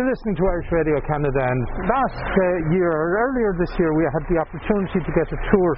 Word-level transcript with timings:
You're 0.00 0.16
listening 0.16 0.32
to 0.40 0.48
Irish 0.48 0.72
Radio 0.72 0.96
Canada, 1.04 1.44
and 1.44 1.60
last 1.84 2.24
uh, 2.24 2.72
year, 2.72 2.88
or 2.88 3.20
earlier 3.20 3.52
this 3.60 3.68
year, 3.76 3.92
we 3.92 4.08
had 4.08 4.24
the 4.32 4.40
opportunity 4.40 4.96
to 4.96 5.12
get 5.12 5.28
a 5.28 5.36
tour 5.52 5.70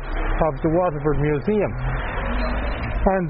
of 0.46 0.52
the 0.62 0.70
Waterford 0.78 1.18
Museum. 1.18 1.72
And 3.02 3.26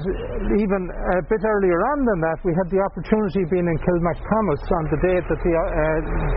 even 0.53 0.81
a 1.17 1.25
bit 1.25 1.41
earlier 1.41 1.81
on 1.81 1.97
than 2.05 2.19
that, 2.29 2.37
we 2.45 2.53
had 2.53 2.69
the 2.69 2.77
opportunity 2.77 3.41
of 3.41 3.49
being 3.49 3.65
in 3.65 3.77
Kilmacthomas 3.81 4.61
on 4.69 4.85
the 4.93 4.99
day 5.01 5.17
that 5.17 5.39
the, 5.41 5.53
uh, 5.57 5.65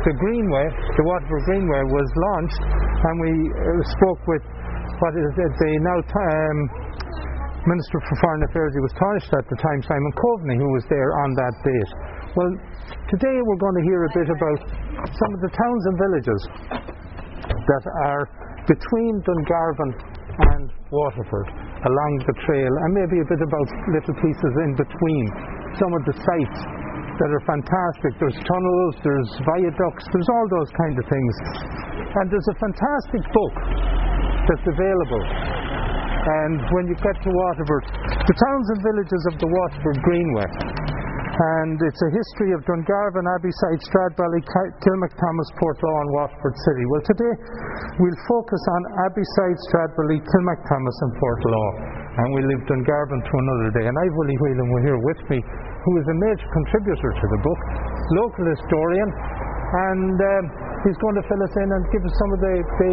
the 0.09 0.15
Greenway, 0.25 0.73
the 0.73 1.05
Waterford 1.05 1.45
Greenway, 1.53 1.83
was 1.93 2.09
launched, 2.17 2.63
and 2.65 3.15
we 3.21 3.33
uh, 3.37 3.61
spoke 3.93 4.25
with 4.25 4.41
what 5.05 5.13
is 5.21 5.37
it, 5.37 5.53
the 5.53 5.73
now 5.85 6.01
um, 6.01 6.57
Minister 7.67 7.99
for 7.99 8.15
Foreign 8.23 8.47
Affairs, 8.47 8.71
he 8.79 8.83
was 8.83 8.95
Taoiseach 8.95 9.43
at 9.43 9.47
the 9.51 9.59
time, 9.59 9.83
Simon 9.83 10.15
Coveney, 10.15 10.55
who 10.55 10.71
was 10.71 10.87
there 10.87 11.11
on 11.27 11.35
that 11.35 11.55
date. 11.67 11.91
Well, 12.39 12.53
today 13.11 13.37
we're 13.43 13.59
going 13.59 13.75
to 13.83 13.87
hear 13.91 14.07
a 14.07 14.13
bit 14.15 14.29
about 14.31 14.61
some 15.03 15.31
of 15.35 15.41
the 15.43 15.51
towns 15.51 15.83
and 15.91 15.97
villages 15.99 16.41
that 17.51 17.85
are 18.07 18.23
between 18.71 19.19
Dungarvan 19.27 19.91
and 20.55 20.71
Waterford 20.95 21.49
along 21.91 22.13
the 22.31 22.39
trail, 22.47 22.71
and 22.71 22.91
maybe 22.95 23.19
a 23.19 23.27
bit 23.27 23.43
about 23.43 23.69
little 23.91 24.15
pieces 24.23 24.53
in 24.63 24.79
between. 24.79 25.27
Some 25.75 25.91
of 25.91 26.03
the 26.07 26.15
sites 26.23 26.61
that 27.19 27.31
are 27.35 27.45
fantastic. 27.51 28.15
There's 28.23 28.39
tunnels, 28.47 28.95
there's 29.03 29.31
viaducts, 29.43 30.07
there's 30.15 30.31
all 30.31 30.47
those 30.55 30.71
kind 30.71 30.95
of 31.03 31.05
things. 31.11 31.35
And 32.15 32.31
there's 32.31 32.47
a 32.47 32.59
fantastic 32.63 33.23
book 33.35 33.55
that's 34.55 34.67
available 34.71 35.67
and 36.27 36.59
when 36.75 36.91
you 36.91 36.97
get 36.99 37.15
to 37.23 37.31
Waterford, 37.31 37.85
the 38.19 38.37
towns 38.37 38.67
and 38.75 38.81
villages 38.83 39.23
of 39.31 39.35
the 39.39 39.47
Waterford 39.47 39.99
Greenway. 40.03 40.51
And 41.37 41.77
it's 41.85 42.01
a 42.01 42.11
history 42.17 42.57
of 42.57 42.65
Dungarvan, 42.65 43.29
Abbeyside, 43.29 43.81
Stradbally, 43.85 44.41
Kilmacthomas, 44.81 45.51
Portlaw, 45.61 45.97
and 46.01 46.11
Waterford 46.17 46.57
City. 46.65 46.85
Well, 46.89 47.05
today 47.05 47.35
we'll 48.01 48.23
focus 48.25 48.63
on 48.73 48.81
Abbeyside, 49.05 49.59
Stradbally, 49.69 50.25
Kilmacthomas, 50.25 50.97
and 51.05 51.13
Portlaw. 51.21 51.69
And 52.17 52.27
we 52.33 52.41
leave 52.41 52.65
Dungarvan 52.65 53.21
to 53.21 53.35
another 53.37 53.69
day. 53.77 53.85
And 53.85 53.95
I've 54.01 54.17
Willie 54.17 54.41
Whelan 54.41 54.81
here 54.81 54.97
with 54.97 55.21
me, 55.29 55.39
who 55.45 55.93
is 56.01 56.07
a 56.09 56.17
major 56.25 56.49
contributor 56.57 57.11
to 57.13 57.27
the 57.37 57.41
book, 57.45 57.61
local 58.17 58.45
historian, 58.49 59.09
and 59.77 60.17
um, 60.17 60.45
he's 60.87 60.99
going 61.03 61.17
to 61.19 61.25
fill 61.29 61.43
us 61.43 61.55
in 61.61 61.69
and 61.69 61.83
give 61.93 62.03
us 62.05 62.15
some 62.17 62.31
of 62.33 62.41
the, 62.41 62.55
the 62.81 62.93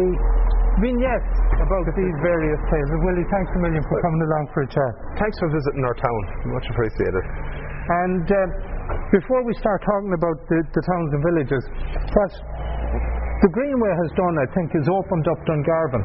vignettes 0.84 1.34
about 1.62 1.86
these 1.94 2.16
various 2.20 2.60
tales. 2.68 2.90
Willie, 3.06 3.28
thanks 3.30 3.50
a 3.54 3.60
million 3.62 3.82
for 3.86 3.96
coming 4.02 4.22
along 4.26 4.44
for 4.52 4.60
a 4.66 4.68
chat. 4.68 4.92
Thanks 5.16 5.36
for 5.38 5.48
visiting 5.48 5.82
our 5.86 5.96
town. 5.96 6.20
Much 6.50 6.66
appreciated. 6.68 7.24
And 8.04 8.26
uh, 8.26 8.38
before 9.12 9.44
we 9.46 9.54
start 9.60 9.80
talking 9.86 10.12
about 10.12 10.38
the, 10.50 10.58
the 10.60 10.82
towns 10.82 11.10
and 11.14 11.22
villages, 11.22 11.62
what 12.16 12.32
the 13.44 13.50
Greenway 13.52 13.92
has 13.92 14.10
done, 14.16 14.34
I 14.40 14.48
think, 14.56 14.72
is 14.74 14.88
opened 14.88 15.26
up 15.28 15.40
Dungarvan 15.46 16.04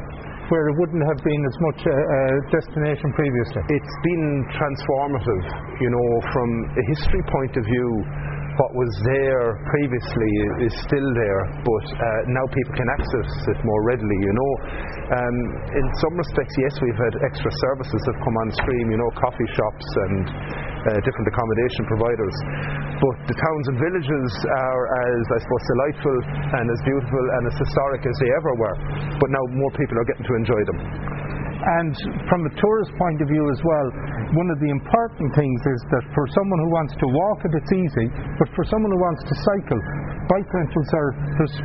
where 0.50 0.66
it 0.66 0.74
wouldn't 0.82 1.06
have 1.06 1.20
been 1.22 1.42
as 1.46 1.56
much 1.62 1.80
a, 1.86 1.94
a, 1.94 2.22
destination 2.50 3.14
previously. 3.14 3.62
It's 3.70 3.96
been 4.02 4.26
transformative, 4.58 5.44
you 5.78 5.90
know, 5.94 6.08
from 6.34 6.48
a 6.74 6.82
history 6.90 7.22
point 7.30 7.54
of 7.54 7.62
view 7.62 7.88
what 8.60 8.76
was 8.76 8.92
there 9.08 9.56
previously 9.72 10.32
is 10.68 10.72
still 10.84 11.08
there, 11.16 11.42
but 11.64 11.86
uh, 11.96 12.04
now 12.28 12.44
people 12.52 12.76
can 12.76 12.88
access 12.92 13.30
it 13.48 13.58
more 13.64 13.80
readily. 13.88 14.18
You 14.20 14.34
know, 14.36 14.52
um, 15.16 15.36
in 15.80 15.86
some 16.04 16.14
respects, 16.20 16.52
yes, 16.60 16.76
we've 16.84 17.00
had 17.00 17.14
extra 17.24 17.48
services 17.48 18.00
that 18.04 18.16
come 18.20 18.36
on 18.44 18.48
stream. 18.60 18.92
You 18.92 19.00
know, 19.00 19.10
coffee 19.16 19.48
shops 19.56 19.86
and 20.04 20.22
uh, 20.28 20.98
different 21.00 21.26
accommodation 21.32 21.82
providers. 21.88 22.36
But 23.00 23.16
the 23.32 23.36
towns 23.40 23.64
and 23.72 23.76
villages 23.80 24.28
are 24.68 24.84
as, 25.08 25.24
I 25.32 25.38
suppose, 25.40 25.64
delightful 25.64 26.16
and 26.60 26.64
as 26.68 26.80
beautiful 26.84 27.24
and 27.40 27.42
as 27.48 27.56
historic 27.64 28.04
as 28.04 28.16
they 28.20 28.30
ever 28.44 28.52
were. 28.60 28.76
But 29.24 29.28
now 29.32 29.44
more 29.56 29.72
people 29.72 29.96
are 29.96 30.08
getting 30.12 30.26
to 30.28 30.34
enjoy 30.36 30.62
them. 30.68 30.78
And 31.60 31.92
from 32.28 32.40
a 32.44 32.52
tourist 32.56 32.92
point 32.96 33.20
of 33.20 33.28
view 33.28 33.44
as 33.52 33.60
well, 33.60 33.88
one 34.34 34.48
of 34.50 34.58
the 34.62 34.70
important 34.70 35.28
things 35.34 35.60
is 35.66 35.80
that 35.90 36.04
for 36.14 36.24
someone 36.30 36.60
who 36.62 36.70
wants 36.70 36.94
to 37.02 37.06
walk 37.10 37.38
it, 37.42 37.50
it's 37.50 37.72
easy, 37.74 38.06
but 38.38 38.48
for 38.54 38.62
someone 38.70 38.90
who 38.94 39.02
wants 39.02 39.22
to 39.26 39.34
cycle, 39.34 39.80
bike 40.30 40.46
rentals 40.54 40.90
are 40.94 41.10
there's 41.34 41.56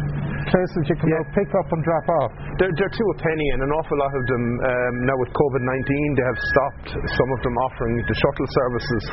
places 0.49 0.81
you 0.89 0.97
can 0.97 1.09
yeah. 1.09 1.21
pick 1.37 1.49
up 1.57 1.67
and 1.73 1.81
drop 1.85 2.05
off. 2.21 2.31
They're, 2.57 2.73
they're 2.73 2.93
two 2.93 3.07
a 3.13 3.17
penny, 3.21 3.47
and 3.53 3.59
an 3.65 3.71
awful 3.73 3.97
lot 3.97 4.13
of 4.13 4.23
them 4.25 4.43
um, 4.61 4.93
now 5.05 5.17
with 5.21 5.29
COVID 5.33 5.61
19 5.61 6.17
they 6.17 6.25
have 6.25 6.39
stopped 6.41 6.89
some 6.97 7.29
of 7.37 7.39
them 7.45 7.55
offering 7.69 7.93
the 8.01 8.17
shuttle 8.17 8.49
services, 8.49 9.03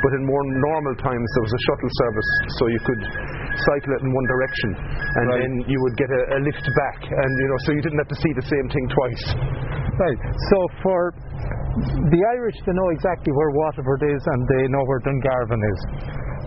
but 0.00 0.10
in 0.16 0.22
more 0.24 0.44
normal 0.72 0.94
times 1.00 1.26
there 1.36 1.44
was 1.44 1.52
a 1.52 1.62
shuttle 1.68 1.92
service 1.92 2.30
so 2.56 2.62
you 2.72 2.80
could 2.80 3.02
cycle 3.68 3.92
it 3.92 4.00
in 4.04 4.10
one 4.12 4.26
direction 4.28 4.70
and 4.72 5.24
right. 5.28 5.40
then 5.44 5.52
you 5.68 5.76
would 5.84 5.96
get 6.00 6.08
a, 6.08 6.22
a 6.36 6.38
lift 6.44 6.64
back, 6.64 6.98
and 7.12 7.30
you 7.36 7.48
know 7.48 7.58
so 7.64 7.76
you 7.76 7.82
didn't 7.84 8.00
have 8.00 8.12
to 8.12 8.20
see 8.20 8.32
the 8.36 8.46
same 8.48 8.66
thing 8.72 8.84
twice. 8.88 9.24
Right. 10.00 10.20
So 10.48 10.58
for 10.80 11.12
the 11.72 12.20
Irish, 12.36 12.56
they 12.66 12.72
know 12.72 12.88
exactly 12.92 13.32
where 13.32 13.50
Waterford 13.50 14.02
is 14.04 14.22
and 14.26 14.40
they 14.44 14.68
know 14.68 14.84
where 14.84 15.00
Dungarvan 15.00 15.62
is. 15.64 15.80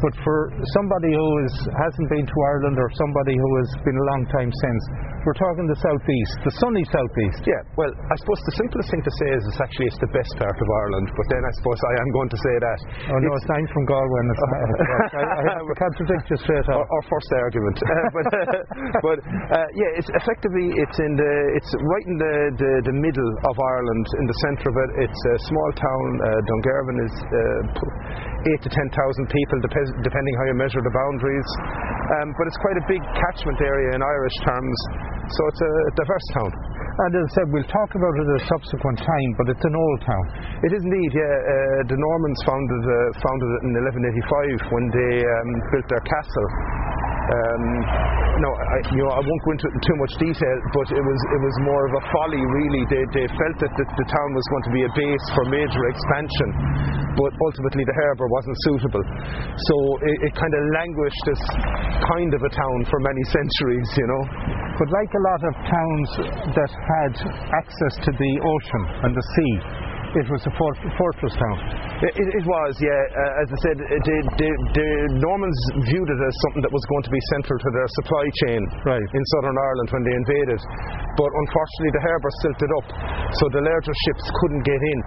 But 0.03 0.13
for 0.23 0.51
somebody 0.75 1.11
who 1.13 1.29
is, 1.45 1.55
hasn't 1.71 2.09
been 2.11 2.25
to 2.25 2.37
Ireland 2.51 2.77
or 2.79 2.89
somebody 2.95 3.35
who 3.35 3.51
has 3.63 3.69
been 3.83 3.97
a 3.97 4.05
long 4.15 4.23
time 4.31 4.51
since, 4.51 4.81
we're 5.25 5.39
talking 5.41 5.65
the 5.65 5.79
southeast, 5.81 6.35
the 6.45 6.53
sunny 6.61 6.85
southeast. 6.85 7.41
Yeah, 7.49 7.61
well, 7.79 7.89
I 7.89 8.15
suppose 8.21 8.39
the 8.45 8.55
simplest 8.61 8.87
thing 8.93 9.01
to 9.01 9.13
say 9.25 9.29
is 9.33 9.41
it's 9.49 9.61
actually 9.61 9.89
it's 9.89 10.01
the 10.01 10.13
best 10.13 10.31
part 10.37 10.53
of 10.53 10.67
Ireland, 10.85 11.07
but 11.17 11.25
then 11.33 11.41
I 11.41 11.51
suppose 11.57 11.79
I 11.81 11.93
am 11.97 12.09
going 12.13 12.29
to 12.29 12.39
say 12.39 12.55
that. 12.61 12.79
Oh 13.09 13.17
no, 13.17 13.29
it's, 13.33 13.47
I'm 13.49 13.67
from 13.73 13.85
Galway 13.89 14.19
and 14.21 14.29
it's 14.29 14.43
not. 14.45 14.53
I, 15.17 15.23
I, 15.25 15.53
I 15.65 15.73
contradict 15.81 16.25
you 16.29 16.37
straight 16.45 16.67
off. 16.69 16.77
Our, 16.77 16.85
our 16.85 17.03
first 17.09 17.29
argument. 17.41 17.77
Uh, 17.81 17.89
but 18.15 18.25
but 19.05 19.17
uh, 19.23 19.67
yeah, 19.75 19.97
it's 19.97 20.09
effectively 20.13 20.75
it's 20.77 20.97
in 21.01 21.13
the 21.17 21.33
it's 21.57 21.71
right 21.73 22.05
in 22.05 22.17
the, 22.19 22.35
the, 22.59 22.71
the, 22.91 22.95
middle 22.95 23.31
of 23.49 23.55
Ireland, 23.57 24.05
in 24.19 24.25
the 24.25 24.37
centre 24.45 24.69
of 24.69 24.75
it. 24.77 24.89
It's 25.09 25.21
a 25.33 25.35
small 25.49 25.69
town. 25.77 26.05
Uh, 26.21 26.27
Dungarvan 26.45 26.97
is 27.01 27.15
uh, 27.15 27.39
eight 28.53 28.61
to 28.61 28.69
ten 28.69 28.87
thousand 28.93 29.25
people, 29.29 29.57
dep- 29.65 29.97
depending 30.05 30.33
how 30.37 30.45
you 30.49 30.55
measure 30.57 30.81
the 30.81 30.93
boundaries. 30.93 31.49
Um, 32.21 32.33
but 32.37 32.45
it's 32.45 32.61
quite 32.61 32.77
a 32.77 32.85
big 32.85 33.01
catchment 33.17 33.57
area 33.61 33.97
in 33.97 34.01
Irish 34.05 34.37
terms. 34.45 34.77
So 35.25 35.41
it's 35.49 35.61
a 35.61 35.73
diverse 35.97 36.27
town. 36.37 36.51
And 36.95 37.11
as 37.11 37.27
I 37.27 37.31
said, 37.35 37.47
we'll 37.51 37.67
talk 37.67 37.91
about 37.91 38.13
it 38.15 38.23
at 38.23 38.39
a 38.39 38.45
subsequent 38.47 38.97
time, 39.03 39.31
but 39.35 39.51
it's 39.51 39.65
an 39.67 39.75
old 39.75 39.99
town. 40.07 40.25
It 40.63 40.71
is 40.71 40.79
indeed, 40.79 41.11
yeah. 41.11 41.27
Uh, 41.27 41.91
the 41.91 41.97
Normans 41.99 42.39
founded, 42.47 42.83
uh, 42.87 42.95
founded 43.19 43.49
it 43.51 43.61
in 43.67 43.71
1185 44.63 44.71
when 44.71 44.85
they 44.95 45.13
um, 45.19 45.49
built 45.75 45.87
their 45.91 46.05
castle. 46.07 46.49
Um, 47.25 47.63
no, 48.37 48.49
I, 48.53 48.77
you 48.93 49.01
know, 49.01 49.11
I 49.11 49.21
won't 49.23 49.41
go 49.43 49.51
into 49.57 49.67
too 49.81 49.97
much 49.97 50.13
detail, 50.21 50.57
but 50.77 50.87
it 50.93 51.01
was 51.03 51.19
it 51.33 51.41
was 51.41 51.55
more 51.65 51.83
of 51.89 51.93
a 51.97 52.03
folly, 52.13 52.43
really. 52.43 52.83
They, 52.85 53.03
they 53.17 53.27
felt 53.33 53.57
that 53.65 53.73
the, 53.75 53.85
the 53.97 54.07
town 54.07 54.29
was 54.37 54.45
going 54.53 54.65
to 54.69 54.73
be 54.77 54.83
a 54.85 54.91
base 54.93 55.25
for 55.33 55.43
major 55.49 55.83
expansion, 55.89 56.49
but 57.17 57.31
ultimately 57.33 57.81
the 57.81 57.95
harbour 57.97 58.27
wasn't 58.29 58.57
suitable. 58.69 59.03
So 59.57 59.75
it, 60.05 60.17
it 60.29 60.33
kind 60.37 60.53
of 60.53 60.61
languished 60.77 61.25
as 61.33 61.41
kind 62.13 62.31
of 62.35 62.41
a 62.45 62.51
town 62.53 62.77
for 62.93 62.99
many 63.01 63.23
centuries, 63.35 63.89
you 63.97 64.07
know. 64.07 64.23
But 64.75 64.87
like 64.91 65.11
a 65.15 65.23
lot 65.23 65.41
of 65.47 65.53
towns 65.71 66.09
that 66.51 66.71
had 66.71 67.13
access 67.55 67.93
to 68.03 68.11
the 68.11 68.31
ocean 68.43 68.83
and 69.07 69.11
the 69.15 69.25
sea, 69.35 69.53
it 70.19 70.27
was 70.31 70.43
a 70.47 70.53
fort- 70.55 70.83
fortress 70.95 71.35
town. 71.35 71.57
It, 72.03 72.11
it 72.11 72.45
was, 72.47 72.71
yeah. 72.79 72.91
Uh, 72.91 73.41
as 73.43 73.47
I 73.51 73.57
said, 73.67 73.75
the, 73.79 74.17
the, 74.35 74.49
the, 74.75 74.89
Normans 75.19 75.59
viewed 75.91 76.09
it 76.11 76.19
as 76.23 76.33
something 76.47 76.63
that 76.63 76.71
was 76.71 76.83
going 76.87 77.03
to 77.07 77.11
be 77.11 77.21
central 77.35 77.55
to 77.59 77.69
their 77.71 77.89
supply 78.03 78.25
chain 78.47 78.61
right. 78.87 79.03
in 79.03 79.23
Southern 79.39 79.55
Ireland 79.55 79.89
when 79.91 80.03
they 80.07 80.15
invaded. 80.15 80.59
But 81.19 81.31
unfortunately, 81.31 81.91
the 81.95 82.03
harbour 82.03 82.31
silted 82.43 82.71
up, 82.79 82.87
so 83.31 83.43
the 83.55 83.63
larger 83.63 83.95
ships 84.07 84.23
couldn't 84.43 84.63
get 84.67 84.79
in. 84.79 84.99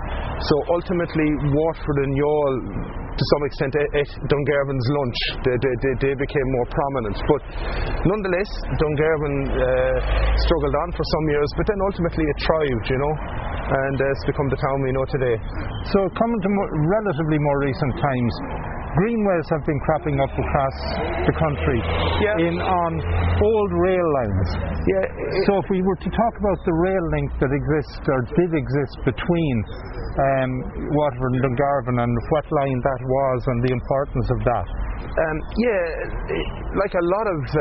So 0.44 0.54
ultimately, 0.76 1.28
Waterford 1.56 1.98
and 2.04 2.12
Youghal 2.16 3.07
to 3.18 3.24
some 3.34 3.42
extent 3.50 3.74
ate 3.74 4.12
Dungarvan's 4.30 4.88
lunch. 4.94 5.18
They, 5.42 5.56
they, 5.58 5.94
they, 5.98 6.14
became 6.14 6.48
more 6.54 6.68
prominent. 6.70 7.18
But 7.26 7.42
nonetheless, 8.06 8.50
Dungarvan 8.78 9.36
uh, 9.50 9.96
struggled 10.38 10.76
on 10.86 10.88
for 10.94 11.02
some 11.02 11.26
years, 11.34 11.50
but 11.58 11.66
then 11.66 11.78
ultimately 11.82 12.22
it 12.22 12.38
thrived, 12.46 12.86
you 12.86 12.98
know, 13.02 13.14
and 13.68 13.96
uh, 13.98 14.12
it's 14.14 14.24
become 14.30 14.46
the 14.48 14.60
town 14.62 14.76
we 14.86 14.94
know 14.94 15.06
today. 15.10 15.36
So, 15.90 15.98
coming 16.14 16.40
to 16.46 16.50
relatively 16.78 17.38
more 17.42 17.58
recent 17.66 17.92
times, 17.98 18.34
greenways 18.98 19.46
have 19.54 19.62
been 19.62 19.78
cropping 19.86 20.18
up 20.18 20.32
across 20.34 20.76
the 21.22 21.34
country 21.38 21.80
yeah. 22.18 22.46
in 22.50 22.58
on 22.58 22.92
old 23.38 23.70
rail 23.78 24.08
lines. 24.22 24.48
Yeah. 24.90 25.06
So 25.46 25.62
if 25.62 25.66
we 25.70 25.80
were 25.82 25.98
to 26.02 26.10
talk 26.10 26.34
about 26.42 26.58
the 26.66 26.74
rail 26.74 27.04
link 27.14 27.28
that 27.38 27.52
exists 27.54 28.02
or 28.10 28.20
did 28.34 28.50
exist 28.58 28.96
between 29.06 29.54
um, 30.18 30.50
Waterford 30.98 31.32
and 31.38 31.42
Dungarvan 31.46 31.96
and 32.02 32.12
what 32.34 32.46
line 32.50 32.80
that 32.82 33.00
was 33.06 33.38
and 33.46 33.58
the 33.62 33.72
importance 33.72 34.28
of 34.34 34.40
that. 34.42 34.66
Um, 34.98 35.38
yeah, 35.58 35.82
like 36.78 36.94
a 36.94 37.04
lot 37.10 37.26
of 37.26 37.40
uh, 37.42 37.60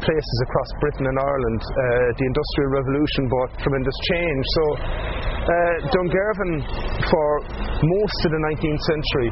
places 0.00 0.36
across 0.44 0.68
Britain 0.80 1.06
and 1.08 1.18
Ireland, 1.20 1.60
uh, 1.64 1.76
the 2.16 2.24
Industrial 2.28 2.68
Revolution 2.80 3.22
brought 3.28 3.50
tremendous 3.60 3.96
change. 4.12 4.42
So, 4.44 4.64
uh, 4.76 5.74
Dungarvan, 5.88 6.52
for 7.08 7.28
most 7.80 8.18
of 8.24 8.30
the 8.36 8.40
19th 8.52 8.82
century, 8.88 9.30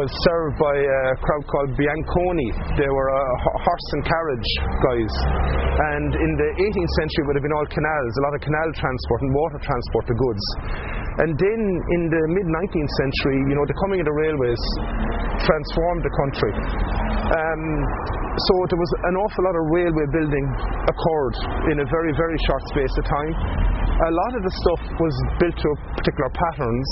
was 0.00 0.08
served 0.24 0.56
by 0.56 0.76
a 0.80 1.00
crowd 1.20 1.44
called 1.44 1.70
Bianconi. 1.76 2.48
They 2.80 2.88
were 2.88 3.10
uh, 3.12 3.20
horse 3.68 3.88
and 4.00 4.02
carriage 4.08 4.50
guys. 4.80 5.12
And 5.92 6.08
in 6.16 6.30
the 6.40 6.50
18th 6.56 6.92
century, 7.04 7.20
it 7.20 7.26
would 7.28 7.36
have 7.36 7.44
been 7.44 7.56
all 7.58 7.68
canals, 7.68 8.12
a 8.16 8.22
lot 8.24 8.32
of 8.32 8.40
canal 8.40 8.68
transport 8.80 9.20
and 9.28 9.30
water 9.36 9.60
transport 9.60 10.06
of 10.08 10.16
goods. 10.16 10.44
And 11.14 11.30
then 11.36 11.60
in 12.00 12.02
the 12.10 12.22
mid 12.32 12.46
19th 12.48 12.92
century, 12.96 13.38
you 13.44 13.54
know, 13.54 13.66
the 13.68 13.76
coming 13.84 14.00
of 14.00 14.06
the 14.08 14.16
railways 14.16 14.62
transformed 15.44 16.02
the 16.02 16.14
country. 16.16 16.52
Um, 16.74 17.62
so 18.34 18.52
there 18.66 18.80
was 18.80 18.92
an 19.06 19.14
awful 19.16 19.42
lot 19.46 19.56
of 19.56 19.64
railway 19.70 20.06
building 20.10 20.46
occurred 20.90 21.36
in 21.70 21.76
a 21.80 21.86
very, 21.86 22.12
very 22.18 22.38
short 22.50 22.62
space 22.74 22.94
of 22.98 23.04
time. 23.06 23.32
A 23.94 24.12
lot 24.12 24.32
of 24.34 24.42
the 24.42 24.52
stuff 24.52 24.82
was 24.98 25.14
built 25.38 25.54
to 25.54 25.68
particular 25.94 26.30
patterns. 26.34 26.88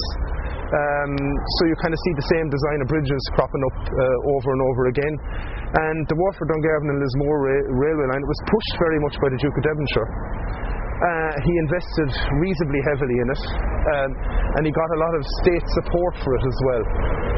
Um, 0.72 1.12
so 1.58 1.60
you 1.68 1.76
kind 1.84 1.92
of 1.92 2.00
see 2.00 2.14
the 2.16 2.28
same 2.32 2.46
design 2.48 2.78
of 2.80 2.88
bridges 2.88 3.22
cropping 3.36 3.60
up 3.68 3.78
uh, 3.84 4.32
over 4.38 4.48
and 4.56 4.62
over 4.72 4.82
again. 4.88 5.14
And 5.72 5.98
the 6.08 6.16
Waterford, 6.16 6.48
Dungarvan 6.48 6.88
and 6.96 7.00
Lismore 7.02 7.38
ra- 7.44 7.68
railway 7.76 8.06
line 8.08 8.24
was 8.24 8.38
pushed 8.48 8.74
very 8.80 8.98
much 9.04 9.16
by 9.20 9.28
the 9.28 9.38
Duke 9.42 9.52
of 9.52 9.64
Devonshire. 9.68 10.08
Uh, 11.02 11.34
he 11.42 11.52
invested 11.66 12.10
reasonably 12.38 12.78
heavily 12.86 13.18
in 13.18 13.26
it, 13.26 13.42
um, 13.90 14.10
and 14.54 14.62
he 14.62 14.70
got 14.70 14.86
a 14.94 15.00
lot 15.02 15.10
of 15.18 15.22
state 15.42 15.66
support 15.82 16.14
for 16.22 16.30
it 16.38 16.44
as 16.46 16.58
well. 16.62 16.84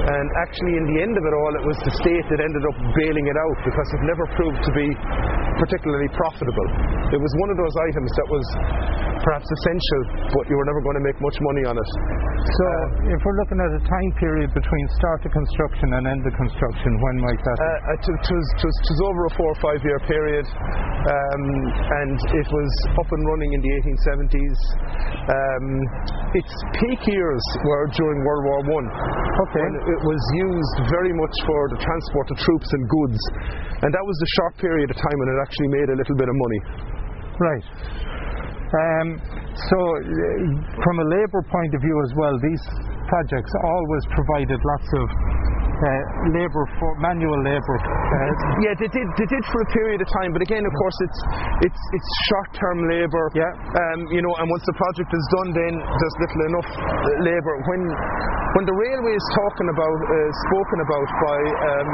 And 0.05 0.27
actually, 0.45 0.77
in 0.77 0.85
the 0.93 0.99
end 1.01 1.17
of 1.17 1.25
it 1.25 1.33
all, 1.33 1.53
it 1.57 1.65
was 1.65 1.79
the 1.81 1.95
state 2.05 2.27
that 2.29 2.45
ended 2.45 2.61
up 2.61 2.77
bailing 2.93 3.25
it 3.25 3.39
out 3.41 3.59
because 3.65 3.89
it 3.97 4.05
never 4.05 4.29
proved 4.37 4.61
to 4.69 4.73
be 4.77 4.89
particularly 5.65 6.13
profitable. 6.13 6.69
It 7.09 7.17
was 7.17 7.33
one 7.41 7.49
of 7.49 7.57
those 7.57 7.73
items 7.89 8.11
that 8.13 8.29
was 8.29 8.47
perhaps 9.25 9.49
essential, 9.49 10.01
but 10.37 10.45
you 10.53 10.55
were 10.55 10.69
never 10.69 10.85
going 10.85 10.99
to 11.01 11.05
make 11.05 11.17
much 11.19 11.37
money 11.41 11.65
on 11.65 11.75
it. 11.81 11.91
So, 12.45 12.65
uh, 12.69 13.17
if 13.17 13.21
we're 13.25 13.39
looking 13.41 13.57
at 13.57 13.73
a 13.73 13.83
time 13.89 14.13
period 14.21 14.53
between 14.53 14.85
start 15.01 15.25
of 15.25 15.33
construction 15.33 15.97
and 15.97 16.05
end 16.05 16.23
of 16.29 16.35
construction, 16.37 16.91
when 17.01 17.17
might 17.25 17.41
that? 17.41 17.57
Uh, 17.57 17.97
it, 17.97 18.05
was, 18.05 18.47
it 18.61 18.89
was 18.93 19.01
over 19.09 19.23
a 19.25 19.33
four 19.33 19.49
or 19.49 19.61
five 19.65 19.81
year 19.81 19.97
period, 20.05 20.45
um, 20.45 21.45
and 22.05 22.17
it 22.37 22.49
was 22.53 22.71
up 23.01 23.09
and 23.09 23.23
running 23.25 23.51
in 23.57 23.61
the 23.65 23.73
1870s. 23.81 24.59
Um, 25.25 25.67
its 26.37 26.53
peak 26.85 27.01
years 27.09 27.45
were 27.65 27.89
during 27.97 28.19
World 28.29 28.45
War 28.45 28.61
One. 28.77 28.87
Okay. 29.49 29.67
It 29.89 30.03
was 30.05 30.23
used 30.37 30.77
very 30.93 31.17
much 31.17 31.37
for 31.49 31.61
the 31.73 31.81
transport 31.81 32.29
of 32.29 32.37
troops 32.45 32.69
and 32.77 32.83
goods, 32.85 33.21
and 33.81 33.89
that 33.89 34.05
was 34.05 34.17
the 34.21 34.31
short 34.37 34.55
period 34.61 34.89
of 34.93 34.97
time 35.01 35.17
when 35.17 35.29
it 35.33 35.39
actually 35.41 35.71
made 35.73 35.89
a 35.89 35.97
little 35.97 36.17
bit 36.21 36.29
of 36.29 36.37
money. 36.37 36.61
Right. 37.41 37.67
Um, 38.75 39.23
so, 39.71 39.79
uh, 39.79 40.83
from 40.83 40.97
a 40.99 41.07
labour 41.07 41.43
point 41.47 41.73
of 41.79 41.81
view 41.81 41.95
as 42.03 42.13
well, 42.19 42.35
these 42.43 42.65
projects 43.07 43.53
always 43.63 44.05
provided 44.11 44.59
lots 44.59 44.89
of 44.99 45.07
labour 46.33 46.65
for 46.81 46.91
manual 47.01 47.39
labour. 47.45 47.77
Uh, 47.81 48.33
yeah, 48.65 48.75
they 48.79 48.91
did. 48.91 49.07
They 49.21 49.29
did 49.29 49.45
for 49.51 49.61
a 49.63 49.69
period 49.73 50.01
of 50.01 50.09
time, 50.21 50.33
but 50.33 50.43
again, 50.43 50.65
of 50.65 50.75
course, 50.75 50.99
it's 51.05 51.21
it's 51.71 51.83
it's 51.93 52.09
short-term 52.31 52.79
labour. 52.89 53.27
Yeah. 53.35 53.49
Um, 53.49 53.99
you 54.11 54.23
know, 54.23 54.33
and 54.41 54.47
once 54.49 54.65
the 54.67 54.77
project 54.77 55.11
is 55.11 55.25
done, 55.41 55.49
then 55.53 55.75
there's 55.79 56.17
little 56.21 56.43
enough 56.51 56.71
labour. 57.23 57.55
When 57.69 57.83
when 58.55 58.67
the 58.71 58.77
railway 58.79 59.15
is 59.19 59.27
talking 59.35 59.67
about, 59.67 59.99
uh, 59.99 60.15
spoken 60.47 60.79
about 60.87 61.09
by 61.27 61.39
um, 61.43 61.91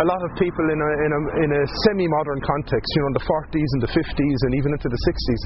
a 0.00 0.06
lot 0.08 0.22
of 0.24 0.32
people 0.40 0.64
in 0.72 0.80
a, 0.80 0.90
in 1.04 1.10
a, 1.12 1.20
in 1.44 1.50
a 1.52 1.62
semi-modern 1.84 2.40
context, 2.40 2.88
you 2.96 3.00
know, 3.04 3.08
in 3.12 3.16
the 3.20 3.26
40s 3.28 3.70
and 3.76 3.80
the 3.84 3.92
50s 3.92 4.38
and 4.48 4.52
even 4.56 4.72
into 4.72 4.88
the 4.88 5.02
60s, 5.04 5.42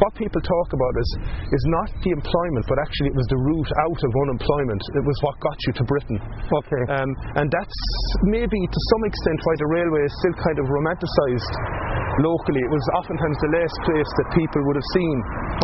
what 0.00 0.16
people 0.16 0.40
talk 0.40 0.68
about 0.72 0.94
is 0.96 1.10
is 1.52 1.64
not 1.76 1.88
the 2.00 2.10
employment, 2.10 2.64
but 2.72 2.80
actually 2.80 3.12
it 3.12 3.16
was 3.20 3.28
the 3.28 3.36
route 3.36 3.72
out 3.84 4.00
of 4.00 4.10
unemployment. 4.16 4.82
It 4.96 5.04
was 5.04 5.16
what 5.20 5.36
got 5.44 5.58
you 5.68 5.72
to 5.76 5.84
Britain. 5.84 6.18
Okay. 6.48 6.82
Um, 6.88 7.11
and 7.40 7.46
that's 7.48 7.78
maybe 8.28 8.58
to 8.58 8.80
some 8.94 9.02
extent 9.08 9.38
why 9.44 9.54
the 9.58 9.68
railway 9.70 10.02
is 10.04 10.12
still 10.20 10.36
kind 10.42 10.58
of 10.58 10.66
romanticised 10.68 11.54
locally. 12.20 12.60
It 12.60 12.72
was 12.72 12.84
oftentimes 13.00 13.36
the 13.40 13.52
last 13.56 13.76
place 13.88 14.10
that 14.20 14.26
people 14.36 14.60
would 14.68 14.76
have 14.76 14.90
seen 14.96 15.16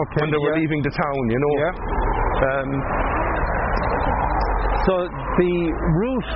okay, 0.08 0.20
when 0.24 0.30
they 0.32 0.40
were 0.40 0.54
yeah. 0.56 0.62
leaving 0.64 0.80
the 0.84 0.94
town, 0.94 1.22
you 1.28 1.40
know. 1.40 1.54
Yeah. 1.58 1.74
Um, 2.38 2.70
so 4.88 4.94
the 5.04 5.54
route 6.00 6.30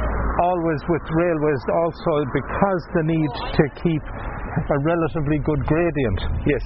always 0.45 0.81
with 0.89 1.05
railways 1.09 1.63
also 1.73 2.15
because 2.33 2.83
the 3.01 3.05
need 3.09 3.33
to 3.57 3.65
keep 3.81 4.05
a 4.53 4.79
relatively 4.85 5.39
good 5.41 5.63
gradient 5.65 6.21
yes. 6.45 6.61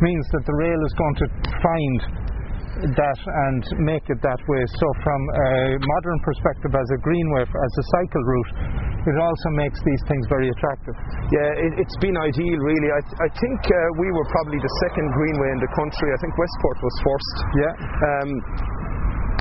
means 0.00 0.24
that 0.30 0.44
the 0.46 0.54
rail 0.54 0.78
is 0.86 0.94
going 0.94 1.16
to 1.18 1.26
find 1.58 2.21
that 2.80 3.20
and 3.20 3.62
make 3.84 4.04
it 4.08 4.20
that 4.24 4.40
way. 4.48 4.62
So, 4.80 4.86
from 5.04 5.20
a 5.20 5.50
modern 5.76 6.18
perspective, 6.24 6.72
as 6.72 6.88
a 6.96 6.98
greenway, 7.04 7.44
as 7.44 7.72
a 7.76 7.84
cycle 8.00 8.24
route, 8.24 8.50
it 9.12 9.16
also 9.18 9.48
makes 9.58 9.76
these 9.84 10.02
things 10.08 10.24
very 10.30 10.48
attractive. 10.48 10.94
Yeah, 11.34 11.68
it, 11.68 11.72
has 11.76 11.98
been 12.00 12.16
ideal, 12.16 12.58
really. 12.62 12.90
I, 12.94 13.00
th- 13.02 13.18
I 13.18 13.28
think 13.34 13.58
uh, 13.66 13.76
we 14.00 14.08
were 14.14 14.26
probably 14.30 14.60
the 14.62 14.72
second 14.88 15.06
greenway 15.12 15.48
in 15.52 15.60
the 15.60 15.72
country. 15.74 16.08
I 16.14 16.18
think 16.22 16.32
Westport 16.38 16.78
was 16.80 16.96
first. 17.02 17.34
Yeah. 17.60 17.72
Um, 17.76 18.30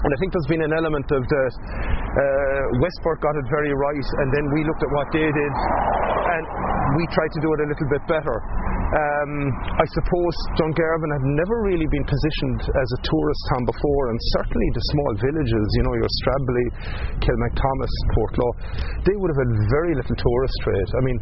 and 0.02 0.10
I 0.10 0.18
think 0.18 0.34
there's 0.34 0.50
been 0.50 0.66
an 0.66 0.74
element 0.74 1.06
of 1.14 1.22
the 1.22 1.44
uh, 1.46 2.82
Westport 2.82 3.22
got 3.22 3.38
it 3.38 3.48
very 3.54 3.70
right, 3.70 4.08
and 4.26 4.28
then 4.34 4.46
we 4.50 4.66
looked 4.66 4.82
at 4.82 4.92
what 4.98 5.08
they 5.14 5.30
did, 5.30 5.54
and 5.56 6.44
we 6.98 7.06
tried 7.14 7.32
to 7.38 7.40
do 7.40 7.50
it 7.54 7.60
a 7.62 7.68
little 7.70 7.90
bit 7.94 8.04
better. 8.10 8.38
Um, 8.92 9.32
I 9.80 9.88
suppose 9.88 10.36
Dungarvan 10.60 11.12
had 11.16 11.26
never 11.40 11.64
really 11.64 11.88
been 11.88 12.04
positioned 12.04 12.60
as 12.76 12.90
a 12.92 13.00
tourist 13.08 13.42
town 13.56 13.64
before, 13.64 14.04
and 14.12 14.20
certainly 14.36 14.68
the 14.76 14.84
small 14.92 15.12
villages, 15.16 15.66
you 15.80 15.84
know, 15.88 15.96
your 15.96 16.12
Stradbally, 16.20 16.68
Kilmacthomas, 17.24 17.94
Portlaw, 18.12 18.52
they 19.08 19.16
would 19.16 19.32
have 19.32 19.42
had 19.48 19.52
very 19.72 19.96
little 19.96 20.18
tourist 20.20 20.56
trade. 20.68 20.90
I 20.92 21.02
mean, 21.08 21.18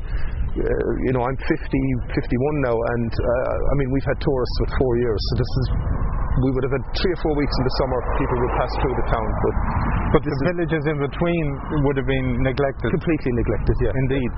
you 0.56 1.12
know, 1.13 1.22
I'm 1.22 1.38
50, 1.38 1.50
51 1.50 2.66
now, 2.66 2.74
and 2.74 3.12
uh, 3.12 3.72
I 3.72 3.74
mean, 3.78 3.90
we've 3.94 4.07
had 4.07 4.18
tourists 4.18 4.57
for 4.66 4.68
four 4.81 4.94
years, 4.98 5.19
so 5.30 5.34
this 5.38 5.51
is 5.62 5.66
we 6.46 6.50
would 6.56 6.63
have 6.63 6.75
had 6.75 6.86
three 6.96 7.13
or 7.13 7.19
four 7.19 7.34
weeks 7.36 7.51
in 7.51 7.63
the 7.68 7.75
summer 7.84 8.00
people 8.16 8.38
would 8.40 8.56
pass 8.56 8.72
through 8.80 8.96
the 8.96 9.07
town 9.12 9.28
but 9.44 9.56
but 10.10 10.22
the 10.25 10.34
villages 10.50 10.84
in 10.90 10.98
between 10.98 11.46
would 11.86 11.94
have 12.01 12.10
been 12.10 12.42
neglected. 12.42 12.90
Completely 12.90 13.30
neglected 13.30 13.78
yeah. 13.78 13.94
Indeed. 13.94 14.31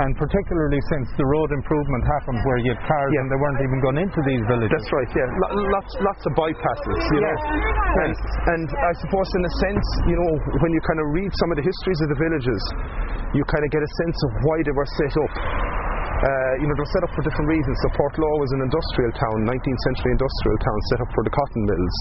And 0.00 0.16
particularly 0.16 0.80
since 0.88 1.04
the 1.20 1.26
road 1.28 1.52
improvement 1.52 2.00
happened 2.16 2.40
where 2.48 2.56
you 2.64 2.72
had 2.72 2.80
cars 2.88 3.12
yeah. 3.12 3.20
and 3.20 3.26
they 3.28 3.36
weren't 3.36 3.60
even 3.60 3.76
going 3.84 3.98
into 4.00 4.20
these 4.24 4.40
villages. 4.48 4.72
That's 4.72 4.88
right 4.88 5.10
yeah. 5.12 5.28
Lots 5.52 5.92
lots 6.00 6.22
of 6.24 6.32
bypasses 6.32 7.00
you 7.12 7.20
know. 7.20 7.36
And, 8.08 8.12
and 8.56 8.66
I 8.72 8.92
suppose 9.04 9.28
in 9.36 9.42
a 9.44 9.52
sense 9.68 9.86
you 10.08 10.16
know 10.16 10.32
when 10.64 10.72
you 10.72 10.80
kind 10.88 11.00
of 11.00 11.06
read 11.12 11.32
some 11.44 11.52
of 11.52 11.56
the 11.60 11.66
histories 11.66 12.00
of 12.04 12.08
the 12.16 12.18
villages 12.24 12.62
you 13.36 13.44
kind 13.44 13.64
of 13.64 13.68
get 13.68 13.84
a 13.84 13.92
sense 14.00 14.18
of 14.24 14.30
why 14.48 14.56
they 14.64 14.72
were 14.72 14.88
set 14.88 15.12
up. 15.12 15.32
uh, 15.36 15.67
you 16.58 16.66
know, 16.66 16.74
they 16.74 16.82
were 16.82 16.94
set 16.98 17.04
up 17.06 17.12
for 17.14 17.22
different 17.22 17.46
reasons. 17.46 17.74
So 17.86 17.94
Portlaw 17.94 18.34
was 18.42 18.50
an 18.58 18.60
industrial 18.66 19.12
town, 19.14 19.36
19th 19.46 19.80
century 19.86 20.10
industrial 20.18 20.58
town, 20.58 20.78
set 20.90 21.00
up 21.06 21.10
for 21.14 21.22
the 21.22 21.32
cotton 21.32 21.62
mills. 21.62 21.96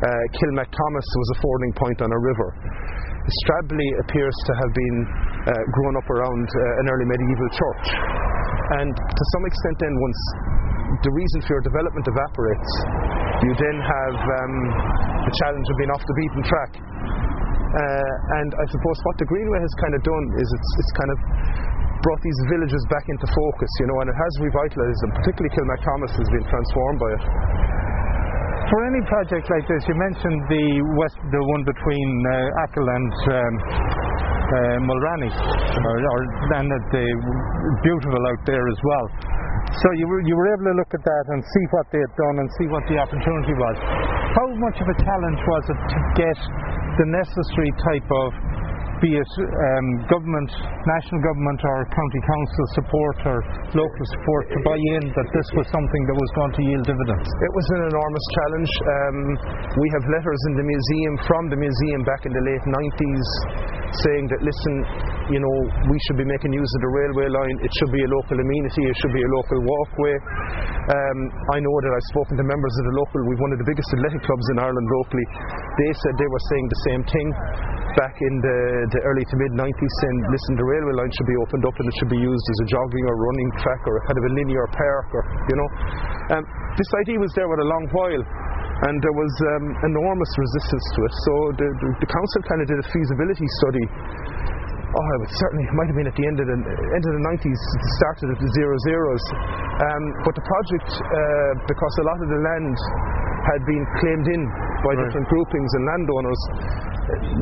Uh, 0.00 0.08
Kilmacthomas 0.40 1.08
was 1.12 1.28
a 1.36 1.38
fording 1.44 1.72
point 1.76 1.98
on 2.00 2.08
a 2.08 2.20
river. 2.24 2.48
Stradbally 3.44 3.90
appears 4.00 4.32
to 4.48 4.52
have 4.56 4.72
been 4.72 4.98
uh, 5.44 5.52
grown 5.76 5.94
up 6.00 6.08
around 6.08 6.46
uh, 6.48 6.80
an 6.80 6.86
early 6.88 7.04
medieval 7.04 7.50
church. 7.52 7.86
And 8.80 8.96
to 8.96 9.24
some 9.36 9.44
extent, 9.44 9.76
then, 9.82 9.92
once 9.92 10.20
the 11.04 11.12
reason 11.12 11.38
for 11.44 11.60
your 11.60 11.64
development 11.64 12.06
evaporates, 12.08 12.72
you 13.44 13.52
then 13.60 13.76
have 13.76 14.16
um, 14.16 14.54
the 15.26 15.34
challenge 15.36 15.66
of 15.68 15.76
being 15.76 15.92
off 15.92 16.02
the 16.02 16.16
beaten 16.16 16.42
track. 16.48 16.72
Uh, 17.70 18.40
and 18.42 18.50
I 18.56 18.64
suppose 18.66 18.98
what 19.06 19.16
the 19.22 19.28
Greenway 19.30 19.60
has 19.62 19.74
kind 19.78 19.94
of 19.94 20.02
done 20.02 20.26
is 20.42 20.48
it's, 20.48 20.70
it's 20.80 20.92
kind 20.98 21.10
of 21.14 21.18
brought 22.02 22.20
these 22.24 22.40
villages 22.48 22.82
back 22.88 23.04
into 23.08 23.26
focus, 23.28 23.70
you 23.80 23.86
know, 23.92 23.98
and 24.00 24.08
it 24.08 24.18
has 24.18 24.32
revitalised 24.40 25.00
them. 25.04 25.12
Particularly 25.20 25.52
Kilmacthomas 25.52 26.12
has 26.16 26.28
been 26.32 26.46
transformed 26.48 26.98
by 27.00 27.10
it. 27.16 27.24
For 28.70 28.80
any 28.86 29.02
project 29.10 29.50
like 29.50 29.66
this, 29.66 29.82
you 29.90 29.96
mentioned 29.98 30.40
the 30.46 30.66
west, 30.94 31.18
the 31.18 31.42
one 31.42 31.62
between 31.66 32.08
uh, 32.22 32.62
Achill 32.70 32.86
and 32.86 33.12
um, 33.34 33.54
uh, 33.58 34.76
Mulranny, 34.86 35.30
or, 35.30 35.96
or, 35.98 36.20
the 36.94 37.06
beautiful 37.82 38.22
out 38.30 38.42
there 38.46 38.62
as 38.62 38.80
well. 38.86 39.06
So 39.74 39.86
you 39.98 40.06
were, 40.06 40.22
you 40.22 40.34
were 40.38 40.48
able 40.54 40.66
to 40.70 40.76
look 40.78 40.92
at 40.94 41.02
that 41.02 41.24
and 41.34 41.42
see 41.42 41.64
what 41.74 41.86
they 41.90 41.98
had 41.98 42.14
done 42.14 42.36
and 42.42 42.48
see 42.62 42.66
what 42.70 42.84
the 42.86 42.96
opportunity 42.98 43.54
was. 43.58 43.76
How 44.38 44.46
much 44.58 44.78
of 44.78 44.86
a 44.86 44.96
challenge 45.02 45.40
was 45.42 45.64
it 45.66 45.80
to 45.90 45.98
get 46.18 46.38
the 46.98 47.06
necessary 47.10 47.72
type 47.90 48.08
of 48.10 48.28
be 49.00 49.16
it 49.16 49.32
um, 49.40 49.86
government, 50.12 50.50
national 50.84 51.20
government 51.24 51.60
or 51.64 51.88
county 51.88 52.20
council 52.20 52.64
support 52.76 53.16
or 53.24 53.38
local 53.72 54.04
support 54.16 54.44
to 54.52 54.58
buy 54.60 54.78
in 55.00 55.08
that 55.08 55.28
this 55.32 55.48
was 55.56 55.66
something 55.72 56.02
that 56.08 56.16
was 56.16 56.30
going 56.36 56.52
to 56.60 56.62
yield 56.68 56.84
dividends? 56.84 57.28
It 57.28 57.52
was 57.56 57.66
an 57.80 57.82
enormous 57.88 58.26
challenge. 58.36 58.72
Um, 58.80 59.16
we 59.80 59.86
have 59.96 60.04
letters 60.12 60.40
in 60.52 60.54
the 60.60 60.66
museum 60.68 61.14
from 61.24 61.42
the 61.48 61.58
museum 61.58 62.00
back 62.04 62.22
in 62.28 62.32
the 62.36 62.44
late 62.44 62.64
90s 62.68 63.28
saying 64.06 64.24
that 64.30 64.40
listen, 64.44 64.74
you 65.34 65.40
know, 65.42 65.56
we 65.90 65.96
should 66.06 66.18
be 66.18 66.26
making 66.26 66.54
use 66.54 66.70
of 66.78 66.80
the 66.84 66.92
railway 66.94 67.28
line. 67.30 67.56
It 67.64 67.72
should 67.80 67.90
be 67.90 68.02
a 68.02 68.10
local 68.10 68.38
amenity. 68.38 68.82
It 68.86 68.96
should 69.02 69.14
be 69.14 69.22
a 69.22 69.30
local 69.34 69.58
walkway. 69.58 70.14
Um, 70.94 71.18
I 71.54 71.58
know 71.58 71.74
that 71.82 71.92
I've 71.94 72.08
spoken 72.14 72.34
to 72.38 72.44
members 72.46 72.74
of 72.78 72.84
the 72.86 72.94
local. 73.02 73.18
We've 73.26 73.42
one 73.42 73.52
of 73.54 73.58
the 73.58 73.68
biggest 73.68 73.88
athletic 73.98 74.22
clubs 74.22 74.46
in 74.54 74.56
Ireland 74.62 74.86
locally. 74.86 75.26
They 75.82 75.90
said 76.02 76.12
they 76.18 76.30
were 76.30 76.44
saying 76.54 76.66
the 76.70 76.82
same 76.86 77.02
thing. 77.10 77.28
Back 77.98 78.14
in 78.20 78.34
the, 78.42 78.58
the 78.94 79.00
early 79.06 79.24
to 79.24 79.34
mid 79.38 79.52
90s 79.56 79.92
saying, 80.02 80.18
listen, 80.30 80.52
the 80.58 80.66
railway 80.66 80.94
line 80.94 81.12
should 81.14 81.30
be 81.30 81.38
opened 81.40 81.64
up 81.66 81.74
and 81.78 81.86
it 81.88 81.94
should 81.98 82.12
be 82.12 82.20
used 82.20 82.46
as 82.52 82.58
a 82.64 82.66
jogging 82.70 83.04
or 83.06 83.14
running 83.16 83.50
track 83.62 83.82
or 83.86 83.94
a 83.98 84.02
kind 84.06 84.18
of 84.18 84.24
a 84.26 84.32
linear 84.36 84.66
park 84.72 85.08
or, 85.14 85.22
you 85.50 85.56
know. 85.56 85.68
Um, 86.36 86.42
this 86.78 86.90
idea 87.02 87.18
was 87.18 87.32
there 87.34 87.48
for 87.50 87.58
a 87.58 87.68
long 87.68 87.84
while 87.90 88.24
and 88.88 88.96
there 89.04 89.12
was 89.12 89.32
um, 89.56 89.66
enormous 89.92 90.32
resistance 90.40 90.84
to 90.96 91.00
it. 91.04 91.12
So 91.28 91.32
the, 91.60 91.68
the, 91.68 91.88
the 92.00 92.08
council 92.08 92.40
kind 92.48 92.60
of 92.64 92.66
did 92.70 92.78
a 92.80 92.86
feasibility 92.88 93.48
study 93.60 93.84
oh, 94.90 95.08
it 95.14 95.20
was 95.22 95.32
certainly 95.38 95.64
it 95.66 95.74
might 95.78 95.88
have 95.90 95.98
been 95.98 96.10
at 96.10 96.16
the 96.18 96.26
end 96.26 96.38
of 96.42 96.46
the 96.50 96.58
end 96.58 97.04
of 97.06 97.12
the 97.14 97.24
90s, 97.30 97.60
started 98.02 98.26
at 98.34 98.38
the 98.42 98.50
zero 98.58 98.74
zeros. 98.90 99.24
Um, 99.86 100.04
but 100.26 100.34
the 100.34 100.44
project, 100.44 100.90
uh, 100.98 101.52
because 101.70 101.94
a 102.02 102.06
lot 102.10 102.18
of 102.20 102.28
the 102.28 102.40
land 102.40 102.76
had 103.50 103.60
been 103.64 103.84
claimed 104.02 104.26
in 104.28 104.42
by 104.84 104.92
Right. 104.92 105.00
different 105.06 105.26
groupings 105.28 105.70
and 105.74 105.82
landowners, 105.86 106.40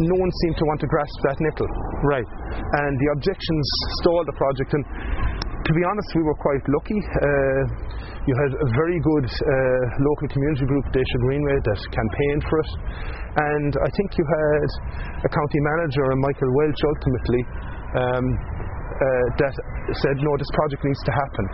no 0.08 0.16
one 0.16 0.30
seemed 0.44 0.56
to 0.58 0.64
want 0.70 0.80
to 0.80 0.88
grasp 0.88 1.18
that 1.26 1.38
nickel. 1.40 1.68
Right. 2.06 2.28
And 2.28 2.92
the 2.98 3.08
objections 3.18 3.64
stalled 4.00 4.26
the 4.26 4.36
project. 4.38 4.70
And 4.74 4.84
to 5.68 5.72
be 5.74 5.82
honest, 5.84 6.08
we 6.16 6.22
were 6.22 6.38
quite 6.38 6.64
lucky. 6.68 7.00
Uh, 7.02 7.62
you 8.28 8.34
had 8.36 8.52
a 8.60 8.68
very 8.76 8.98
good 9.00 9.26
uh, 9.28 9.84
local 10.04 10.28
community 10.28 10.64
group, 10.68 10.84
Déise 10.92 11.16
Greenway, 11.24 11.56
that 11.64 11.80
campaigned 11.92 12.44
for 12.48 12.56
it. 12.60 12.70
And 13.36 13.72
I 13.84 13.90
think 13.92 14.08
you 14.16 14.24
had 14.24 14.70
a 15.24 15.30
county 15.30 15.60
manager, 15.74 16.04
Michael 16.16 16.52
Walsh, 16.54 16.82
ultimately, 16.96 17.42
um, 17.98 18.24
uh, 18.98 19.26
that 19.38 19.54
said, 20.00 20.16
no, 20.18 20.32
this 20.40 20.50
project 20.56 20.82
needs 20.82 21.02
to 21.06 21.12
happen. 21.12 21.44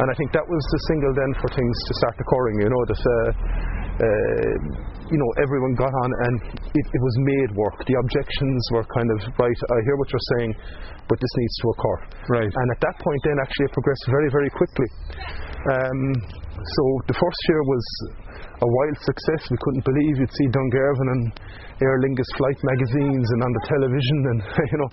And 0.00 0.06
I 0.10 0.14
think 0.16 0.32
that 0.32 0.46
was 0.48 0.62
the 0.72 0.80
signal 0.90 1.12
then 1.14 1.32
for 1.38 1.48
things 1.52 1.76
to 1.86 1.92
start 2.02 2.16
occurring, 2.18 2.56
you 2.64 2.70
know, 2.70 2.82
that. 2.88 3.02
Uh, 3.04 3.80
uh, 4.00 4.90
you 5.10 5.18
know, 5.18 5.30
everyone 5.42 5.74
got 5.74 5.90
on 5.90 6.10
and 6.30 6.34
it, 6.54 6.86
it 6.86 7.02
was 7.02 7.14
made 7.26 7.50
work. 7.58 7.76
The 7.84 7.98
objections 7.98 8.62
were 8.70 8.86
kind 8.94 9.10
of, 9.10 9.18
right, 9.42 9.58
I 9.74 9.76
hear 9.82 9.96
what 9.98 10.08
you're 10.14 10.28
saying, 10.38 10.54
but 11.10 11.18
this 11.18 11.32
needs 11.36 11.54
to 11.60 11.66
occur. 11.74 11.98
Right. 12.30 12.52
And 12.54 12.66
at 12.70 12.80
that 12.80 12.96
point, 13.02 13.20
then 13.26 13.36
actually 13.42 13.66
it 13.66 13.74
progressed 13.74 14.06
very, 14.06 14.30
very 14.30 14.50
quickly. 14.54 14.88
Um, 15.74 16.00
so 16.56 16.82
the 17.10 17.16
first 17.18 17.40
year 17.50 17.62
was 17.66 17.84
a 18.60 18.68
wild 18.68 18.98
success. 19.00 19.48
We 19.48 19.56
couldn't 19.56 19.84
believe 19.88 20.20
you'd 20.20 20.36
see 20.36 20.48
Dungarvan 20.52 21.08
and 21.16 21.22
Aer 21.80 21.96
Lingus 22.04 22.28
flight 22.36 22.60
magazines 22.60 23.24
and 23.24 23.40
on 23.40 23.52
the 23.56 23.64
television, 23.64 24.18
and 24.36 24.38
you 24.72 24.78
know, 24.84 24.90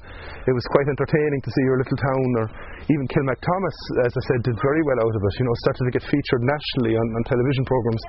it 0.48 0.56
was 0.56 0.64
quite 0.72 0.88
entertaining 0.88 1.42
to 1.44 1.52
see 1.52 1.64
your 1.68 1.78
little 1.80 2.00
town. 2.00 2.28
Or 2.40 2.46
even 2.88 3.06
Kilmacthomas, 3.12 3.78
as 4.08 4.14
I 4.16 4.24
said, 4.32 4.40
did 4.48 4.56
very 4.64 4.82
well 4.88 5.00
out 5.04 5.16
of 5.16 5.22
it. 5.22 5.34
You 5.40 5.46
know, 5.46 5.56
started 5.68 5.84
to 5.84 5.94
get 6.00 6.06
featured 6.08 6.44
nationally 6.48 6.96
on, 6.96 7.08
on 7.12 7.22
television 7.28 7.64
programs 7.68 8.04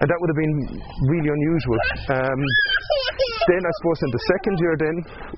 and 0.00 0.06
that 0.10 0.18
would 0.18 0.30
have 0.34 0.40
been 0.42 0.56
really 1.06 1.30
unusual. 1.30 1.78
Um, 2.10 2.40
then 3.52 3.62
I 3.62 3.72
suppose 3.78 3.98
in 4.02 4.10
the 4.10 4.22
second 4.34 4.54
year, 4.58 4.74
then 4.80 4.96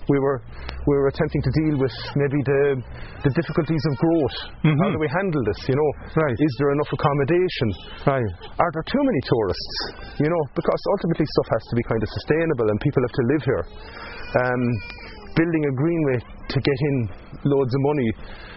we 0.08 0.18
were 0.18 0.38
we 0.86 0.94
were 0.94 1.08
attempting 1.10 1.42
to 1.42 1.52
deal 1.66 1.74
with 1.82 1.92
maybe 2.16 2.38
the 2.46 2.60
the 3.26 3.32
difficulties 3.36 3.82
of 3.90 3.98
growth. 3.98 4.36
How 4.64 4.88
do 4.94 4.98
we 5.02 5.10
handle 5.12 5.42
this? 5.44 5.60
You 5.68 5.76
know, 5.76 5.90
Right. 6.14 6.36
is 6.38 6.52
there 6.62 6.70
enough 6.72 6.88
accommodation? 6.94 7.68
Right. 8.06 8.30
Are 8.62 8.70
there 8.72 8.86
too 8.86 9.02
many 9.02 9.20
tourists? 9.26 9.76
You 10.22 10.28
know, 10.30 10.42
because 10.54 10.80
ultimately 10.96 11.26
stuff 11.36 11.48
has 11.58 11.64
to 11.68 11.74
be 11.76 11.84
kind 11.84 12.00
of 12.02 12.08
sustainable 12.08 12.66
and 12.70 12.76
people 12.80 13.02
have 13.02 13.16
to 13.18 13.24
live 13.34 13.42
here. 13.44 13.64
Um, 14.40 14.62
building 15.36 15.62
a 15.68 15.72
greenway 15.76 16.18
to 16.48 16.58
get 16.64 16.78
in 16.88 16.96
loads 17.44 17.72
of 17.74 17.80
money 17.82 18.08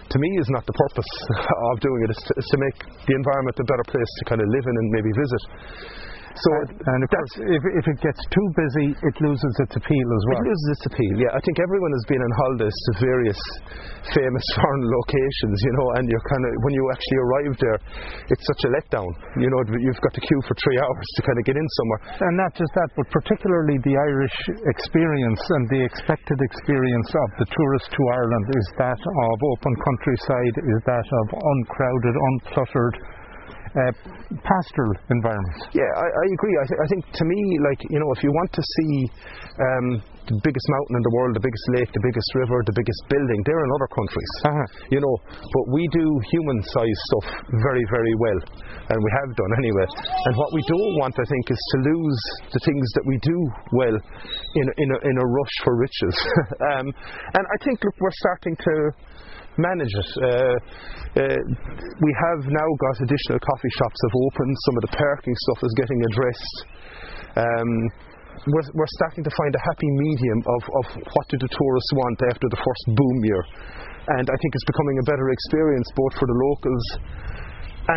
to 0.09 0.17
me 0.17 0.29
is 0.41 0.49
not 0.49 0.65
the 0.65 0.73
purpose 0.73 1.11
of 1.71 1.79
doing 1.79 2.01
it. 2.05 2.09
It's 2.11 2.23
to, 2.25 2.33
it's 2.37 2.49
to 2.49 2.59
make 2.59 2.77
the 3.05 3.13
environment 3.13 3.55
a 3.61 3.65
better 3.65 3.85
place 3.85 4.11
to 4.19 4.23
kind 4.25 4.41
of 4.41 4.47
live 4.49 4.65
in 4.65 4.75
and 4.75 4.87
maybe 4.89 5.11
visit. 5.13 5.43
So 6.38 6.50
And 6.69 7.01
of 7.01 7.09
course, 7.09 7.33
if, 7.41 7.63
if 7.81 7.86
it 7.89 8.00
gets 8.05 8.21
too 8.29 8.48
busy, 8.53 8.88
it 8.93 9.15
loses 9.19 9.53
its 9.65 9.74
appeal 9.75 10.07
as 10.13 10.24
well. 10.29 10.41
It 10.45 10.50
loses 10.53 10.67
its 10.77 10.83
appeal, 10.93 11.15
yeah. 11.25 11.31
I 11.33 11.41
think 11.41 11.57
everyone 11.57 11.93
has 11.98 12.05
been 12.05 12.21
on 12.21 12.31
holidays 12.45 12.77
to 12.77 12.91
various 13.01 13.41
famous 14.13 14.45
foreign 14.57 14.86
locations, 14.86 15.57
you 15.65 15.74
know, 15.74 15.88
and 16.00 16.03
you're 16.07 16.27
kind 16.29 16.43
of, 16.45 16.51
when 16.63 16.74
you 16.77 16.83
actually 16.93 17.19
arrive 17.19 17.53
there, 17.59 17.79
it's 18.29 18.45
such 18.45 18.62
a 18.65 18.69
letdown. 18.77 19.09
You 19.41 19.50
know, 19.50 19.62
you've 19.81 20.01
got 20.01 20.13
to 20.15 20.21
queue 20.21 20.41
for 20.45 20.55
three 20.62 20.77
hours 20.86 21.07
to 21.17 21.21
kind 21.25 21.38
of 21.38 21.43
get 21.45 21.57
in 21.57 21.67
somewhere. 21.81 22.01
And 22.29 22.36
not 22.38 22.53
just 22.53 22.71
that, 22.77 22.89
but 22.93 23.07
particularly 23.09 23.81
the 23.83 23.95
Irish 23.98 24.38
experience 24.69 25.41
and 25.41 25.63
the 25.74 25.81
expected 25.81 26.38
experience 26.39 27.09
of 27.09 27.29
the 27.41 27.48
tourist 27.50 27.88
to 27.89 28.01
Ireland 28.15 28.48
is 28.53 28.67
that 28.77 29.01
of 29.01 29.36
open 29.57 29.74
countryside, 29.81 30.55
is 30.62 30.79
that 30.86 31.07
of 31.09 31.25
uncrowded, 31.36 32.15
uncluttered, 32.15 33.18
uh, 33.75 33.93
pastoral 34.41 34.93
environments. 35.09 35.69
Yeah, 35.73 35.85
I, 35.85 36.07
I 36.07 36.25
agree. 36.33 36.55
I, 36.57 36.65
th- 36.65 36.81
I 36.81 36.88
think 36.89 37.03
to 37.13 37.25
me, 37.25 37.39
like, 37.69 37.81
you 37.89 37.99
know, 37.99 38.09
if 38.15 38.21
you 38.23 38.31
want 38.33 38.51
to 38.53 38.63
see 38.63 38.93
um, 39.59 39.88
the 40.29 40.38
biggest 40.45 40.67
mountain 40.69 40.95
in 41.01 41.03
the 41.05 41.13
world, 41.17 41.31
the 41.33 41.41
biggest 41.45 41.65
lake, 41.73 41.89
the 41.89 42.05
biggest 42.05 42.29
river, 42.38 42.57
the 42.65 42.77
biggest 42.77 43.01
building, 43.09 43.39
they're 43.45 43.63
in 43.65 43.71
other 43.73 43.89
countries. 43.93 44.31
Uh-huh. 44.45 44.67
You 44.93 44.99
know, 45.01 45.13
but 45.33 45.65
we 45.73 45.83
do 45.89 46.05
human 46.33 46.59
sized 46.69 47.01
stuff 47.09 47.27
very, 47.65 47.85
very 47.89 48.15
well, 48.21 48.39
and 48.93 48.97
we 49.01 49.11
have 49.21 49.29
done 49.33 49.51
anyway. 49.61 49.88
And 50.29 50.33
what 50.38 50.49
we 50.53 50.61
don't 50.69 50.93
want, 51.01 51.17
I 51.17 51.25
think, 51.25 51.43
is 51.49 51.61
to 51.61 51.77
lose 51.89 52.21
the 52.53 52.61
things 52.61 52.85
that 52.97 53.05
we 53.09 53.15
do 53.25 53.38
well 53.73 53.95
in, 53.97 54.65
a- 54.69 54.77
in, 54.81 54.88
a, 54.93 54.97
in 55.09 55.15
a 55.17 55.25
rush 55.25 55.55
for 55.65 55.73
riches. 55.77 56.15
um, 56.73 56.85
and 57.33 57.43
I 57.43 57.57
think, 57.65 57.81
look, 57.81 57.97
we're 57.97 58.19
starting 58.21 58.55
to 58.55 58.75
manage 59.59 59.93
it. 59.93 60.09
Uh, 60.19 60.55
uh, 61.19 61.39
we 61.99 62.11
have 62.15 62.41
now 62.47 62.69
got 62.79 62.95
additional 63.03 63.39
coffee 63.43 63.73
shops 63.75 63.99
have 64.07 64.15
opened. 64.29 64.53
Some 64.65 64.75
of 64.79 64.83
the 64.87 64.93
parking 64.95 65.35
stuff 65.35 65.59
is 65.67 65.73
getting 65.75 65.99
addressed. 66.07 66.57
Um, 67.35 67.71
we're, 68.47 68.67
we're 68.71 68.93
starting 69.03 69.23
to 69.27 69.33
find 69.35 69.51
a 69.51 69.61
happy 69.67 69.89
medium 69.99 70.39
of, 70.47 70.61
of 70.63 70.85
what 71.11 71.25
do 71.27 71.37
the 71.37 71.51
tourists 71.51 71.91
want 71.91 72.17
after 72.31 72.47
the 72.47 72.59
first 72.63 72.83
boom 72.95 73.17
year. 73.27 73.43
And 74.15 74.25
I 74.25 74.35
think 74.39 74.51
it's 74.55 74.69
becoming 74.69 74.97
a 75.03 75.05
better 75.05 75.27
experience 75.29 75.87
both 75.93 76.13
for 76.17 76.25
the 76.25 76.37
locals 76.39 76.85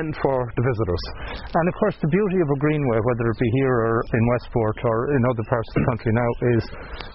and 0.01 0.15
for 0.23 0.39
the 0.57 0.65
visitors. 0.65 1.05
And 1.53 1.65
of 1.69 1.75
course, 1.77 1.97
the 2.01 2.09
beauty 2.09 2.39
of 2.41 2.49
a 2.49 2.59
greenway, 2.59 2.99
whether 3.05 3.27
it 3.29 3.39
be 3.39 3.51
here 3.61 3.77
or 3.77 3.97
in 4.09 4.25
Westport 4.33 4.79
or 4.85 4.99
in 5.17 5.21
other 5.29 5.45
parts 5.49 5.69
of 5.69 5.75
the 5.81 5.87
country 5.93 6.13
now, 6.17 6.31
is 6.57 6.63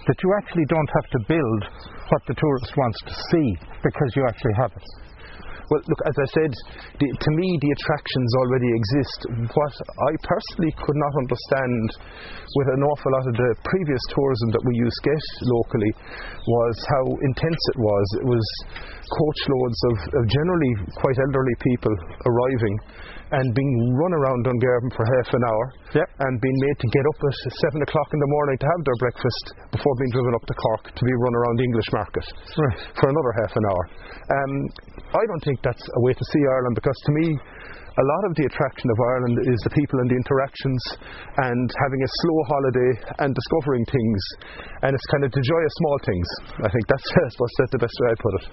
that 0.06 0.18
you 0.22 0.28
actually 0.38 0.66
don't 0.68 0.90
have 0.94 1.08
to 1.16 1.20
build 1.26 1.60
what 2.10 2.22
the 2.26 2.34
tourist 2.34 2.70
wants 2.76 2.98
to 3.06 3.14
see 3.30 3.48
because 3.82 4.10
you 4.14 4.22
actually 4.26 4.56
have 4.56 4.72
it. 4.72 5.07
Well, 5.68 5.84
look, 5.84 6.02
as 6.08 6.16
I 6.16 6.28
said, 6.32 6.52
the, 6.96 7.08
to 7.12 7.30
me 7.36 7.48
the 7.60 7.72
attractions 7.76 8.30
already 8.40 8.70
exist. 8.72 9.18
What 9.52 9.74
I 9.84 10.12
personally 10.24 10.72
could 10.80 10.96
not 10.96 11.14
understand 11.20 11.84
with 12.56 12.68
an 12.72 12.80
awful 12.80 13.10
lot 13.12 13.26
of 13.28 13.34
the 13.36 13.50
previous 13.68 14.00
tourism 14.16 14.48
that 14.56 14.64
we 14.64 14.72
used 14.80 14.96
to 15.04 15.12
get 15.12 15.24
locally 15.44 15.92
was 16.48 16.74
how 16.88 17.04
intense 17.20 17.62
it 17.76 17.78
was. 17.84 18.06
It 18.24 18.26
was 18.32 18.46
coachloads 19.12 19.80
of, 19.92 19.96
of 20.16 20.22
generally 20.32 20.72
quite 21.04 21.20
elderly 21.20 21.56
people 21.60 21.92
arriving 22.24 22.76
and 23.30 23.46
being 23.52 23.72
run 24.00 24.12
around 24.16 24.38
Dungarvan 24.48 24.90
for 24.96 25.04
half 25.04 25.28
an 25.34 25.42
hour 25.44 25.64
Yep. 25.92 26.08
and 26.24 26.32
being 26.40 26.58
made 26.64 26.78
to 26.80 26.88
get 26.88 27.04
up 27.04 27.18
at 27.28 27.36
seven 27.68 27.80
o'clock 27.84 28.08
in 28.12 28.20
the 28.20 28.30
morning 28.32 28.56
to 28.60 28.66
have 28.66 28.80
their 28.88 28.98
breakfast 29.04 29.44
before 29.72 29.94
being 30.00 30.12
driven 30.16 30.32
up 30.36 30.44
to 30.48 30.54
Cork 30.56 30.84
to 30.96 31.02
be 31.04 31.12
run 31.12 31.34
around 31.36 31.54
the 31.60 31.66
English 31.68 31.88
market 31.92 32.24
Right. 32.56 32.80
for 32.96 33.06
another 33.12 33.32
half 33.44 33.52
an 33.52 33.64
hour. 33.68 33.82
Um, 34.32 34.52
I 35.12 35.22
don't 35.28 35.44
think 35.44 35.60
that's 35.60 35.84
a 35.84 36.00
way 36.04 36.12
to 36.12 36.24
see 36.32 36.42
Ireland 36.44 36.74
because 36.76 36.98
to 37.06 37.12
me, 37.20 37.26
a 37.98 38.04
lot 38.14 38.22
of 38.30 38.32
the 38.38 38.46
attraction 38.46 38.86
of 38.94 38.98
Ireland 39.02 39.36
is 39.50 39.58
the 39.66 39.74
people 39.74 39.98
and 39.98 40.06
the 40.06 40.14
interactions 40.14 40.82
and 41.50 41.66
having 41.82 42.00
a 42.06 42.10
slow 42.22 42.38
holiday 42.46 42.92
and 43.26 43.30
discovering 43.34 43.82
things. 43.90 44.20
And 44.86 44.94
it's 44.94 45.08
kind 45.10 45.26
of 45.26 45.34
the 45.34 45.42
joy 45.42 45.62
of 45.66 45.72
small 45.82 45.98
things. 46.06 46.28
I 46.62 46.70
think 46.70 46.84
that's, 46.86 47.06
I 47.10 47.28
suppose 47.34 47.52
that's 47.58 47.74
the 47.74 47.82
best 47.82 47.96
way 47.98 48.08
I 48.14 48.16
put 48.22 48.34
it. 48.38 48.44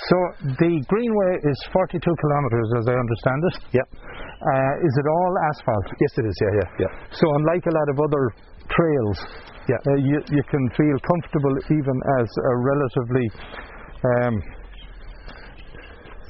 So 0.00 0.16
the 0.64 0.72
Greenway 0.88 1.32
is 1.44 1.58
42 1.76 2.00
kilometres, 2.00 2.68
as 2.80 2.84
I 2.88 2.96
understand 2.96 3.40
it. 3.52 3.56
Yeah. 3.84 3.88
Uh, 4.40 4.72
is 4.88 4.94
it 4.96 5.06
all 5.12 5.32
asphalt? 5.52 5.86
Yes, 6.00 6.12
it 6.16 6.24
is. 6.24 6.36
Yeah, 6.40 6.52
yeah, 6.56 6.68
yeah. 6.88 6.92
So 7.12 7.24
unlike 7.36 7.64
a 7.68 7.74
lot 7.76 7.88
of 7.92 7.96
other 8.00 8.24
trails, 8.72 9.18
Yeah. 9.68 9.76
uh, 9.76 10.00
you, 10.00 10.16
you 10.32 10.44
can 10.48 10.64
feel 10.72 10.96
comfortable 11.04 11.52
even 11.68 11.96
as 12.16 12.28
a 12.32 12.52
relatively 12.64 13.26
um, 14.04 14.34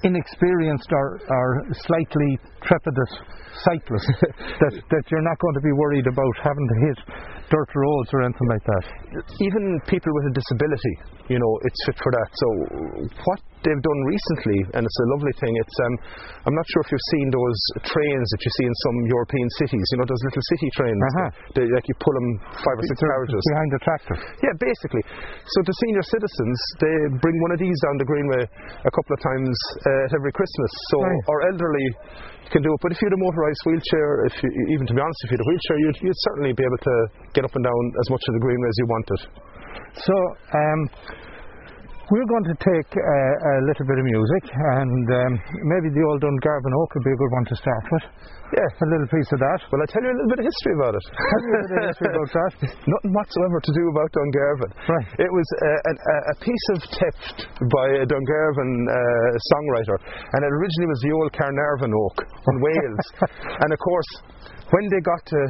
inexperienced 0.02 0.90
or, 0.92 1.20
or 1.28 1.66
slightly 1.86 2.38
trepidous 2.66 3.12
cyclist 3.64 4.10
that, 4.62 4.74
that 4.90 5.04
you're 5.08 5.24
not 5.24 5.38
going 5.40 5.56
to 5.56 5.64
be 5.64 5.72
worried 5.78 6.06
about 6.06 6.34
having 6.42 6.66
to 6.66 6.76
hit 6.90 6.98
dirt 7.46 7.70
roads 7.78 8.10
or 8.10 8.26
anything 8.26 8.48
like 8.50 8.64
that. 8.66 8.84
even 9.38 9.62
people 9.86 10.10
with 10.18 10.26
a 10.30 10.34
disability, 10.34 10.94
you 11.30 11.38
know, 11.38 11.52
it's 11.62 11.78
fit 11.86 11.94
for 12.02 12.10
that. 12.10 12.28
So, 12.34 12.46
what 13.22 13.38
they've 13.62 13.78
done 13.86 14.00
recently, 14.10 14.58
and 14.74 14.82
it's 14.82 14.98
a 14.98 15.08
lovely 15.14 15.30
thing. 15.38 15.54
It's 15.54 15.76
um, 15.86 15.94
I'm 16.42 16.56
not 16.58 16.66
sure 16.74 16.82
if 16.82 16.90
you've 16.90 17.08
seen 17.14 17.26
those 17.30 17.58
trains 17.86 18.26
that 18.34 18.40
you 18.42 18.50
see 18.50 18.66
in 18.66 18.74
some 18.82 18.96
European 19.14 19.48
cities. 19.62 19.84
You 19.94 19.96
know 20.02 20.08
those 20.10 20.22
little 20.26 20.44
city 20.58 20.68
trains. 20.74 20.98
Uh-huh. 20.98 21.30
They, 21.54 21.64
like 21.70 21.86
you 21.86 21.94
pull 22.02 22.14
them 22.18 22.28
five 22.66 22.76
or 22.82 22.84
six 22.90 22.98
They're 22.98 23.14
carriages. 23.14 23.42
behind 23.46 23.70
the 23.78 23.80
tractor. 23.86 24.16
Yeah, 24.42 24.54
basically. 24.58 25.02
So 25.54 25.58
the 25.62 25.74
senior 25.86 26.02
citizens, 26.02 26.56
they 26.82 26.94
bring 27.22 27.36
one 27.46 27.52
of 27.54 27.60
these 27.62 27.78
down 27.86 27.94
the 28.02 28.08
Greenway 28.10 28.42
a 28.42 28.90
couple 28.90 29.12
of 29.14 29.20
times 29.22 29.54
uh, 29.86 30.06
at 30.06 30.12
every 30.18 30.34
Christmas. 30.34 30.70
So 30.90 30.96
Right. 30.98 31.24
our 31.30 31.40
elderly 31.54 31.88
can 32.50 32.62
do 32.62 32.70
it. 32.70 32.80
But 32.82 32.92
if 32.92 32.98
you 33.02 33.06
had 33.10 33.16
a 33.16 33.22
motorised 33.22 33.62
wheelchair, 33.66 34.08
if 34.26 34.34
you, 34.42 34.50
even 34.74 34.86
to 34.86 34.94
be 34.94 35.00
honest, 35.00 35.18
if 35.24 35.30
you 35.30 35.36
had 35.38 35.44
a 35.44 35.48
wheelchair, 35.50 35.76
you'd, 35.82 35.98
you'd 36.02 36.22
certainly 36.30 36.52
be 36.52 36.64
able 36.64 36.80
to 36.82 36.94
get 37.34 37.42
up 37.44 37.54
and 37.54 37.64
down 37.64 37.82
as 38.00 38.08
much 38.10 38.22
of 38.26 38.32
the 38.34 38.42
Greenway 38.42 38.68
as 38.68 38.78
you 38.78 38.86
wanted. 38.86 39.20
So 39.96 40.14
um, 40.54 40.80
we're 42.10 42.30
going 42.30 42.46
to 42.46 42.56
take 42.62 42.90
uh, 42.94 43.02
a 43.02 43.54
little 43.66 43.86
bit 43.86 43.98
of 43.98 44.06
music, 44.06 44.44
and 44.54 45.06
um, 45.10 45.32
maybe 45.74 45.90
the 45.90 46.02
old 46.06 46.22
Dungarvan 46.22 46.70
Oak 46.70 46.94
would 46.94 47.02
be 47.02 47.10
a 47.10 47.18
good 47.18 47.32
one 47.34 47.46
to 47.50 47.56
start 47.58 47.84
with. 47.90 48.06
Yeah. 48.54 48.62
A 48.62 48.86
little 48.86 49.10
piece 49.10 49.26
of 49.34 49.42
that. 49.42 49.58
Well, 49.74 49.82
I'll 49.82 49.90
tell 49.90 50.06
you 50.06 50.14
a 50.14 50.16
little 50.22 50.30
bit 50.30 50.38
of 50.38 50.46
history 50.46 50.74
about 50.78 50.94
it. 50.94 51.02
Tell 51.02 51.42
me 51.42 51.50
a 51.50 51.66
bit 51.66 51.82
of 51.82 51.88
history 51.90 52.10
about 52.14 52.30
that. 52.30 52.52
Nothing 52.94 53.10
whatsoever 53.10 53.58
to 53.58 53.72
do 53.74 53.84
about 53.90 54.08
Dungarvan. 54.14 54.70
Right. 54.86 55.08
It 55.18 55.30
was 55.34 55.48
an, 55.82 55.96
a, 55.98 56.16
a 56.30 56.34
piece 56.38 56.66
of 56.70 56.78
theft 56.94 57.36
by 57.58 57.86
a 57.98 58.06
Dungarvan 58.06 58.70
uh, 58.86 58.94
songwriter, 59.50 59.98
and 59.98 60.40
it 60.46 60.50
originally 60.54 60.88
was 60.94 61.00
the 61.02 61.10
old 61.10 61.30
Carnarvon 61.34 61.90
Oak 61.90 62.16
in 62.22 62.56
Wales. 62.70 63.06
and 63.66 63.68
of 63.74 63.78
course, 63.82 64.10
when 64.70 64.84
they 64.90 65.00
got 65.06 65.22
to 65.30 65.40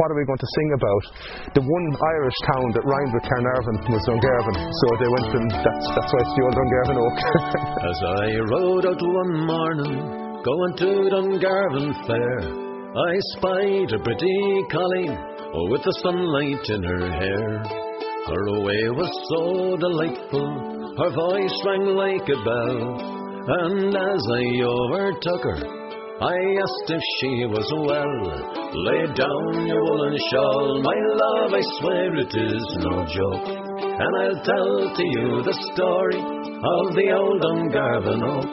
what 0.00 0.08
are 0.08 0.16
we 0.16 0.24
going 0.24 0.40
to 0.40 0.50
sing 0.56 0.70
about, 0.80 1.04
the 1.52 1.60
one 1.60 1.86
Irish 1.92 2.38
town 2.48 2.66
that 2.72 2.84
rhymed 2.88 3.12
with 3.12 3.24
Carnarvon 3.28 3.76
was 3.92 4.02
Dungarvan. 4.08 4.56
So 4.56 4.86
they 4.96 5.10
went 5.12 5.30
and 5.36 5.50
that's 5.60 5.86
that's 5.92 6.08
why 6.08 6.20
it's 6.24 6.32
the 6.32 6.42
old 6.44 6.56
Dungarvan 6.56 6.96
Oak. 7.04 7.18
As 7.92 7.98
I 8.00 8.26
rode 8.48 8.86
out 8.88 9.02
one 9.04 9.34
morning, 9.44 9.96
going 10.40 10.74
to 10.80 10.90
Dungarvan 11.12 11.88
Fair, 12.08 12.38
I 12.96 13.12
spied 13.36 13.92
a 13.92 14.00
pretty 14.00 14.40
colleen, 14.72 15.12
oh, 15.52 15.68
with 15.68 15.84
the 15.84 15.92
sunlight 16.00 16.64
in 16.72 16.82
her 16.82 17.04
hair. 17.12 17.60
Her 18.26 18.46
way 18.64 18.82
was 18.90 19.12
so 19.30 19.76
delightful, 19.76 20.48
her 20.96 21.12
voice 21.12 21.56
rang 21.62 21.92
like 21.92 22.24
a 22.24 22.40
bell, 22.42 22.80
and 23.46 23.94
as 23.94 24.22
I 24.32 24.44
overtook 24.64 25.44
her, 25.44 25.85
I 26.18 26.32
asked 26.32 26.88
if 26.88 27.02
she 27.20 27.44
was 27.44 27.68
well. 27.76 28.16
Lay 28.72 29.04
down 29.12 29.66
your 29.66 29.84
woolen 29.84 30.16
shawl, 30.32 30.80
my 30.80 30.96
love, 31.12 31.52
I 31.52 31.60
swear 31.76 32.16
it 32.16 32.32
is 32.32 32.64
no 32.80 33.04
joke. 33.04 33.52
And 33.84 34.16
I'll 34.24 34.40
tell 34.40 34.96
to 34.96 35.04
you 35.04 35.42
the 35.44 35.52
story 35.76 36.16
of 36.16 36.94
the 36.96 37.12
old 37.12 37.42
Dungarvan 37.44 38.22
Oak. 38.32 38.48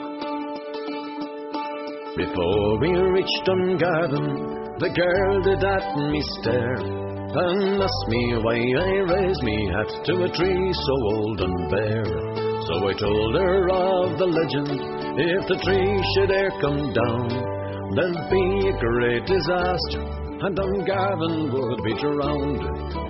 Before 2.18 2.78
we 2.80 2.92
reached 3.16 3.48
Dungarvan, 3.48 4.78
the 4.78 4.90
girl 4.92 5.40
did 5.40 5.64
at 5.64 5.96
me 5.96 6.20
stare 6.36 6.76
and 6.76 7.82
asked 7.82 8.08
me 8.08 8.36
why 8.44 8.60
I 8.60 8.92
raised 9.08 9.42
me 9.42 9.72
hat 9.72 10.04
to 10.04 10.24
a 10.24 10.28
tree 10.28 10.72
so 10.84 10.96
old 11.16 11.40
and 11.40 11.70
bare. 11.70 12.44
So 12.68 12.88
I 12.88 12.92
told 12.92 13.34
her 13.34 13.70
of 13.70 14.18
the 14.18 14.26
legend, 14.26 14.68
if 15.16 15.48
the 15.48 15.56
tree 15.64 16.02
should 16.14 16.30
e'er 16.30 16.50
come 16.60 16.92
down, 16.92 17.53
there'd 17.94 18.30
be 18.30 18.68
a 18.68 18.78
great 18.78 19.24
disaster, 19.26 20.02
and 20.02 20.56
Dungarvan 20.56 21.52
would 21.52 21.84
be 21.84 21.94
drowned. 21.94 22.62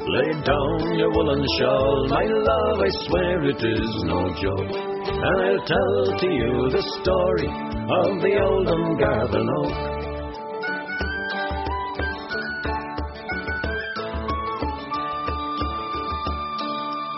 Lay 0.06 0.32
down 0.44 0.98
your 0.98 1.10
woolen 1.10 1.44
shawl, 1.58 2.08
my 2.08 2.24
love, 2.24 2.78
I 2.80 2.90
swear 3.06 3.44
it 3.44 3.56
is 3.56 4.04
no 4.04 4.28
joke. 4.34 4.76
And 5.08 5.36
I'll 5.46 5.64
tell 5.64 6.18
to 6.18 6.26
you 6.26 6.70
the 6.70 6.82
story 7.00 7.48
of 7.48 8.20
the 8.20 8.38
old 8.42 8.66
Dungarvan 8.68 9.48
Oak. 9.58 9.94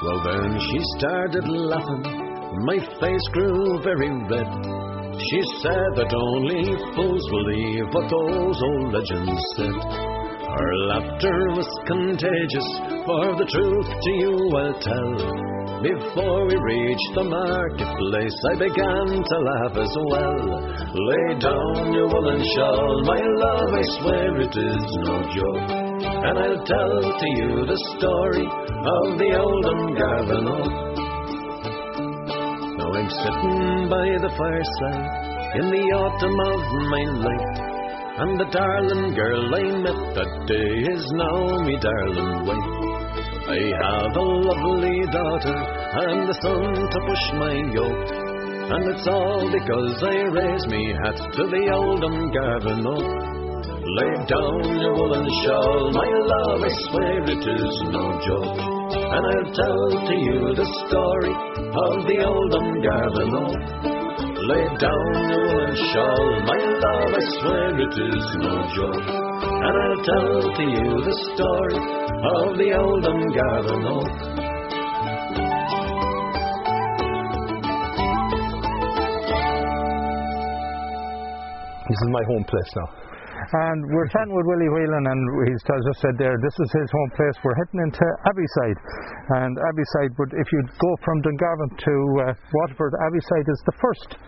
Well, 0.05 0.21
then 0.23 0.61
she 0.61 0.79
started 0.99 1.49
laughing, 1.49 2.63
my 2.65 2.79
face 3.01 3.29
grew 3.33 3.83
very 3.83 4.11
red. 4.31 4.86
She 5.31 5.43
said 5.59 5.91
that 5.99 6.15
only 6.15 6.71
fools 6.95 7.25
believe 7.35 7.91
what 7.91 8.07
those 8.07 8.59
old 8.63 8.95
legends 8.95 9.43
said. 9.59 9.75
Her 10.47 10.73
laughter 10.87 11.41
was 11.59 11.67
contagious, 11.83 12.69
for 13.03 13.35
the 13.35 13.49
truth 13.51 13.91
to 13.91 14.11
you 14.23 14.35
I'll 14.55 14.79
tell. 14.79 15.57
Before 15.83 16.47
we 16.47 16.55
reached 16.55 17.13
the 17.19 17.27
marketplace, 17.27 18.39
I 18.51 18.71
began 18.71 19.09
to 19.19 19.37
laugh 19.51 19.75
as 19.83 19.93
well. 20.15 20.47
Lay 20.95 21.29
down 21.43 21.93
your 21.93 22.07
woolen 22.07 22.43
shawl, 22.55 23.03
my 23.03 23.19
love, 23.19 23.71
I 23.75 23.85
swear 23.99 24.31
it 24.41 24.55
is 24.55 24.87
no 25.11 25.27
joke. 25.35 25.71
And 26.23 26.39
I'll 26.39 26.63
tell 26.63 27.03
to 27.03 27.29
you 27.35 27.67
the 27.67 27.81
story 27.99 28.47
of 28.47 29.19
the 29.19 29.31
old 29.43 29.65
Dungarvan 29.65 30.47
Oak. 30.55 30.86
I'm 33.07 33.13
sitting 33.23 33.87
by 33.89 34.03
the 34.19 34.33
fireside 34.35 35.63
in 35.63 35.71
the 35.71 35.85
autumn 35.95 36.39
of 36.43 36.63
my 36.91 37.05
life. 37.23 37.59
And 38.19 38.35
the 38.35 38.51
darling 38.51 39.15
girl 39.15 39.55
I 39.55 39.63
met 39.79 40.01
that 40.19 40.33
day 40.51 40.75
is 40.91 41.07
now 41.15 41.63
me 41.63 41.79
darling 41.79 42.51
wife. 42.51 42.75
I 43.47 43.63
have 43.79 44.11
a 44.11 44.27
lovely 44.51 45.07
daughter 45.15 45.55
and 45.55 46.27
a 46.27 46.35
son 46.35 46.75
to 46.83 46.99
push 47.07 47.25
my 47.39 47.55
yoke. 47.79 48.11
And 48.75 48.91
it's 48.91 49.07
all 49.07 49.55
because 49.55 50.03
I 50.03 50.27
raise 50.27 50.67
me 50.67 50.91
hat 50.99 51.15
to 51.15 51.47
the 51.47 51.63
old 51.79 52.03
Dungarvan 52.03 52.91
Oak. 52.91 53.07
Lay 53.87 54.15
down 54.27 54.81
your 54.83 54.95
woolen 54.99 55.31
shawl, 55.47 55.93
my 55.95 56.11
love, 56.11 56.59
I 56.59 56.75
swear 56.91 57.23
it 57.23 57.39
is 57.39 57.83
no 57.87 58.19
joke. 58.27 58.76
And 58.95 59.23
I'll 59.27 59.51
tell 59.53 59.83
to 60.07 60.15
you 60.15 60.55
the 60.55 60.69
story 60.87 61.35
of 61.35 62.07
the 62.07 62.19
old 62.23 62.53
Dungarvan 62.53 63.33
Oak. 63.43 63.61
Lay 64.47 64.67
down 64.79 65.11
your 65.27 65.43
woolen 65.43 65.75
shawl, 65.91 66.27
my 66.47 66.59
love, 66.85 67.11
I 67.11 67.23
swear 67.41 67.75
it 67.83 67.95
is 67.99 68.27
no 68.39 68.55
joke. 68.77 69.09
And 69.67 69.75
I'll 69.83 70.03
tell 70.07 70.39
to 70.55 70.63
you 70.63 70.91
the 71.03 71.17
story 71.35 71.79
of 72.31 72.59
the 72.59 72.69
old 72.79 73.03
Dungarvan 73.03 73.85
Oak. 73.87 74.47
this 81.89 82.03
is 82.03 82.11
my 82.11 82.25
home 82.27 82.45
place 82.45 82.71
now. 82.77 82.89
And 83.47 83.79
we're 83.95 84.11
chatting 84.11 84.35
with 84.35 84.47
Willie 84.51 84.73
Whelan, 84.75 85.07
and 85.07 85.23
he's 85.47 85.63
as 85.71 85.83
just 85.87 86.03
said 86.03 86.19
there, 86.19 86.35
this 86.43 86.57
is 86.59 86.71
his 86.75 86.91
home 86.91 87.11
place. 87.15 87.37
We're 87.47 87.55
heading 87.55 87.79
into 87.87 88.03
Abbeyside. 88.27 88.79
And 89.39 89.55
Abbeyside, 89.71 90.19
would, 90.19 90.35
if 90.35 90.51
you 90.51 90.61
go 90.83 90.91
from 91.07 91.23
Dungarvan 91.23 91.71
to 91.79 91.95
uh, 92.27 92.35
Waterford, 92.35 92.95
Abbeyside 93.07 93.47
is 93.47 93.63
the 93.71 93.77
first 93.79 94.19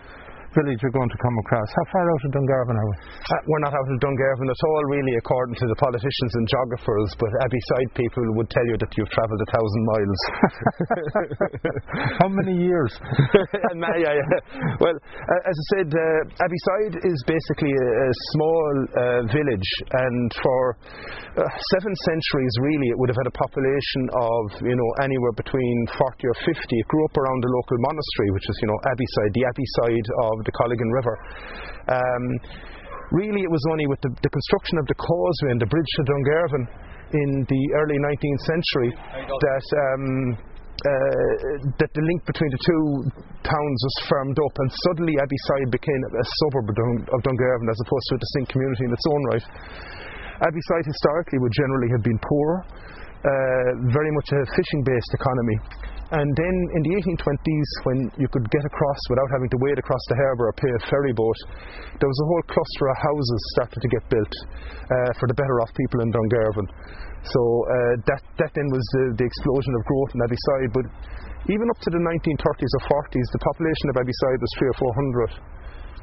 village 0.55 0.79
you're 0.81 0.95
going 0.95 1.09
to 1.09 1.19
come 1.21 1.37
across. 1.45 1.69
How 1.75 1.85
far 1.93 2.05
out 2.09 2.23
of 2.25 2.31
Dungarvan 2.33 2.77
are 2.77 2.89
we? 2.89 2.95
Uh, 2.99 3.41
we're 3.47 3.63
not 3.65 3.73
out 3.73 3.87
of 3.89 3.97
Dungarvan 4.01 4.49
at 4.49 4.61
all, 4.65 4.83
really, 4.89 5.13
according 5.19 5.55
to 5.61 5.65
the 5.69 5.77
politicians 5.77 6.31
and 6.35 6.45
geographers, 6.49 7.09
but 7.19 7.29
Abbeyside 7.45 7.91
people 7.93 8.23
would 8.39 8.49
tell 8.49 8.65
you 8.65 8.77
that 8.81 8.91
you've 8.97 9.11
travelled 9.13 9.41
a 9.41 9.49
thousand 9.53 9.83
miles. 9.85 10.19
How 12.21 12.29
many 12.29 12.55
years? 12.57 12.91
Ma- 13.79 13.97
yeah, 13.97 14.13
yeah. 14.13 14.39
Well, 14.81 14.95
uh, 14.95 15.49
as 15.49 15.55
I 15.55 15.65
said, 15.77 15.89
uh, 15.93 16.43
Abbeyside 16.43 16.95
is 17.05 17.17
basically 17.25 17.73
a, 17.73 17.87
a 18.05 18.09
small 18.33 18.71
uh, 18.97 19.21
village, 19.29 19.69
and 19.91 20.27
for 20.41 20.61
uh, 21.37 21.45
seven 21.77 21.93
centuries, 22.09 22.53
really, 22.61 22.89
it 22.91 22.97
would 22.99 23.09
have 23.09 23.19
had 23.19 23.29
a 23.29 23.37
population 23.37 24.03
of, 24.17 24.41
you 24.65 24.75
know, 24.75 24.89
anywhere 25.05 25.33
between 25.37 25.77
40 25.95 26.27
or 26.27 26.35
50. 26.43 26.51
It 26.51 26.87
grew 26.89 27.03
up 27.05 27.15
around 27.15 27.39
the 27.43 27.51
local 27.53 27.77
monastery, 27.79 28.29
which 28.33 28.47
is, 28.49 28.55
you 28.61 28.67
know, 28.67 28.79
Abbeyside, 28.89 29.31
the 29.35 29.45
Abbey 29.47 29.67
side 29.79 30.07
of 30.39 30.45
the 30.47 30.55
Colligan 30.55 30.89
River. 30.95 31.15
Um, 31.91 32.23
really, 33.11 33.43
it 33.43 33.51
was 33.51 33.63
only 33.69 33.85
with 33.91 34.01
the, 34.01 34.11
the 34.23 34.31
construction 34.31 34.79
of 34.79 34.85
the 34.87 34.97
causeway 34.97 35.51
and 35.53 35.61
the 35.61 35.69
bridge 35.69 35.91
to 35.99 36.03
Dungarvan 36.07 36.63
in 37.13 37.29
the 37.49 37.61
early 37.77 37.97
19th 37.97 38.41
century 38.45 38.89
that 38.93 39.65
um, 39.75 40.37
uh, 40.79 41.75
that 41.75 41.91
the 41.91 42.03
link 42.07 42.23
between 42.23 42.47
the 42.55 42.61
two 42.63 42.83
towns 43.43 43.79
was 43.83 43.95
firmed 44.07 44.39
up, 44.39 44.53
and 44.63 44.69
suddenly 44.87 45.11
Abbeyside 45.19 45.69
became 45.75 46.01
a 46.07 46.23
suburb 46.23 46.71
of, 46.71 46.75
Dun- 46.75 47.07
of 47.11 47.19
Dungarvan 47.19 47.67
as 47.67 47.79
opposed 47.83 48.05
to 48.07 48.15
a 48.15 48.21
distinct 48.23 48.49
community 48.55 48.83
in 48.87 48.91
its 48.95 49.07
own 49.11 49.21
right. 49.35 49.45
Abbeyside 50.39 50.85
historically 50.87 51.39
would 51.43 51.51
generally 51.51 51.89
have 51.91 52.03
been 52.03 52.19
poor, 52.23 52.47
uh, 52.63 53.69
very 53.91 54.11
much 54.15 54.31
a 54.31 54.39
fishing 54.55 54.81
based 54.87 55.11
economy. 55.19 55.57
And 56.09 56.29
then 56.33 56.55
in 56.73 56.81
the 56.89 56.93
1820s, 57.05 57.71
when 57.85 57.99
you 58.17 58.25
could 58.33 58.41
get 58.49 58.65
across 58.65 59.01
without 59.13 59.29
having 59.29 59.49
to 59.53 59.57
wade 59.61 59.77
across 59.77 60.01
the 60.09 60.17
harbour 60.17 60.49
or 60.49 60.55
pay 60.57 60.71
a 60.73 60.81
ferry 60.89 61.13
boat, 61.13 61.37
there 62.01 62.09
was 62.09 62.19
a 62.25 62.27
whole 62.33 62.45
cluster 62.49 62.85
of 62.89 62.97
houses 62.97 63.39
started 63.53 63.77
to 63.77 63.89
get 63.93 64.03
built 64.09 64.33
uh, 64.89 65.11
for 65.21 65.29
the 65.29 65.37
better 65.37 65.61
off 65.61 65.69
people 65.77 66.01
in 66.01 66.09
Dungarvan. 66.09 66.65
So 67.29 67.41
uh, 67.45 67.93
that 68.09 68.21
that 68.41 68.51
then 68.57 68.65
was 68.73 68.81
the, 68.97 69.21
the 69.21 69.25
explosion 69.27 69.69
of 69.77 69.81
growth 69.85 70.11
in 70.17 70.19
Abbeyside. 70.25 70.71
But 70.73 70.85
even 71.45 71.65
up 71.69 71.77
to 71.85 71.89
the 71.93 72.01
1930s 72.01 72.71
or 72.73 72.83
40s, 72.89 73.27
the 73.29 73.43
population 73.45 73.85
of 73.93 73.95
Abbeyside 74.01 74.39
was 74.41 74.51
three 74.57 74.69
or 74.73 74.77
four 74.81 74.93
hundred. 74.97 75.31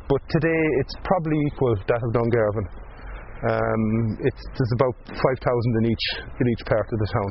But 0.06 0.22
today 0.30 0.62
it's 0.86 0.94
probably 1.02 1.34
equal 1.50 1.74
to 1.74 1.84
that 1.90 2.02
of 2.06 2.10
Dungarvan. 2.14 2.66
Um, 3.36 3.82
it's, 4.24 4.42
there's 4.56 4.74
about 4.80 4.96
5,000 5.12 5.20
in 5.20 5.92
each, 5.92 6.06
in 6.40 6.46
each 6.48 6.64
part 6.64 6.88
of 6.88 6.98
the 6.98 7.08
town. 7.12 7.30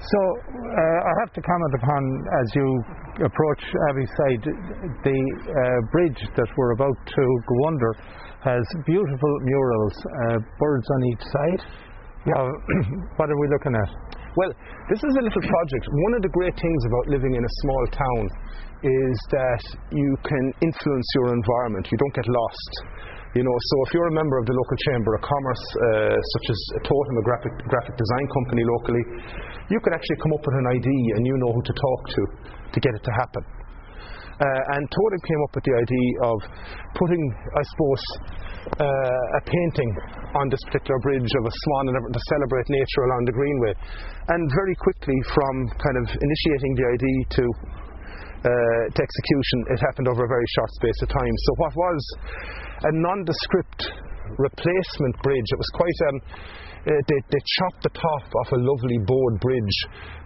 So 0.00 0.16
uh, 0.16 0.80
I 0.80 1.12
have 1.20 1.32
to 1.36 1.42
comment 1.44 1.72
upon 1.76 2.00
as 2.40 2.46
you 2.56 2.66
approach 3.20 3.62
Abbeyside, 3.92 4.44
the 5.04 5.18
uh, 5.20 5.78
bridge 5.92 6.20
that 6.40 6.48
we're 6.56 6.72
about 6.72 6.96
to 7.04 7.24
go 7.44 7.56
under 7.68 7.92
has 8.40 8.64
beautiful 8.86 9.32
murals, 9.44 9.96
uh, 10.00 10.38
birds 10.56 10.88
on 10.88 11.00
each 11.04 11.24
side. 11.28 11.60
Uh, 12.32 12.48
what 13.20 13.28
are 13.28 13.36
we 13.36 13.48
looking 13.52 13.76
at? 13.76 13.90
Well, 14.40 14.52
this 14.88 15.04
is 15.04 15.12
a 15.20 15.20
little 15.20 15.44
project. 15.44 15.84
One 16.08 16.14
of 16.16 16.22
the 16.22 16.32
great 16.32 16.56
things 16.56 16.82
about 16.88 17.12
living 17.12 17.34
in 17.36 17.44
a 17.44 17.52
small 17.60 17.84
town 17.92 18.24
is 18.80 19.16
that 19.36 19.64
you 19.92 20.16
can 20.24 20.44
influence 20.64 21.08
your 21.20 21.34
environment. 21.36 21.92
You 21.92 21.98
don't 21.98 22.14
get 22.14 22.24
lost. 22.24 22.72
You 23.30 23.46
know, 23.46 23.54
so 23.54 23.74
if 23.86 23.94
you're 23.94 24.10
a 24.10 24.16
member 24.18 24.42
of 24.42 24.46
the 24.50 24.56
local 24.58 24.78
chamber 24.90 25.14
of 25.14 25.22
commerce, 25.22 25.64
uh, 25.70 26.18
such 26.18 26.46
as 26.50 26.58
a 26.74 26.80
Totem, 26.82 27.14
a 27.14 27.22
graphic, 27.22 27.54
graphic 27.70 27.94
design 27.94 28.26
company 28.26 28.66
locally, 28.66 29.04
you 29.70 29.78
can 29.86 29.94
actually 29.94 30.18
come 30.18 30.34
up 30.34 30.42
with 30.42 30.56
an 30.58 30.66
idea 30.66 31.08
and 31.14 31.22
you 31.22 31.38
know 31.38 31.54
who 31.54 31.62
to 31.62 31.74
talk 31.78 32.00
to 32.10 32.22
to 32.74 32.78
get 32.82 32.90
it 32.90 33.06
to 33.06 33.12
happen. 33.14 33.44
Uh, 34.34 34.74
and 34.74 34.82
Totem 34.82 35.22
came 35.30 35.40
up 35.46 35.52
with 35.54 35.62
the 35.62 35.76
idea 35.78 36.10
of 36.26 36.38
putting, 36.98 37.22
I 37.54 37.62
suppose, 37.70 38.02
uh, 38.82 39.38
a 39.38 39.42
painting 39.46 39.90
on 40.34 40.50
this 40.50 40.62
particular 40.66 40.98
bridge 41.06 41.30
of 41.30 41.44
a 41.46 41.52
swan 41.54 41.84
and 41.86 42.10
to 42.10 42.22
celebrate 42.34 42.66
nature 42.66 43.02
along 43.14 43.30
the 43.30 43.34
Greenway. 43.36 43.74
And 44.26 44.42
very 44.50 44.74
quickly, 44.74 45.18
from 45.30 45.54
kind 45.78 45.96
of 46.02 46.06
initiating 46.18 46.72
the 46.74 46.86
idea 46.98 47.18
to 47.38 47.44
uh, 48.40 48.84
to 48.88 49.00
execution, 49.04 49.58
it 49.76 49.78
happened 49.84 50.08
over 50.08 50.24
a 50.24 50.30
very 50.32 50.48
short 50.56 50.70
space 50.80 50.98
of 51.04 51.08
time. 51.12 51.34
So 51.44 51.50
what 51.60 51.72
was 51.76 52.00
a 52.84 52.92
nondescript 52.92 53.92
replacement 54.38 55.14
bridge, 55.22 55.48
it 55.52 55.58
was 55.58 55.70
quite 55.74 55.98
um, 56.08 56.16
uh, 56.80 56.96
they, 57.08 57.20
they 57.28 57.42
chopped 57.60 57.82
the 57.84 57.92
top 57.92 58.24
off 58.40 58.52
a 58.56 58.60
lovely 58.60 58.96
board 59.04 59.36
bridge 59.40 59.78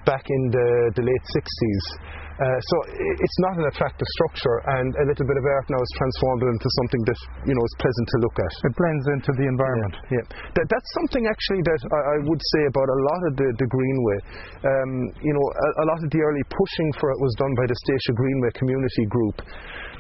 back 0.07 0.23
in 0.23 0.43
the, 0.55 0.69
the 0.95 1.03
late 1.03 1.27
60s. 1.35 1.87
Uh, 2.35 2.59
so 2.67 2.77
it's 2.99 3.39
not 3.47 3.55
an 3.63 3.67
attractive 3.71 4.09
structure, 4.19 4.59
and 4.75 4.91
a 4.91 5.07
little 5.07 5.23
bit 5.23 5.39
of 5.39 5.45
art 5.47 5.67
now 5.71 5.79
has 5.79 5.93
transformed 5.95 6.43
it 6.43 6.51
into 6.51 6.67
something 6.83 7.03
that 7.07 7.19
you 7.47 7.55
know 7.55 7.63
is 7.63 7.75
pleasant 7.79 8.07
to 8.11 8.19
look 8.27 8.37
at. 8.43 8.53
It 8.59 8.75
blends 8.75 9.07
into 9.15 9.31
the 9.39 9.47
environment. 9.47 9.95
Yeah, 10.11 10.19
yeah. 10.19 10.51
That, 10.59 10.67
that's 10.67 10.91
something 10.99 11.31
actually 11.31 11.63
that 11.63 11.81
I, 11.95 12.01
I, 12.11 12.17
would 12.27 12.43
say 12.59 12.63
about 12.67 12.89
a 12.91 12.99
lot 13.07 13.21
of 13.31 13.33
the, 13.39 13.49
the 13.55 13.69
Greenway. 13.71 14.19
Um, 14.67 14.91
you 15.23 15.31
know, 15.31 15.47
a, 15.47 15.69
a, 15.79 15.87
lot 15.95 16.03
of 16.03 16.11
the 16.11 16.21
early 16.27 16.43
pushing 16.51 16.91
for 16.99 17.15
it 17.15 17.19
was 17.23 17.31
done 17.39 17.55
by 17.55 17.71
the 17.71 17.77
Déise 17.87 18.11
Greenway 18.19 18.51
Community 18.59 19.05
Group. 19.15 19.37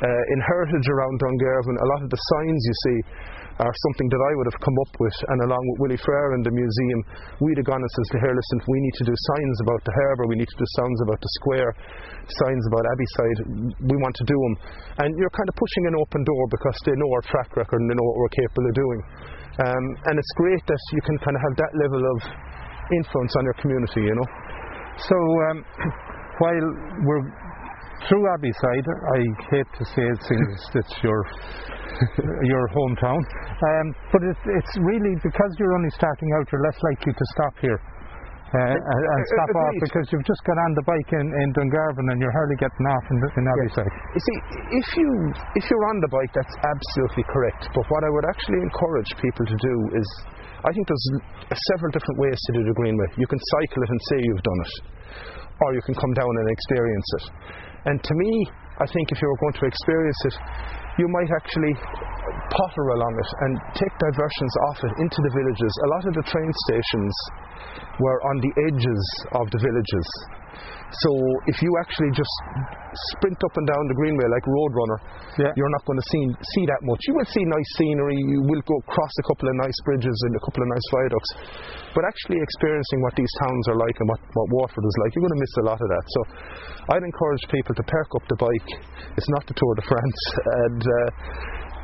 Uh, 0.04 0.32
in 0.36 0.38
heritage 0.44 0.84
around 0.92 1.16
Dungarvan, 1.16 1.80
a 1.80 1.88
lot 1.96 2.00
of 2.04 2.12
the 2.12 2.20
signs 2.36 2.60
you 2.60 2.76
see 2.84 2.98
are 3.56 3.72
something 3.88 4.08
that 4.12 4.20
I 4.20 4.32
would 4.36 4.48
have 4.52 4.60
come 4.60 4.76
up 4.84 4.92
with, 5.00 5.16
and 5.32 5.38
along 5.48 5.64
with 5.64 5.78
Willie 5.80 6.02
Frere 6.04 6.36
and 6.36 6.44
the 6.44 6.52
museum, 6.52 7.00
we'd 7.40 7.56
have 7.56 7.70
gone 7.70 7.80
and 7.80 7.92
said, 7.96 8.20
here, 8.20 8.34
listen, 8.36 8.58
we 8.68 8.84
need 8.84 8.96
to 9.00 9.06
do 9.08 9.14
signs 9.14 9.56
about 9.64 9.80
the 9.86 9.94
harbour, 9.94 10.28
we 10.28 10.36
need 10.36 10.50
to 10.50 10.58
do 10.60 10.68
signs 10.76 10.98
about 11.08 11.20
the 11.22 11.30
square, 11.40 11.70
signs 12.26 12.64
about 12.68 12.84
Abbeyside, 12.84 13.38
we 13.80 13.96
want 13.96 14.12
to 14.20 14.26
do 14.28 14.36
them. 14.36 14.54
And 15.06 15.08
you're 15.16 15.32
kind 15.32 15.48
of 15.48 15.56
pushing 15.56 15.84
an 15.88 15.96
open 15.96 16.20
door 16.26 16.44
because 16.52 16.76
they 16.84 16.92
know 17.00 17.10
our 17.14 17.24
track 17.30 17.54
record 17.56 17.80
and 17.80 17.88
they 17.88 17.96
know 17.96 18.04
what 18.04 18.18
we're 18.20 18.36
capable 18.44 18.66
of 18.68 18.74
doing. 18.76 19.00
Um, 19.54 19.84
and 20.10 20.14
it's 20.20 20.34
great 20.36 20.62
that 20.68 20.82
you 20.92 21.02
can 21.06 21.16
kind 21.24 21.38
of 21.38 21.42
have 21.48 21.54
that 21.64 21.72
level 21.80 22.02
of 22.02 22.18
influence 22.92 23.32
on 23.38 23.46
your 23.46 23.56
community, 23.62 24.02
you 24.04 24.16
know. 24.18 24.28
So 24.98 25.16
um, 25.48 25.56
while 26.42 26.68
we're 27.06 27.24
through 28.08 28.24
Abbeyside, 28.36 28.86
I 28.86 29.20
hate 29.48 29.70
to 29.80 29.84
say 29.96 30.04
it 30.04 30.20
since 30.28 30.60
it's 30.76 30.94
your 31.02 31.20
your 32.52 32.64
hometown. 32.74 33.20
Um, 33.20 33.86
but 34.10 34.20
it's, 34.26 34.44
it's 34.44 34.74
really 34.82 35.14
because 35.22 35.50
you're 35.58 35.74
only 35.74 35.90
starting 35.94 36.28
out, 36.36 36.44
you're 36.50 36.64
less 36.64 36.78
likely 36.90 37.12
to 37.12 37.24
stop 37.38 37.54
here. 37.60 37.80
Uh, 38.54 38.70
and, 38.70 38.78
and 38.78 39.20
stop 39.34 39.50
Agreed. 39.50 39.66
off 39.66 39.76
because 39.82 40.06
you've 40.14 40.28
just 40.30 40.38
got 40.46 40.54
on 40.54 40.70
the 40.78 40.86
bike 40.86 41.10
in, 41.10 41.26
in 41.26 41.48
Dungarvan 41.58 42.06
and 42.14 42.22
you're 42.22 42.30
hardly 42.38 42.54
getting 42.54 42.86
off 42.86 43.04
in, 43.10 43.18
in 43.18 43.44
Abbeyside. 43.50 43.90
You 44.14 44.22
see, 44.22 44.38
if 44.78 44.88
you 44.94 45.08
if 45.58 45.64
you're 45.66 45.86
on 45.90 45.98
the 45.98 46.10
bike, 46.14 46.30
that's 46.30 46.54
absolutely 46.62 47.26
correct. 47.34 47.66
But 47.74 47.82
what 47.90 48.02
I 48.06 48.10
would 48.14 48.26
actually 48.30 48.62
encourage 48.62 49.10
people 49.18 49.42
to 49.42 49.58
do 49.58 49.74
is, 49.98 50.06
I 50.62 50.70
think 50.70 50.86
there's 50.86 51.06
several 51.74 51.90
different 51.90 52.18
ways 52.22 52.38
to 52.38 52.50
do 52.54 52.62
the 52.62 52.74
Greenway. 52.78 53.10
You 53.18 53.26
can 53.26 53.42
cycle 53.42 53.80
it 53.82 53.90
and 53.90 54.00
say 54.06 54.16
you've 54.22 54.46
done 54.46 54.60
it, 54.62 54.74
or 55.58 55.68
you 55.74 55.82
can 55.82 55.98
come 55.98 56.14
down 56.14 56.30
and 56.30 56.46
experience 56.54 57.10
it. 57.18 57.24
And 57.84 58.02
to 58.02 58.14
me, 58.14 58.32
I 58.80 58.86
think 58.90 59.12
if 59.12 59.20
you 59.20 59.28
were 59.28 59.40
going 59.40 59.56
to 59.60 59.66
experience 59.66 60.20
it, 60.24 60.36
you 60.98 61.06
might 61.10 61.30
actually 61.30 61.74
potter 62.50 62.86
along 62.96 63.14
it 63.18 63.30
and 63.44 63.52
take 63.76 63.94
diversions 63.98 64.54
off 64.70 64.78
it 64.82 64.94
into 65.02 65.18
the 65.20 65.32
villages. 65.36 65.72
A 65.84 65.88
lot 65.98 66.04
of 66.08 66.14
the 66.14 66.26
train 66.30 66.50
stations 66.70 67.14
were 68.00 68.18
on 68.30 68.36
the 68.40 68.52
edges 68.70 69.04
of 69.36 69.44
the 69.50 69.60
villages. 69.60 70.08
So 71.02 71.10
if 71.50 71.58
you 71.58 71.70
actually 71.82 72.12
just 72.14 72.34
sprint 73.14 73.38
up 73.42 73.54
and 73.58 73.66
down 73.66 73.82
the 73.90 73.96
greenway 73.98 74.26
like 74.30 74.46
Roadrunner, 74.46 74.98
Yeah. 75.42 75.50
you're 75.58 75.74
not 75.74 75.82
going 75.82 75.98
to 75.98 76.06
see 76.06 76.22
see 76.54 76.64
that 76.70 76.78
much. 76.86 77.00
You 77.10 77.14
will 77.18 77.26
see 77.26 77.42
nice 77.42 77.70
scenery. 77.78 78.14
You 78.30 78.40
will 78.46 78.62
go 78.62 78.76
across 78.86 79.14
a 79.18 79.24
couple 79.26 79.50
of 79.50 79.54
nice 79.58 79.78
bridges 79.82 80.14
and 80.30 80.32
a 80.38 80.42
couple 80.46 80.62
of 80.62 80.68
nice 80.70 80.86
viaducts. 80.94 81.30
But 81.98 82.02
actually 82.06 82.38
experiencing 82.38 82.98
what 83.02 83.14
these 83.18 83.32
towns 83.42 83.64
are 83.74 83.78
like 83.78 83.96
and 83.98 84.06
what, 84.10 84.20
what 84.22 84.46
Waterford 84.54 84.86
is 84.86 84.96
like, 85.02 85.10
you're 85.18 85.26
going 85.26 85.36
to 85.38 85.42
miss 85.42 85.54
a 85.58 85.66
lot 85.66 85.78
of 85.82 85.88
that. 85.90 86.04
So 86.06 86.20
I'd 86.94 87.02
encourage 87.02 87.42
people 87.50 87.74
to 87.74 87.84
perk 87.90 88.10
up 88.14 88.24
the 88.30 88.38
bike. 88.38 88.68
It's 89.18 89.30
not 89.34 89.42
the 89.50 89.54
Tour 89.58 89.74
de 89.74 89.84
France 89.86 90.20
and. 90.62 90.82
Uh, 90.82 91.10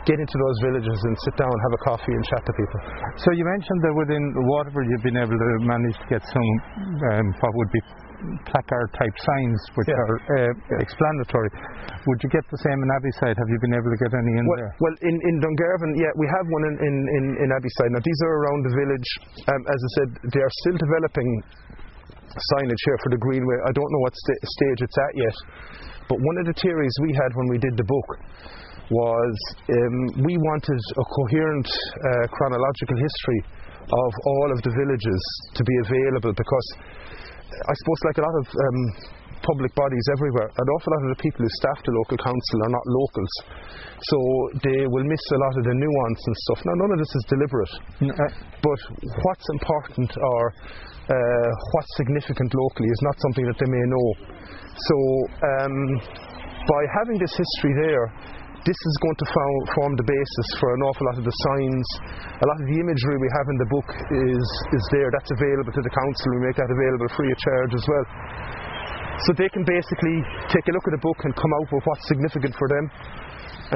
Get 0.09 0.17
into 0.17 0.33
those 0.33 0.59
villages 0.65 0.97
and 1.05 1.15
sit 1.29 1.37
down, 1.37 1.53
have 1.53 1.75
a 1.77 1.83
coffee, 1.85 2.09
and 2.17 2.25
chat 2.25 2.41
to 2.41 2.53
people. 2.57 2.81
So 3.21 3.29
you 3.37 3.45
mentioned 3.45 3.81
that 3.85 3.93
within 3.93 4.25
Waterford 4.49 4.89
you've 4.89 5.05
been 5.05 5.21
able 5.21 5.37
to 5.37 5.49
manage 5.61 5.93
to 6.01 6.07
get 6.09 6.25
some 6.25 6.49
um, 7.13 7.27
what 7.37 7.53
would 7.53 7.69
be 7.69 7.81
placard 8.49 8.89
type 8.97 9.17
signs 9.17 9.59
which 9.77 9.89
Yeah. 9.89 10.03
are 10.03 10.15
uh, 10.19 10.83
explanatory. 10.85 11.51
Would 12.07 12.21
you 12.25 12.31
get 12.33 12.45
the 12.53 12.61
same 12.65 12.79
in 12.81 12.89
Abbeyside? 12.97 13.37
Have 13.37 13.51
you 13.51 13.59
been 13.61 13.77
able 13.77 13.91
to 13.93 14.01
get 14.01 14.13
any 14.13 14.33
in 14.41 14.45
Well, 14.49 14.61
there? 14.61 14.73
well 14.81 14.97
in, 15.05 15.17
in 15.17 15.35
Dungarvan, 15.41 15.91
yeah, 15.97 16.13
we 16.17 16.27
have 16.29 16.47
one 16.49 16.65
in, 16.71 16.75
in, 16.81 16.95
in, 17.17 17.25
in 17.45 17.49
Abbeyside. 17.53 17.91
Now, 17.93 18.03
these 18.05 18.21
are 18.25 18.35
around 18.45 18.61
the 18.69 18.75
village. 18.77 19.09
Um, 19.53 19.63
as 19.69 19.81
I 19.81 19.91
said, 20.01 20.09
they 20.33 20.43
are 20.45 20.55
still 20.65 20.77
developing 20.81 21.29
signage 22.55 22.83
here 22.87 22.99
for 23.03 23.11
the 23.11 23.21
Greenway. 23.21 23.57
I 23.67 23.73
don't 23.75 23.91
know 23.91 24.03
what 24.07 24.15
sta- 24.15 24.43
stage 24.47 24.81
it's 24.87 24.99
at 24.99 25.13
yet. 25.19 25.37
But 26.09 26.19
one 26.23 26.37
of 26.43 26.47
the 26.47 26.57
theories 26.59 26.95
we 27.03 27.13
had 27.15 27.31
when 27.35 27.49
we 27.51 27.59
did 27.59 27.75
the 27.77 27.87
book 27.87 28.09
was 28.91 29.35
um, 29.71 30.27
we 30.27 30.35
wanted 30.35 30.81
a 30.99 31.05
coherent 31.07 31.69
uh, 31.71 32.27
chronological 32.35 32.99
history 32.99 33.41
of 33.87 34.13
all 34.27 34.49
of 34.55 34.59
the 34.63 34.71
villages 34.75 35.23
to 35.55 35.63
be 35.63 35.77
available 35.87 36.35
because 36.35 36.67
I 37.51 37.75
suppose, 37.83 38.01
like 38.07 38.19
a 38.19 38.25
lot 38.27 38.37
of 38.41 38.47
um, 38.47 38.81
public 39.43 39.73
bodies 39.75 40.07
everywhere, 40.13 40.49
an 40.53 40.67
awful 40.69 40.91
lot 40.95 41.03
of 41.09 41.11
the 41.17 41.21
people 41.23 41.41
who 41.43 41.51
staff 41.59 41.79
the 41.85 41.93
local 41.93 42.19
council 42.21 42.57
are 42.65 42.73
not 42.73 42.85
locals. 42.87 43.33
So 44.05 44.17
they 44.65 44.81
will 44.87 45.07
miss 45.07 45.25
a 45.33 45.41
lot 45.41 45.55
of 45.59 45.63
the 45.65 45.75
nuance 45.77 46.21
and 46.27 46.37
stuff. 46.49 46.61
Now, 46.65 46.75
none 46.77 46.91
of 46.95 46.99
this 47.01 47.13
is 47.17 47.23
deliberate, 47.29 47.75
N- 48.05 48.17
uh, 48.17 48.33
but 48.61 48.81
what's 49.01 49.47
important 49.57 50.11
or 50.17 50.43
uh, 51.11 51.51
what's 51.75 51.93
significant 51.97 52.51
locally 52.55 52.89
is 52.89 53.01
not 53.03 53.17
something 53.21 53.45
that 53.49 53.59
they 53.59 53.71
may 53.71 53.85
know. 53.91 54.09
So, 54.77 54.97
um, 55.43 55.77
by 56.69 56.83
having 57.03 57.19
this 57.19 57.35
history 57.35 57.75
there, 57.83 58.05
this 58.69 58.77
is 58.77 58.95
going 59.01 59.19
to 59.21 59.27
fo- 59.33 59.65
form 59.77 59.93
the 59.97 60.05
basis 60.05 60.49
for 60.61 60.69
an 60.77 60.81
awful 60.85 61.05
lot 61.09 61.17
of 61.17 61.25
the 61.25 61.33
signs. 61.49 61.87
A 62.45 62.47
lot 62.47 62.59
of 62.61 62.67
the 62.69 62.77
imagery 62.77 63.17
we 63.17 63.31
have 63.41 63.47
in 63.49 63.57
the 63.57 63.69
book 63.73 63.89
is, 64.29 64.47
is 64.77 64.85
there. 64.93 65.09
That's 65.09 65.33
available 65.33 65.73
to 65.73 65.83
the 65.83 65.93
council. 65.93 66.27
We 66.37 66.45
make 66.45 66.57
that 66.61 66.69
available 66.69 67.09
free 67.17 67.31
of 67.33 67.39
charge 67.41 67.73
as 67.73 67.85
well. 67.89 68.05
So 69.29 69.37
they 69.37 69.49
can 69.53 69.65
basically 69.65 70.17
take 70.49 70.65
a 70.69 70.73
look 70.73 70.85
at 70.89 70.95
the 70.97 71.05
book 71.05 71.19
and 71.29 71.33
come 71.37 71.53
out 71.61 71.69
with 71.73 71.85
what's 71.85 72.05
significant 72.09 72.53
for 72.57 72.69
them 72.73 72.85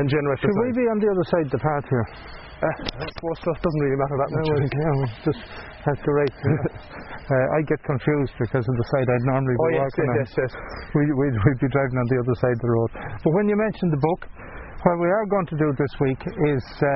and 0.01 0.05
generate 0.09 0.41
Should 0.41 0.57
we 0.57 0.73
be 0.73 0.87
on 0.89 0.99
the 1.01 1.09
other 1.13 1.27
side 1.33 1.47
of 1.49 1.53
the 1.53 1.63
path 1.65 1.85
here? 1.89 2.07
Uh, 2.65 2.69
I 2.97 3.07
suppose 3.13 3.39
that 3.45 3.61
doesn't 3.61 3.83
really 3.85 3.99
matter 4.01 4.17
that 4.25 4.31
much. 4.33 4.47
I 4.49 4.57
think. 4.65 4.73
Yeah, 4.73 4.93
well, 4.97 5.13
just 5.27 5.43
that's 5.85 6.01
the 6.01 6.13
right. 6.17 6.35
uh, 7.29 7.57
I 7.57 7.61
get 7.69 7.81
confused 7.85 8.33
because 8.41 8.65
of 8.65 8.75
the 8.79 8.87
side 8.89 9.05
I'd 9.05 9.27
normally 9.29 9.53
be 9.53 9.61
Oh, 9.61 9.69
yes, 9.69 9.81
walking 9.85 10.09
yes, 10.09 10.09
on. 10.09 10.17
yes, 10.17 10.31
yes. 10.39 10.53
We, 10.97 11.03
we'd, 11.13 11.37
we'd 11.45 11.61
be 11.61 11.69
driving 11.69 11.99
on 12.01 12.07
the 12.09 12.19
other 12.25 12.37
side 12.41 12.57
of 12.57 12.63
the 12.65 12.73
road. 12.73 12.91
But 13.21 13.33
when 13.37 13.47
you 13.53 13.57
mentioned 13.61 13.91
the 13.93 14.01
book, 14.01 14.21
what 14.85 15.01
we 15.01 15.09
are 15.09 15.25
going 15.33 15.49
to 15.49 15.57
do 15.57 15.69
this 15.81 15.95
week 16.05 16.21
is 16.29 16.65
uh, 16.85 16.89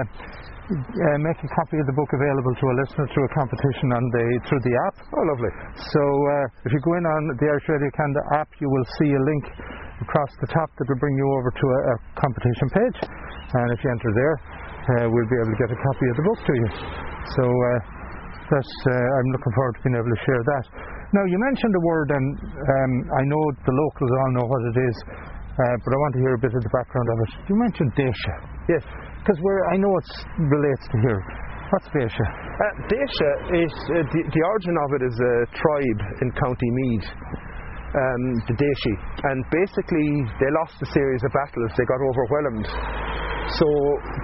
uh, 0.68 1.16
make 1.24 1.40
a 1.40 1.50
copy 1.56 1.80
of 1.80 1.86
the 1.88 1.96
book 1.96 2.10
available 2.12 2.52
to 2.60 2.66
a 2.68 2.74
listener 2.84 3.08
through 3.16 3.24
a 3.24 3.32
competition 3.32 3.88
on 3.96 4.04
the 4.12 4.24
through 4.44 4.60
the 4.60 4.74
app. 4.92 4.96
Oh, 5.16 5.24
lovely. 5.32 5.52
So 5.96 6.02
uh, 6.04 6.68
if 6.68 6.70
you 6.76 6.80
go 6.84 6.92
in 7.00 7.04
on 7.08 7.22
the 7.40 7.48
Irish 7.48 7.64
Radio 7.64 7.88
Canada 7.96 8.20
app, 8.36 8.48
you 8.60 8.68
will 8.68 8.86
see 9.00 9.08
a 9.08 9.22
link 9.24 9.44
across 10.04 10.28
the 10.44 10.52
top 10.52 10.68
that 10.76 10.84
will 10.84 11.00
bring 11.00 11.16
you 11.16 11.28
over 11.40 11.48
to 11.48 11.66
a, 11.72 11.80
a 11.80 11.94
competition 12.20 12.68
page. 12.76 12.98
And 13.56 13.66
if 13.72 13.80
you 13.80 13.88
enter 13.88 14.12
there, 14.12 14.36
uh, 14.36 15.04
we'll 15.08 15.30
be 15.32 15.38
able 15.40 15.52
to 15.56 15.60
get 15.64 15.72
a 15.72 15.80
copy 15.80 16.06
of 16.12 16.16
the 16.20 16.26
book 16.28 16.40
to 16.44 16.54
you. 16.60 16.68
So 17.40 17.44
uh, 17.48 17.68
that's, 18.52 18.74
uh, 18.84 19.16
I'm 19.16 19.28
looking 19.32 19.54
forward 19.56 19.74
to 19.76 19.82
being 19.88 19.96
able 19.96 20.12
to 20.12 20.20
share 20.28 20.42
that. 20.44 20.64
Now, 21.16 21.24
you 21.24 21.40
mentioned 21.40 21.72
a 21.72 21.82
word, 21.88 22.08
and 22.12 22.26
um, 22.36 22.92
I 23.16 23.22
know 23.24 23.42
the 23.64 23.72
locals 23.72 24.12
all 24.12 24.30
know 24.36 24.44
what 24.44 24.60
it 24.60 24.76
is, 24.76 24.96
but 25.58 25.90
I 25.90 25.98
want 25.98 26.12
to 26.14 26.20
hear 26.22 26.34
a 26.38 26.42
bit 26.42 26.54
of 26.54 26.62
the 26.62 26.70
background 26.70 27.08
of 27.10 27.18
it. 27.26 27.30
You 27.50 27.54
mentioned 27.58 27.90
Déise. 27.98 28.34
Yes. 28.70 28.84
Because 29.18 29.38
I 29.74 29.76
know 29.76 29.90
it 29.98 30.08
relates 30.38 30.86
to 30.94 30.96
here. 31.02 31.22
What's 31.74 31.88
Déise? 31.90 32.14
Uh, 32.14 32.64
Déise 32.88 33.30
is 33.66 33.72
uh, 33.90 34.06
the, 34.08 34.20
the 34.22 34.42
origin 34.54 34.76
of 34.86 34.88
it 34.96 35.02
is 35.04 35.16
a 35.18 35.34
tribe 35.52 36.00
in 36.22 36.28
County 36.38 36.70
Meath, 36.70 37.08
um, 37.92 38.22
the 38.48 38.54
Déisi, 38.56 38.94
and 39.28 39.38
basically 39.50 40.08
they 40.40 40.50
lost 40.62 40.80
a 40.80 40.88
series 40.94 41.20
of 41.26 41.30
battles. 41.34 41.70
They 41.76 41.84
got 41.84 42.00
overwhelmed, 42.00 42.68
so 43.52 43.66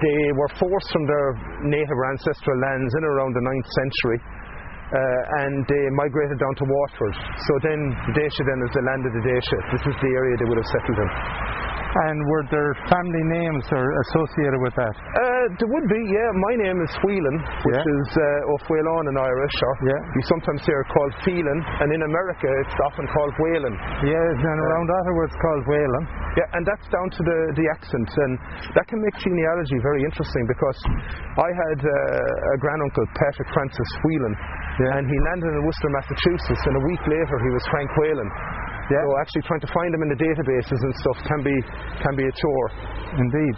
they 0.01 0.21
were 0.39 0.51
forced 0.57 0.89
from 0.89 1.05
their 1.05 1.27
native 1.69 1.97
or 1.99 2.07
ancestral 2.17 2.57
lands 2.65 2.91
in 2.97 3.03
around 3.03 3.35
the 3.35 3.43
9th 3.45 3.69
century. 3.77 4.19
Uh, 4.85 5.41
and 5.41 5.65
they 5.65 5.83
migrated 5.97 6.37
down 6.37 6.53
to 6.61 6.65
Waterford. 6.69 7.15
So 7.17 7.53
then 7.65 7.79
Déise 8.13 8.43
then 8.45 8.59
is 8.61 8.71
the 8.77 8.85
land 8.85 9.01
of 9.09 9.13
the 9.17 9.23
Dacia. 9.25 9.59
This 9.73 9.83
is 9.89 9.95
the 9.97 10.11
area 10.13 10.33
they 10.37 10.45
would 10.45 10.61
have 10.61 10.71
settled 10.77 10.99
in. 11.01 11.09
And 11.95 12.19
were 12.27 12.43
there 12.51 12.75
family 12.91 13.23
names 13.39 13.63
are 13.71 13.87
associated 14.11 14.59
with 14.59 14.75
that? 14.75 14.95
Uh, 14.99 15.47
there 15.55 15.71
would 15.71 15.87
be, 15.87 16.01
yeah. 16.11 16.29
My 16.51 16.55
name 16.67 16.75
is 16.83 16.91
Whelan, 16.99 17.37
which 17.39 17.79
Yeah. 17.79 17.95
is 18.03 18.07
uh, 18.19 18.51
O'Whelan 18.51 19.03
in 19.07 19.15
Irish, 19.15 19.55
or 19.63 19.73
Yeah. 19.87 20.01
you 20.03 20.21
sometimes 20.27 20.59
hear 20.67 20.75
it 20.83 20.89
called 20.91 21.13
Phelan, 21.23 21.59
and 21.79 21.87
in 21.95 22.01
America 22.03 22.51
it's 22.67 22.75
often 22.83 23.07
called 23.15 23.31
Whalen. 23.39 23.71
Yes, 24.03 24.35
and 24.43 24.57
around 24.59 24.87
Ottawa 24.91 25.21
it's 25.23 25.39
called 25.39 25.63
Whalen. 25.71 26.03
Yeah, 26.35 26.55
and 26.59 26.63
that's 26.67 26.83
down 26.91 27.07
to 27.15 27.21
the, 27.23 27.39
the 27.63 27.65
accent, 27.71 28.09
and 28.11 28.31
that 28.75 28.85
can 28.91 28.99
make 28.99 29.15
genealogy 29.23 29.79
very 29.79 30.03
interesting 30.03 30.43
because 30.51 30.79
I 31.39 31.47
had 31.47 31.79
uh, 31.79 32.53
a 32.55 32.57
granduncle, 32.59 33.07
Patrick 33.15 33.47
Francis 33.55 33.89
Whelan, 34.03 34.35
Yeah. 34.83 34.99
and 34.99 35.03
he 35.07 35.17
landed 35.31 35.47
in 35.47 35.63
Worcester, 35.63 35.91
Massachusetts, 35.95 36.63
and 36.67 36.75
a 36.75 36.83
week 36.91 37.03
later 37.07 37.35
he 37.39 37.51
was 37.55 37.63
Frank 37.71 37.87
Whalen. 37.95 38.29
Yeah. 38.91 39.01
So 39.01 39.09
actually 39.17 39.45
trying 39.49 39.63
to 39.65 39.71
find 39.73 39.89
them 39.93 40.01
in 40.05 40.09
the 40.13 40.19
databases 40.21 40.77
and 40.77 40.93
stuff 41.01 41.17
can 41.25 41.41
be 41.41 41.55
can 42.05 42.13
be 42.13 42.25
a 42.25 42.33
chore. 42.37 42.69
Indeed. 43.17 43.55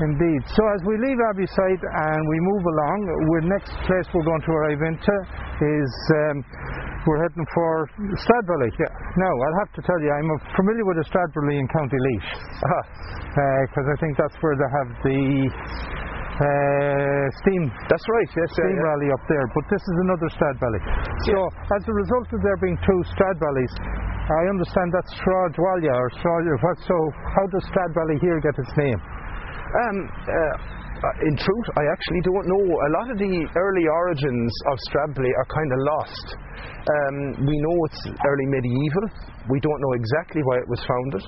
Indeed. 0.00 0.42
So 0.56 0.62
as 0.72 0.80
we 0.88 0.96
leave 0.96 1.18
Abbey 1.28 1.44
Abbeyside 1.44 1.82
and 1.84 2.20
we 2.24 2.38
move 2.40 2.64
along, 2.64 2.98
the 3.04 3.52
next 3.52 3.72
place 3.84 4.06
we're 4.16 4.24
going 4.24 4.40
to 4.48 4.52
arrive 4.56 4.80
into 4.80 5.16
is 5.60 5.92
um, 6.24 6.36
we're 7.04 7.20
heading 7.20 7.48
for 7.52 7.88
Stradbally. 8.16 8.72
Yeah. 8.80 8.88
Now 9.20 9.32
I'll 9.32 9.58
have 9.60 9.72
to 9.76 9.82
tell 9.84 10.00
you, 10.00 10.08
I'm 10.08 10.28
familiar 10.56 10.84
with 10.88 11.04
the 11.04 11.06
Stradbally 11.08 11.56
in 11.56 11.68
County 11.68 12.00
Laois 12.00 12.84
because 13.68 13.86
I 13.92 13.96
think 14.00 14.16
that's 14.16 14.36
where 14.40 14.56
they 14.56 14.70
have 14.72 14.88
the 15.04 15.20
uh, 16.40 17.26
steam 17.44 17.68
That's 17.92 18.06
right. 18.08 18.30
Yes. 18.32 18.48
steam 18.56 18.72
yeah. 18.72 18.88
rally 18.88 19.08
up 19.12 19.24
there. 19.28 19.46
But 19.52 19.64
this 19.68 19.82
is 19.84 19.96
another 20.08 20.28
Stradbally. 20.32 20.80
So 21.28 21.36
as 21.76 21.82
a 21.84 21.94
result 21.94 22.26
of 22.32 22.40
there 22.40 22.58
being 22.64 22.78
two 22.80 23.00
Stradballies, 23.12 23.74
I 24.30 24.42
understand 24.48 24.88
that's 24.96 25.12
Stradwallia 25.20 25.92
or 25.92 26.08
Strad. 26.16 26.44
What? 26.64 26.78
So 26.88 26.96
how 27.36 27.44
does 27.52 27.64
Stradbally 27.68 28.16
here 28.24 28.40
get 28.40 28.56
its 28.56 28.72
name? 28.80 29.00
Um, 29.00 29.96
uh, 30.08 30.56
in 31.24 31.34
truth, 31.36 31.68
I 31.76 31.84
actually 31.92 32.22
don't 32.24 32.46
know. 32.48 32.64
A 32.64 32.90
lot 33.00 33.08
of 33.12 33.16
the 33.16 33.32
early 33.56 33.86
origins 33.88 34.52
of 34.72 34.76
Stradbally 34.88 35.32
are 35.32 35.48
kind 35.48 35.70
of 35.72 35.78
lost. 35.96 36.26
Um, 36.80 37.16
we 37.44 37.56
know 37.56 37.76
it's 37.88 38.02
early 38.08 38.46
medieval. 38.48 39.06
We 39.48 39.60
don't 39.60 39.80
know 39.80 39.94
exactly 39.96 40.42
why 40.44 40.56
it 40.60 40.68
was 40.68 40.80
founded. 40.84 41.24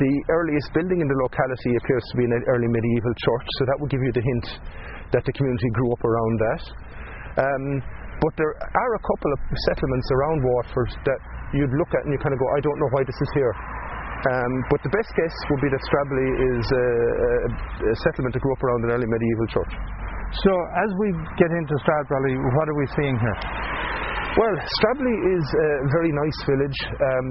The 0.00 0.12
earliest 0.32 0.72
building 0.72 1.00
in 1.04 1.08
the 1.08 1.18
locality 1.20 1.72
appears 1.76 2.04
to 2.12 2.14
be 2.16 2.24
an 2.24 2.32
early 2.48 2.68
medieval 2.68 3.12
church, 3.12 3.46
so 3.60 3.62
that 3.68 3.76
would 3.76 3.90
give 3.92 4.00
you 4.00 4.12
the 4.12 4.24
hint 4.24 4.46
that 5.12 5.22
the 5.28 5.34
community 5.36 5.68
grew 5.76 5.92
up 5.92 6.02
around 6.02 6.34
that. 6.40 6.62
Um, 7.44 7.64
but 8.24 8.32
there 8.40 8.54
are 8.56 8.92
a 8.96 9.02
couple 9.02 9.30
of 9.34 9.40
settlements 9.68 10.08
around 10.14 10.38
Waterford 10.40 10.90
that 11.04 11.20
you'd 11.52 11.74
look 11.76 11.92
at 11.92 12.06
and 12.06 12.14
you 12.14 12.20
kind 12.22 12.32
of 12.32 12.40
go, 12.40 12.48
I 12.56 12.60
don't 12.64 12.78
know 12.80 12.90
why 12.96 13.04
this 13.04 13.18
is 13.18 13.30
here. 13.36 13.52
Um, 14.22 14.52
but 14.70 14.78
the 14.86 14.92
best 14.94 15.10
guess 15.18 15.34
would 15.50 15.58
be 15.58 15.68
that 15.74 15.82
Stradbally 15.82 16.30
is 16.54 16.66
a, 16.70 16.86
a, 16.86 17.30
a 17.90 17.96
settlement 18.06 18.32
that 18.38 18.40
grew 18.40 18.54
up 18.54 18.62
around 18.62 18.86
an 18.86 18.90
early 18.94 19.08
medieval 19.10 19.46
church. 19.50 19.72
So 20.46 20.52
as 20.78 20.90
we 21.02 21.08
get 21.36 21.50
into 21.50 21.74
Stradbally, 21.82 22.38
what 22.56 22.70
are 22.70 22.78
we 22.78 22.86
seeing 22.94 23.18
here? 23.18 23.38
Well, 24.32 24.56
Stradbally 24.80 25.18
is 25.36 25.44
a 25.44 25.68
very 25.92 26.08
nice 26.08 26.38
village. 26.48 26.78
Um, 26.88 27.26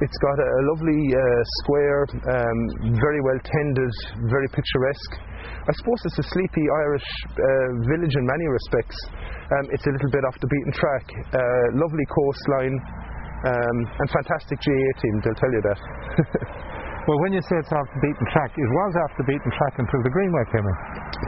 it's 0.00 0.18
got 0.24 0.36
a, 0.40 0.48
a 0.48 0.62
lovely 0.72 1.02
uh, 1.12 1.20
square, 1.60 2.00
um, 2.32 2.58
very 2.96 3.20
well 3.20 3.36
tended, 3.44 3.92
very 4.24 4.48
picturesque. 4.48 5.12
I 5.52 5.72
suppose 5.76 6.00
it's 6.08 6.16
a 6.16 6.26
sleepy 6.32 6.64
Irish 6.64 7.08
uh, 7.28 7.68
village 7.92 8.14
in 8.16 8.24
many 8.24 8.46
respects. 8.48 8.96
Um, 9.52 9.64
it's 9.68 9.84
a 9.84 9.92
little 10.00 10.08
bit 10.08 10.24
off 10.24 10.36
the 10.40 10.48
beaten 10.48 10.72
track. 10.72 11.04
Uh, 11.36 11.64
lovely 11.76 12.06
coastline 12.08 12.76
um, 13.52 13.76
and 14.00 14.06
fantastic 14.16 14.56
GA 14.56 14.88
team, 15.04 15.14
they'll 15.28 15.36
tell 15.36 15.52
you 15.52 15.60
that. 15.60 15.80
Well, 17.06 17.22
when 17.22 17.38
you 17.38 17.42
say 17.46 17.54
it's 17.62 17.70
off 17.70 17.86
the 17.94 18.02
beaten 18.02 18.26
track, 18.34 18.50
it 18.50 18.66
was 18.82 18.92
off 19.06 19.12
the 19.14 19.26
beaten 19.30 19.50
track 19.54 19.74
until 19.78 20.00
the 20.02 20.10
Greenway 20.10 20.42
came 20.50 20.66
in. 20.66 20.76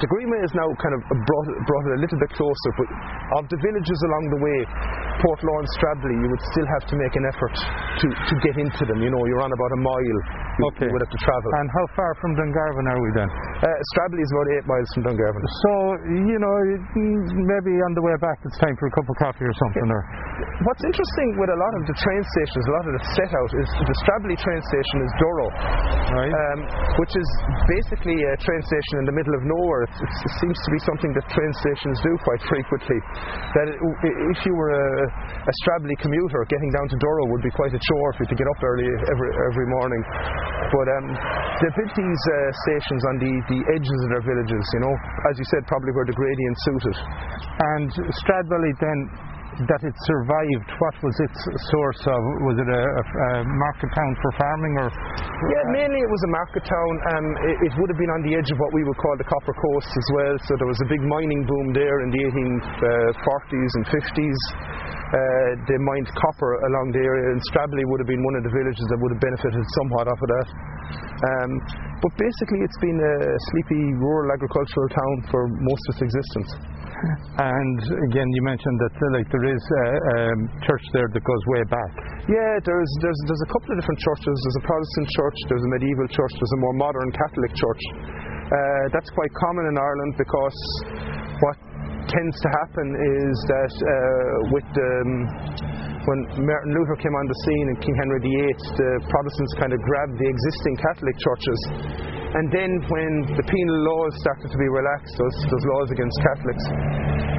The 0.03 0.11
Greenway 0.11 0.43
has 0.43 0.51
now 0.59 0.67
kind 0.83 0.91
of 0.99 1.01
brought, 1.07 1.49
brought 1.71 1.85
it 1.87 1.95
a 1.95 2.01
little 2.03 2.19
bit 2.19 2.31
closer, 2.35 2.71
but 2.83 2.89
of 3.39 3.45
the 3.47 3.59
villages 3.63 3.99
along 4.11 4.25
the 4.35 4.41
way, 4.43 4.59
Port 5.23 5.39
and 5.43 5.69
Stradbally, 5.79 6.19
you 6.19 6.29
would 6.31 6.45
still 6.55 6.69
have 6.79 6.85
to 6.91 6.95
make 6.99 7.15
an 7.15 7.25
effort 7.31 7.55
to, 8.03 8.07
to 8.11 8.35
get 8.43 8.55
into 8.59 8.83
them. 8.91 9.03
You 9.03 9.11
know, 9.11 9.23
you're 9.27 9.43
on 9.43 9.51
about 9.51 9.71
a 9.75 9.81
mile 9.83 10.03
you, 10.03 10.19
Okay. 10.75 10.87
you 10.87 10.95
would 10.95 11.03
have 11.07 11.15
to 11.15 11.23
travel. 11.23 11.49
And 11.63 11.71
how 11.71 11.87
far 11.95 12.11
from 12.19 12.35
Dungarvan 12.35 12.87
are 12.91 12.99
we 12.99 13.11
then? 13.15 13.31
Uh, 13.31 13.67
Stradbally 13.95 14.23
is 14.27 14.31
about 14.35 14.49
eight 14.59 14.67
miles 14.67 14.89
from 14.95 15.03
Dungarvan. 15.07 15.43
So, 15.63 15.73
you 16.27 16.39
know, 16.43 16.55
maybe 17.55 17.73
on 17.79 17.93
the 17.95 18.03
way 18.03 18.15
back 18.19 18.39
it's 18.43 18.59
time 18.59 18.75
for 18.79 18.91
a 18.91 18.95
cup 18.95 19.07
of 19.07 19.17
coffee 19.23 19.47
or 19.47 19.55
something. 19.55 19.87
Or 19.87 20.03
What's 20.67 20.83
interesting 20.83 21.29
with 21.39 21.51
a 21.51 21.59
lot 21.59 21.73
of 21.79 21.83
the 21.87 21.95
train 21.99 22.23
stations, 22.23 22.63
a 22.67 22.75
lot 22.79 22.87
of 22.91 22.93
the 22.99 23.03
set 23.15 23.31
out, 23.35 23.51
is 23.59 23.69
the 23.71 23.97
Stradbally 24.07 24.39
train 24.39 24.61
station 24.71 24.97
is 25.07 25.11
Durrow, 25.19 25.49
right? 26.15 26.33
um, 26.33 26.59
which 27.01 27.13
is 27.15 27.29
basically 27.69 28.17
a 28.17 28.35
train 28.41 28.63
station 28.65 28.95
in 29.03 29.07
the 29.07 29.17
middle 29.17 29.35
of 29.37 29.43
nowhere. 29.45 29.85
It, 29.85 29.93
it 30.01 30.33
seems 30.41 30.57
to 30.57 30.71
be 30.73 30.81
something 30.85 31.13
that 31.15 31.25
train 31.31 31.53
stations 31.61 31.97
do 32.01 32.13
quite 32.25 32.43
frequently. 32.49 32.99
That 33.55 33.67
it, 33.73 33.79
if 34.33 34.41
you 34.45 34.55
were 34.57 34.73
a, 34.73 34.89
a 35.49 35.53
Stradbally 35.65 35.99
commuter, 36.01 36.41
getting 36.49 36.71
down 36.73 36.87
to 36.89 36.97
Durrow 36.97 37.27
would 37.33 37.45
be 37.45 37.53
quite 37.53 37.73
a 37.73 37.81
chore 37.81 38.11
for 38.17 38.25
you 38.25 38.31
to 38.33 38.39
get 38.39 38.49
up 38.49 38.61
early 38.65 38.89
every 38.89 39.31
every 39.53 39.67
morning. 39.81 40.03
But 40.73 40.87
um, 41.01 41.07
they 41.65 41.71
built 41.77 41.93
these 41.97 42.23
uh, 42.29 42.37
stations 42.69 43.03
on 43.09 43.15
the, 43.23 43.33
the 43.49 43.61
edges 43.73 43.99
of 44.05 44.09
their 44.13 44.25
villages, 44.25 44.63
you 44.77 44.81
know, 44.85 44.95
as 45.31 45.35
you 45.41 45.47
said, 45.49 45.65
probably 45.67 45.93
where 45.97 46.05
the 46.05 46.17
gradient 46.17 46.57
suited. 46.69 46.97
and 47.77 47.89
Stradbally 48.25 48.73
then, 48.77 48.99
that 49.67 49.83
it 49.83 49.97
survived, 50.07 50.69
what 50.79 50.95
was 51.03 51.17
its 51.19 51.39
source 51.75 52.03
of? 52.07 52.21
Was 52.47 52.57
it 52.63 52.71
a, 52.71 52.85
a, 52.87 53.29
market 53.43 53.91
town 53.91 54.13
for 54.23 54.31
farming 54.39 54.75
or? 54.79 54.89
Yeah, 55.51 55.65
mainly 55.75 55.99
it 55.99 56.11
was 56.11 56.23
a 56.23 56.33
market 56.39 56.63
town. 56.63 56.93
Um, 57.11 57.27
it, 57.43 57.57
it 57.67 57.73
would 57.75 57.91
have 57.91 57.99
been 57.99 58.15
on 58.15 58.23
the 58.23 58.39
edge 58.39 58.47
of 58.55 58.59
what 58.63 58.71
we 58.71 58.87
would 58.87 58.99
call 59.03 59.15
the 59.19 59.27
Copper 59.27 59.55
Coast 59.59 59.91
as 59.91 60.09
well. 60.15 60.35
So 60.47 60.55
there 60.63 60.71
was 60.71 60.79
a 60.79 60.89
big 60.89 61.03
mining 61.03 61.43
boom 61.43 61.75
there 61.75 61.99
in 62.07 62.15
the 62.15 62.23
1840s 62.31 63.73
and 63.83 63.85
50s. 63.91 64.41
Uh, 65.09 65.17
they 65.67 65.79
mined 65.81 66.07
copper 66.15 66.53
along 66.69 66.93
the 66.95 67.03
area, 67.03 67.27
and 67.33 67.41
Stradbally 67.51 67.83
would 67.89 67.99
have 68.05 68.11
been 68.13 68.21
one 68.23 68.37
of 68.39 68.45
the 68.45 68.53
villages 68.53 68.85
that 68.93 68.99
would 69.01 69.13
have 69.17 69.23
benefited 69.25 69.65
somewhat 69.83 70.05
off 70.07 70.21
of 70.21 70.29
that. 70.29 70.49
Um, 71.19 71.51
but 71.99 72.13
basically, 72.15 72.61
it's 72.63 72.79
been 72.79 72.95
a 72.95 73.15
sleepy 73.51 73.83
rural 73.99 74.31
agricultural 74.31 74.87
town 74.93 75.15
for 75.33 75.49
most 75.51 75.83
of 75.89 75.99
its 75.99 76.03
existence. 76.13 76.51
And 77.39 77.79
again, 78.11 78.29
you 78.35 78.43
mentioned 78.43 78.79
that 78.83 78.95
uh, 78.99 79.07
like 79.15 79.29
there 79.31 79.47
is 79.47 79.63
a 79.63 79.87
um, 79.89 80.39
church 80.67 80.85
there 80.91 81.07
that 81.07 81.23
goes 81.23 81.43
way 81.55 81.63
back. 81.71 81.93
Yeah, 82.27 82.59
there's, 82.67 82.93
there's, 83.01 83.21
there's 83.31 83.45
a 83.47 83.51
couple 83.55 83.71
of 83.73 83.77
different 83.79 84.01
churches. 84.03 84.35
There's 84.35 84.59
a 84.59 84.67
Protestant 84.67 85.09
church, 85.15 85.39
there's 85.47 85.65
a 85.65 85.73
medieval 85.79 86.09
church, 86.11 86.33
there's 86.35 86.55
a 86.59 86.61
more 86.61 86.75
modern 86.75 87.09
Catholic 87.15 87.53
church. 87.55 87.83
Uh, 88.49 88.85
that's 88.91 89.11
quite 89.15 89.33
common 89.39 89.65
in 89.71 89.77
Ireland 89.79 90.13
because 90.19 90.59
what 91.45 91.57
tends 92.09 92.37
to 92.41 92.49
happen 92.65 92.89
is 92.97 93.35
that 93.47 93.75
uh, 93.77 93.93
with 94.57 94.67
the, 94.73 94.91
um, 95.05 95.13
when 96.09 96.21
Martin 96.41 96.73
Luther 96.73 96.97
came 96.99 97.13
on 97.13 97.27
the 97.29 97.39
scene 97.45 97.67
and 97.69 97.77
King 97.85 97.97
Henry 98.01 98.21
VIII, 98.25 98.59
the 98.75 98.91
Protestants 99.13 99.53
kind 99.61 99.73
of 99.77 99.81
grabbed 99.85 100.17
the 100.17 100.29
existing 100.29 100.75
Catholic 100.81 101.17
churches. 101.21 101.61
And 102.29 102.53
then 102.53 102.71
when 102.93 103.13
the 103.41 103.47
penal 103.49 103.79
laws 103.89 104.13
started 104.21 104.53
to 104.53 104.59
be 104.61 104.69
relaxed, 104.69 105.17
those, 105.17 105.39
those 105.49 105.65
laws 105.73 105.89
against 105.89 106.17
Catholics, 106.21 106.65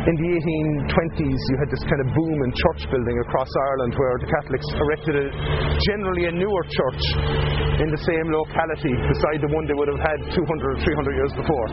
in 0.10 0.16
the 0.18 0.30
1820s 0.42 1.42
you 1.54 1.56
had 1.62 1.70
this 1.70 1.84
kind 1.86 2.02
of 2.02 2.10
boom 2.18 2.38
in 2.42 2.50
church 2.50 2.90
building 2.90 3.18
across 3.22 3.52
Ireland 3.70 3.94
where 3.94 4.16
the 4.18 4.30
Catholics 4.34 4.66
erected 4.74 5.14
a, 5.14 5.26
generally 5.94 6.26
a 6.26 6.34
newer 6.34 6.64
church 6.66 7.04
in 7.86 7.94
the 7.94 8.02
same 8.02 8.28
locality 8.34 8.96
beside 9.06 9.46
the 9.46 9.52
one 9.54 9.70
they 9.70 9.78
would 9.78 9.92
have 9.94 10.02
had 10.02 10.20
200 10.34 10.42
or 10.42 10.78
300 10.82 11.14
years 11.14 11.34
before. 11.38 11.68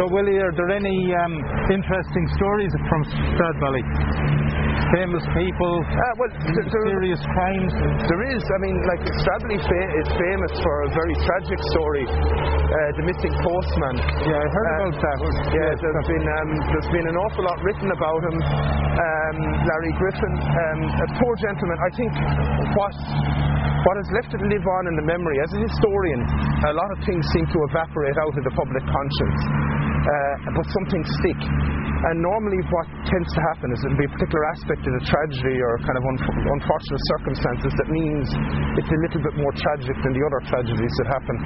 So, 0.00 0.08
Willie, 0.08 0.40
are 0.40 0.54
there 0.56 0.72
any 0.72 1.12
um, 1.12 1.34
interesting 1.68 2.24
stories 2.40 2.72
from 2.88 3.00
Stradbally? 3.36 3.84
Famous 4.96 5.22
people, 5.36 5.74
Uh, 5.86 6.02
well, 6.18 6.32
th- 6.32 6.66
serious 6.72 7.20
crimes. 7.36 7.72
there 8.10 8.22
is. 8.32 8.42
I 8.42 8.58
mean, 8.64 8.76
like 8.90 9.02
Stradbally 9.22 9.60
fa- 9.60 9.92
is 10.02 10.08
famous 10.18 10.52
for 10.64 10.74
a 10.82 10.88
very 10.96 11.14
tragic 11.20 11.60
story, 11.70 12.04
uh, 12.08 12.90
the 12.98 13.04
missing 13.06 13.34
postman. 13.44 13.96
Yeah, 14.26 14.40
I 14.40 14.46
heard 14.50 14.66
Uh, 14.66 14.76
about 14.80 14.94
that. 15.04 15.18
Yeah, 15.52 15.70
there's 15.78 16.08
been 16.10 16.26
um, 16.26 16.50
there's 16.72 16.90
been 16.90 17.06
an 17.06 17.16
awful 17.22 17.44
lot 17.44 17.58
written 17.62 17.88
about 17.92 18.20
him. 18.24 18.36
Um, 18.40 19.36
Larry 19.68 19.92
Griffin, 20.00 20.34
um, 20.34 20.80
a 21.06 21.08
poor 21.22 21.34
gentleman. 21.36 21.76
I 21.78 21.90
think 21.94 22.12
what 22.74 22.94
what 23.86 23.96
has 23.96 24.08
left 24.12 24.34
it 24.34 24.42
live 24.42 24.66
on 24.66 24.82
in 24.88 24.94
the 24.96 25.06
memory 25.06 25.38
as 25.40 25.50
a 25.54 25.60
historian, 25.60 26.20
a 26.66 26.72
lot 26.72 26.90
of 26.92 26.98
things 27.06 27.24
seem 27.32 27.46
to 27.46 27.58
evaporate 27.70 28.16
out 28.18 28.34
of 28.36 28.44
the 28.44 28.54
public 28.58 28.84
conscience, 28.84 29.40
uh, 29.46 30.34
but 30.56 30.64
some 30.66 30.84
things 30.90 31.08
stick. 31.20 31.40
And 32.00 32.16
normally, 32.24 32.64
what 32.72 32.88
tends 33.12 33.28
to 33.36 33.40
happen 33.52 33.68
is 33.76 33.78
there'll 33.84 34.00
be 34.00 34.08
a 34.08 34.14
particular 34.16 34.44
aspect 34.56 34.80
of 34.88 34.92
the 34.96 35.04
tragedy 35.04 35.60
or 35.60 35.76
kind 35.84 35.96
of 36.00 36.04
unf- 36.08 36.48
unfortunate 36.48 37.02
circumstances 37.12 37.70
that 37.76 37.88
means 37.92 38.24
it's 38.80 38.88
a 38.88 39.00
little 39.04 39.20
bit 39.20 39.34
more 39.36 39.52
tragic 39.52 39.92
than 40.00 40.12
the 40.16 40.24
other 40.24 40.40
tragedies 40.48 40.94
that 41.04 41.08
happen. 41.12 41.36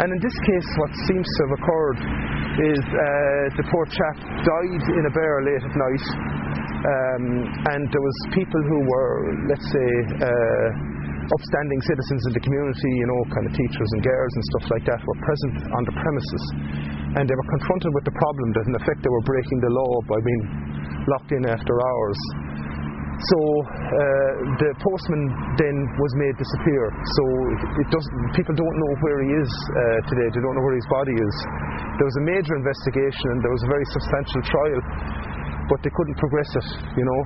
And 0.00 0.08
in 0.16 0.20
this 0.24 0.36
case, 0.48 0.68
what 0.80 0.92
seems 1.04 1.28
to 1.28 1.40
have 1.44 1.52
occurred 1.60 1.98
is 2.72 2.82
uh, 2.88 3.00
the 3.60 3.64
poor 3.68 3.84
chap 3.92 4.16
died 4.48 4.84
in 4.96 5.02
a 5.04 5.12
bar 5.12 5.34
late 5.44 5.64
at 5.68 5.74
night, 5.76 6.06
um, 6.80 7.24
and 7.76 7.82
there 7.92 8.00
was 8.00 8.16
people 8.32 8.60
who 8.64 8.78
were, 8.80 9.12
let's 9.52 9.68
say, 9.76 9.90
uh, 10.24 10.68
upstanding 11.36 11.80
citizens 11.84 12.22
in 12.28 12.32
the 12.32 12.42
community, 12.48 12.92
you 12.96 13.06
know, 13.12 13.20
kind 13.28 13.44
of 13.44 13.52
teachers 13.52 13.90
and 13.92 14.00
girls 14.08 14.32
and 14.32 14.44
stuff 14.56 14.66
like 14.72 14.84
that, 14.88 15.00
were 15.04 15.20
present 15.20 15.54
on 15.68 15.82
the 15.84 15.94
premises, 16.00 16.44
and 17.16 17.24
they 17.24 17.36
were 17.36 17.48
confronted 17.48 17.90
with 17.96 18.04
the 18.04 18.16
problem 18.16 18.46
that, 18.60 18.64
in 18.68 18.74
effect, 18.76 19.00
they 19.00 19.12
were 19.12 19.24
breaking 19.24 19.58
the 19.64 19.72
law 19.72 19.92
by 20.04 20.18
being 20.20 20.44
locked 21.08 21.32
in 21.32 21.42
after 21.48 21.72
hours. 21.72 22.20
So 23.16 23.38
uh, 23.40 24.32
the 24.60 24.70
postman 24.76 25.24
then 25.56 25.76
was 25.96 26.12
made 26.20 26.36
disappear. 26.36 26.84
So 26.92 27.22
it, 27.80 27.88
doesn't. 27.88 28.16
People 28.36 28.52
don't 28.52 28.76
know 28.76 28.92
where 29.00 29.24
he 29.24 29.30
is 29.32 29.48
uh, 29.48 29.80
today. 30.12 30.28
They 30.36 30.42
don't 30.44 30.52
know 30.52 30.66
where 30.68 30.76
his 30.76 30.88
body 30.92 31.16
is. 31.16 31.34
There 31.96 32.04
was 32.04 32.16
a 32.20 32.24
major 32.28 32.52
investigation 32.60 33.26
and 33.32 33.38
there 33.40 33.54
was 33.56 33.64
a 33.64 33.70
very 33.72 33.86
substantial 33.88 34.40
trial, 34.44 34.80
but 35.72 35.80
they 35.80 35.92
couldn't 35.96 36.20
progress 36.20 36.50
it. 36.60 36.68
You 37.00 37.06
know. 37.08 37.20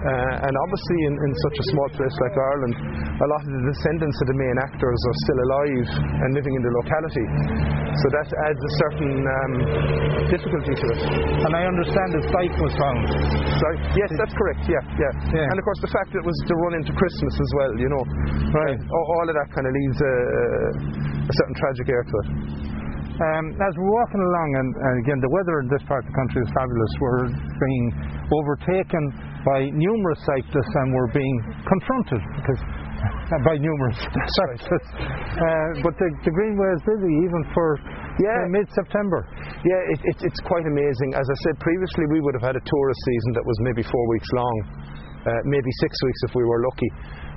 Uh, 0.00 0.46
and 0.48 0.54
obviously, 0.64 0.98
in, 1.08 1.14
in 1.14 1.32
such 1.44 1.56
a 1.60 1.64
small 1.76 1.88
place 1.92 2.16
like 2.24 2.32
Ireland, 2.32 2.74
a 3.20 3.28
lot 3.28 3.40
of 3.44 3.50
the 3.52 3.64
descendants 3.68 4.16
of 4.24 4.26
the 4.32 4.38
main 4.40 4.56
actors 4.64 5.00
are 5.04 5.16
still 5.28 5.40
alive 5.44 5.88
and 6.24 6.28
living 6.32 6.54
in 6.56 6.62
the 6.64 6.72
locality. 6.80 7.26
So 8.00 8.06
that 8.16 8.28
adds 8.48 8.60
a 8.64 8.72
certain 8.80 9.12
um, 9.20 9.52
difficulty 10.32 10.72
to 10.72 10.86
it. 10.96 11.00
And 11.44 11.52
I 11.52 11.68
understand 11.68 12.08
the 12.16 12.22
bike 12.32 12.56
was 12.64 12.72
found. 12.80 13.04
Yes, 13.92 14.10
that's 14.16 14.32
correct. 14.32 14.64
Yeah, 14.72 14.80
yeah, 14.96 15.12
Yeah. 15.36 15.48
And 15.52 15.56
of 15.60 15.64
course, 15.68 15.80
the 15.84 15.92
fact 15.92 16.16
that 16.16 16.24
it 16.24 16.26
was 16.26 16.38
to 16.48 16.54
run 16.64 16.74
into 16.80 16.92
Christmas 16.96 17.34
as 17.36 17.50
well, 17.60 17.72
you 17.76 17.90
know. 17.92 18.04
Right. 18.56 18.78
All 18.80 19.26
of 19.28 19.34
that 19.36 19.48
kind 19.52 19.66
of 19.68 19.72
leaves 19.76 19.98
a, 20.00 20.14
a 21.28 21.32
certain 21.44 21.56
tragic 21.60 21.86
air 21.92 22.04
to 22.08 22.14
it. 22.24 22.79
Um, 23.20 23.52
as 23.52 23.72
we're 23.76 23.92
walking 23.92 24.22
along, 24.24 24.48
and, 24.56 24.70
and 24.72 24.94
again, 25.04 25.20
the 25.20 25.28
weather 25.28 25.60
in 25.60 25.68
this 25.68 25.84
part 25.84 26.00
of 26.00 26.08
the 26.08 26.16
country 26.16 26.40
is 26.40 26.50
fabulous. 26.56 26.92
We're 27.04 27.28
being 27.36 27.86
overtaken 28.32 29.02
by 29.44 29.68
numerous 29.76 30.20
cyclists, 30.24 30.74
and 30.80 30.88
we're 30.96 31.12
being 31.12 31.36
confronted 31.68 32.20
because 32.40 32.60
by 33.44 33.60
numerous 33.60 34.00
cyclists. 34.40 34.90
Uh, 34.96 35.84
but 35.84 35.92
the, 36.00 36.08
the 36.24 36.32
Greenway 36.32 36.70
is 36.72 36.82
busy, 36.88 37.12
even 37.28 37.40
for 37.52 37.76
Yeah. 38.24 38.40
uh, 38.40 38.56
mid-September. 38.56 39.20
Yeah, 39.68 39.92
it, 39.92 40.00
it, 40.00 40.16
it's 40.24 40.40
quite 40.48 40.64
amazing. 40.64 41.12
As 41.12 41.28
I 41.28 41.36
said 41.44 41.60
previously, 41.60 42.08
we 42.16 42.24
would 42.24 42.32
have 42.40 42.44
had 42.48 42.56
a 42.56 42.64
tourist 42.64 43.00
season 43.04 43.30
that 43.36 43.44
was 43.44 43.56
maybe 43.68 43.84
four 43.84 44.04
weeks 44.16 44.28
long, 44.32 44.56
uh, 45.28 45.30
maybe 45.44 45.68
six 45.84 45.92
weeks 46.08 46.20
if 46.24 46.32
we 46.32 46.44
were 46.48 46.64
lucky. 46.72 46.88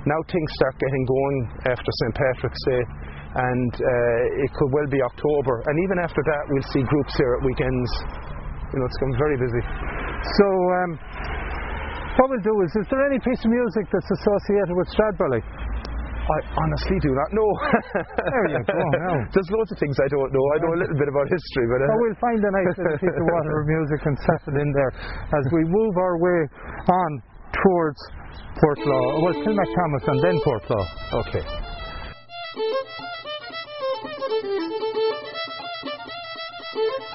Now 0.08 0.16
things 0.32 0.48
start 0.56 0.76
getting 0.80 1.04
going 1.04 1.36
after 1.76 1.90
St. 2.04 2.14
Patrick's 2.16 2.62
Day, 2.72 2.82
and 3.34 3.70
uh, 3.74 4.42
it 4.46 4.50
could 4.54 4.70
well 4.70 4.86
be 4.90 5.02
October. 5.02 5.62
And 5.66 5.74
even 5.84 5.98
after 5.98 6.22
that, 6.22 6.42
we'll 6.54 6.68
see 6.70 6.82
groups 6.86 7.14
here 7.18 7.34
at 7.34 7.42
weekends. 7.42 7.90
You 8.70 8.78
know, 8.78 8.86
it's 8.86 8.98
become 8.98 9.14
very 9.18 9.38
busy. 9.38 9.62
So, 10.38 10.46
um, 10.82 10.90
what 12.18 12.30
we'll 12.30 12.46
do 12.46 12.54
is, 12.62 12.70
is 12.78 12.86
there 12.90 13.02
any 13.10 13.18
piece 13.18 13.42
of 13.42 13.50
music 13.50 13.90
that's 13.90 14.10
associated 14.22 14.74
with 14.78 14.86
Stradbally? 14.94 15.42
I 16.24 16.38
honestly 16.56 16.96
do 17.04 17.12
not 17.12 17.28
know. 17.36 17.50
There 18.16 18.46
you 18.48 18.62
go, 18.64 18.80
now. 19.04 19.14
There's 19.28 19.50
loads 19.52 19.70
of 19.74 19.78
things 19.82 19.92
I 20.00 20.08
don't 20.08 20.32
know. 20.32 20.44
I 20.54 20.58
know 20.64 20.72
a 20.72 20.80
little 20.80 20.96
bit 20.96 21.10
about 21.10 21.28
history, 21.28 21.66
but 21.68 21.84
uh, 21.84 21.90
Well, 21.92 22.00
we'll 22.00 22.22
find 22.22 22.40
a 22.40 22.52
nice 22.54 22.72
little 22.80 22.96
piece 22.96 23.12
of 23.18 23.26
water 23.34 23.52
music 23.68 24.00
and 24.08 24.16
set 24.24 24.40
it 24.48 24.56
in 24.56 24.70
there 24.72 24.92
as 25.36 25.44
we 25.52 25.68
move 25.68 25.94
our 26.00 26.16
way 26.16 26.40
on 26.88 27.10
towards 27.52 28.00
Portlaw. 28.56 29.04
Well, 29.20 29.36
Kilmacthomas 29.44 30.04
and 30.08 30.18
then 30.24 30.36
Portlaw. 30.40 30.84
okay. 31.28 31.44
Thank 34.26 34.44
you. 36.74 37.13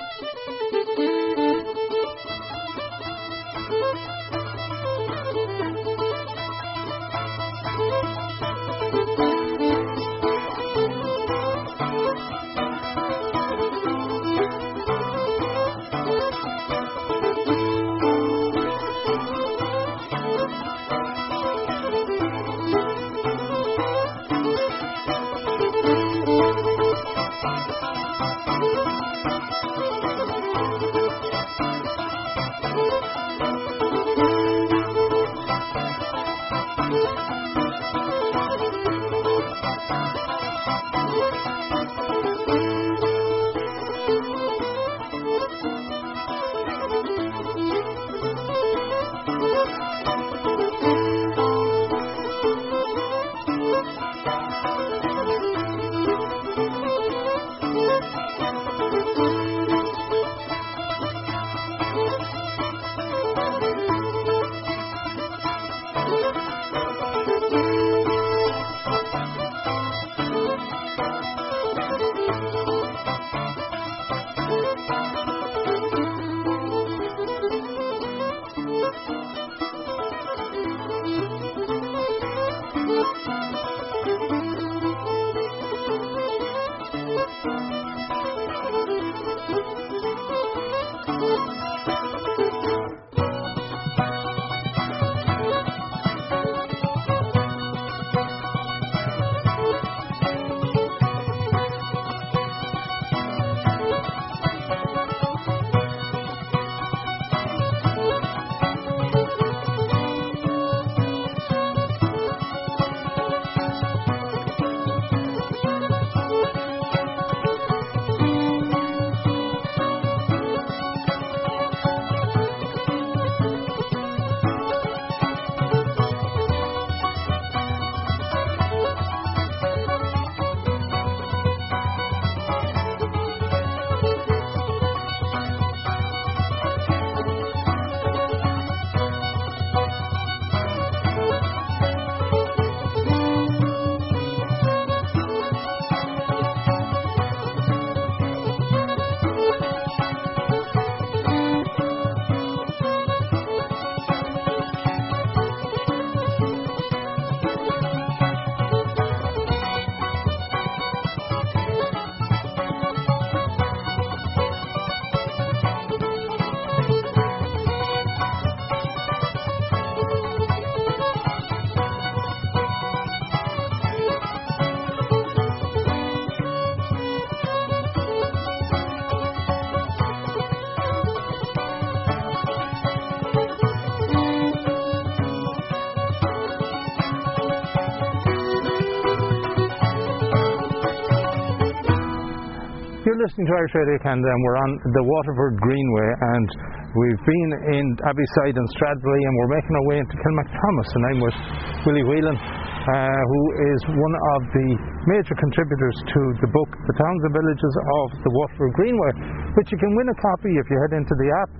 Listening 193.19 193.51
to 193.51 193.55
Irish 193.59 193.75
Radio 193.75 193.99
Canada 193.99 194.31
and 194.31 194.41
we're 194.47 194.59
on 194.63 194.71
the 194.95 195.03
Waterford 195.03 195.59
Greenway 195.59 196.09
and 196.39 196.47
we've 196.95 197.23
been 197.27 197.51
in 197.75 197.85
Abbeyside 198.07 198.55
and 198.55 198.67
Stradbally 198.79 199.19
and 199.27 199.33
we're 199.43 199.53
making 199.59 199.73
our 199.75 199.85
way 199.91 199.97
into 199.99 200.15
Kilmacthomas 200.23 200.87
and 200.95 201.03
I'm 201.03 201.19
with 201.19 201.37
Willie 201.83 202.07
Whelan 202.07 202.39
uh, 202.39 203.19
who 203.27 203.41
is 203.75 203.79
one 203.91 204.15
of 204.39 204.41
the 204.55 204.67
major 205.11 205.35
contributors 205.35 205.95
to 206.15 206.21
the 206.39 206.47
book 206.47 206.71
The 206.71 206.95
Towns 206.95 207.21
and 207.27 207.33
Villages 207.43 207.73
of 207.75 208.07
the 208.23 208.31
Waterford 208.31 208.71
Greenway 208.79 209.11
which 209.59 209.67
you 209.67 209.79
can 209.83 209.91
win 209.99 210.07
a 210.07 210.17
copy 210.23 210.55
if 210.55 210.65
you 210.71 210.79
head 210.79 210.95
into 210.95 211.11
the 211.19 211.27
app 211.43 211.51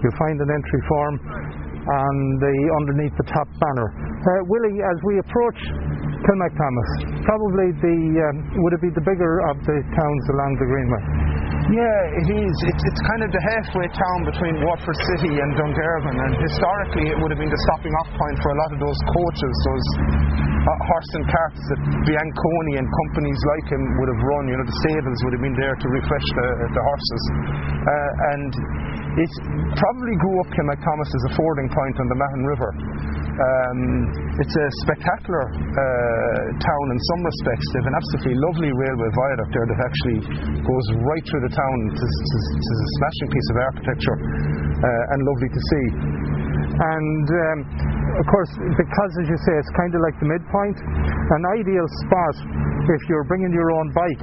you'll 0.00 0.16
find 0.16 0.40
an 0.40 0.48
entry 0.48 0.80
form 0.88 1.14
on 1.82 2.14
the 2.40 2.56
underneath 2.78 3.14
the 3.18 3.26
top 3.26 3.48
banner. 3.58 3.88
Uh, 3.90 4.30
Willie, 4.46 4.78
as 4.80 4.98
we 5.02 5.18
approach 5.18 5.60
Kilmacthomas, 6.22 6.90
probably 7.26 7.68
the 7.82 7.98
um, 8.22 8.36
would 8.62 8.74
it 8.78 8.82
be 8.82 8.92
the 8.94 9.02
bigger 9.02 9.42
of 9.50 9.58
the 9.66 9.78
towns 9.90 10.24
along 10.30 10.50
the 10.62 10.66
Greenway? 10.70 11.02
Yeah, 11.70 12.18
it 12.18 12.28
is. 12.42 12.54
It's, 12.68 12.82
it's 12.82 13.02
kind 13.06 13.22
of 13.22 13.30
the 13.30 13.42
halfway 13.54 13.86
town 13.94 14.18
between 14.26 14.54
Waterford 14.66 14.98
City 15.14 15.38
and 15.38 15.50
Dungarvan, 15.54 16.16
and 16.18 16.32
historically 16.42 17.06
it 17.10 17.16
would 17.22 17.30
have 17.30 17.38
been 17.38 17.50
the 17.50 17.62
stopping 17.70 17.94
off 18.02 18.10
point 18.18 18.36
for 18.42 18.50
a 18.50 18.58
lot 18.66 18.70
of 18.74 18.78
those 18.82 18.98
coaches, 19.14 19.54
those 19.70 19.86
uh, 20.62 20.70
horse 20.90 21.10
and 21.18 21.24
carts 21.26 21.62
that 21.70 21.80
Bianconi 22.06 22.74
and 22.82 22.86
companies 22.86 23.40
like 23.56 23.66
him 23.70 23.82
would 23.98 24.10
have 24.10 24.22
run. 24.22 24.44
You 24.50 24.56
know, 24.58 24.66
the 24.66 24.78
stables 24.90 25.18
would 25.26 25.34
have 25.38 25.44
been 25.46 25.58
there 25.58 25.74
to 25.74 25.86
refresh 25.90 26.26
the, 26.34 26.48
the 26.70 26.82
horses. 26.82 27.22
Uh, 27.82 28.30
and 28.34 28.50
it 29.22 29.32
probably 29.74 30.14
grew 30.18 30.36
up 30.42 30.48
Kilmacthomas 30.54 31.10
as 31.14 31.22
a 31.30 31.32
fording 31.38 31.68
point 31.70 31.96
on 31.98 32.06
the 32.10 32.18
Mahon 32.18 32.42
River. 32.46 32.70
Um, 33.32 33.80
it's 34.44 34.52
a 34.52 34.66
spectacular 34.84 35.44
uh, 35.48 36.40
town 36.60 36.86
in 36.92 36.98
some 37.00 37.20
respects. 37.24 37.64
They 37.72 37.78
have 37.80 37.88
an 37.88 37.96
absolutely 37.96 38.36
lovely 38.36 38.70
railway 38.76 39.08
viaduct 39.08 39.50
there 39.56 39.68
that 39.72 39.80
actually 39.80 40.18
goes 40.60 40.86
right 41.00 41.24
through 41.24 41.42
the 41.48 41.54
town. 41.56 41.74
It's, 41.96 42.02
it's, 42.04 42.32
it's 42.60 42.70
a 42.76 42.90
smashing 43.00 43.28
piece 43.32 43.48
of 43.48 43.56
architecture 43.72 44.16
uh, 44.84 45.12
and 45.16 45.18
lovely 45.24 45.48
to 45.48 45.60
see. 45.64 45.86
And 46.72 47.26
um, 47.28 47.58
of 48.20 48.26
course, 48.28 48.52
because 48.76 49.12
as 49.24 49.26
you 49.28 49.38
say, 49.48 49.54
it's 49.56 49.72
kind 49.80 49.92
of 49.96 50.00
like 50.04 50.16
the 50.20 50.28
midpoint, 50.28 50.76
an 50.76 51.44
ideal 51.56 51.88
spot 52.04 52.36
if 52.90 53.02
you're 53.08 53.24
bringing 53.24 53.52
your 53.54 53.70
own 53.78 53.88
bike 53.94 54.22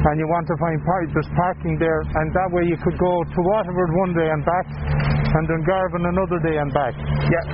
and 0.00 0.14
you 0.16 0.26
want 0.32 0.48
to 0.48 0.56
find 0.56 0.80
park, 0.88 1.04
there's 1.12 1.32
parking 1.36 1.76
there, 1.76 2.00
and 2.00 2.32
that 2.32 2.48
way 2.56 2.64
you 2.64 2.78
could 2.80 2.96
go 2.96 3.12
to 3.20 3.38
Waterford 3.52 3.90
one 4.00 4.12
day 4.16 4.28
and 4.32 4.42
back, 4.48 4.66
and 5.30 5.44
Dungarvan 5.46 6.02
another 6.10 6.38
day 6.42 6.56
and 6.58 6.70
back. 6.74 6.94
Yeah, 6.98 7.44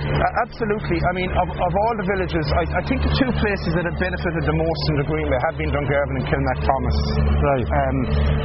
absolutely. 0.49 0.97
I 0.97 1.13
mean, 1.13 1.29
of, 1.29 1.49
of 1.53 1.73
all 1.73 1.95
the 2.01 2.07
villages, 2.09 2.47
I, 2.57 2.65
I, 2.81 2.83
think 2.89 3.05
the 3.05 3.13
two 3.13 3.31
places 3.37 3.71
that 3.77 3.85
have 3.85 3.99
benefited 4.01 4.43
the 4.49 4.57
most 4.57 4.83
in 4.93 4.95
the 5.05 5.07
Greenway 5.07 5.39
have 5.45 5.57
been 5.61 5.69
Dungarvan 5.69 6.15
and 6.23 6.27
Kilmacthomas. 6.27 6.99
Right. 7.37 7.69
Um, 7.69 7.97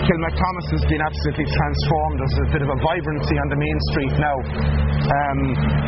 Kilmacthomas 0.04 0.68
has 0.76 0.84
been 0.92 1.04
absolutely 1.04 1.48
transformed. 1.48 2.16
There's 2.20 2.38
a 2.44 2.48
bit 2.52 2.64
of 2.68 2.70
a 2.76 2.80
vibrancy 2.84 3.36
on 3.40 3.48
the 3.48 3.60
main 3.60 3.78
street 3.96 4.14
now. 4.20 4.38
Um, 5.02 5.40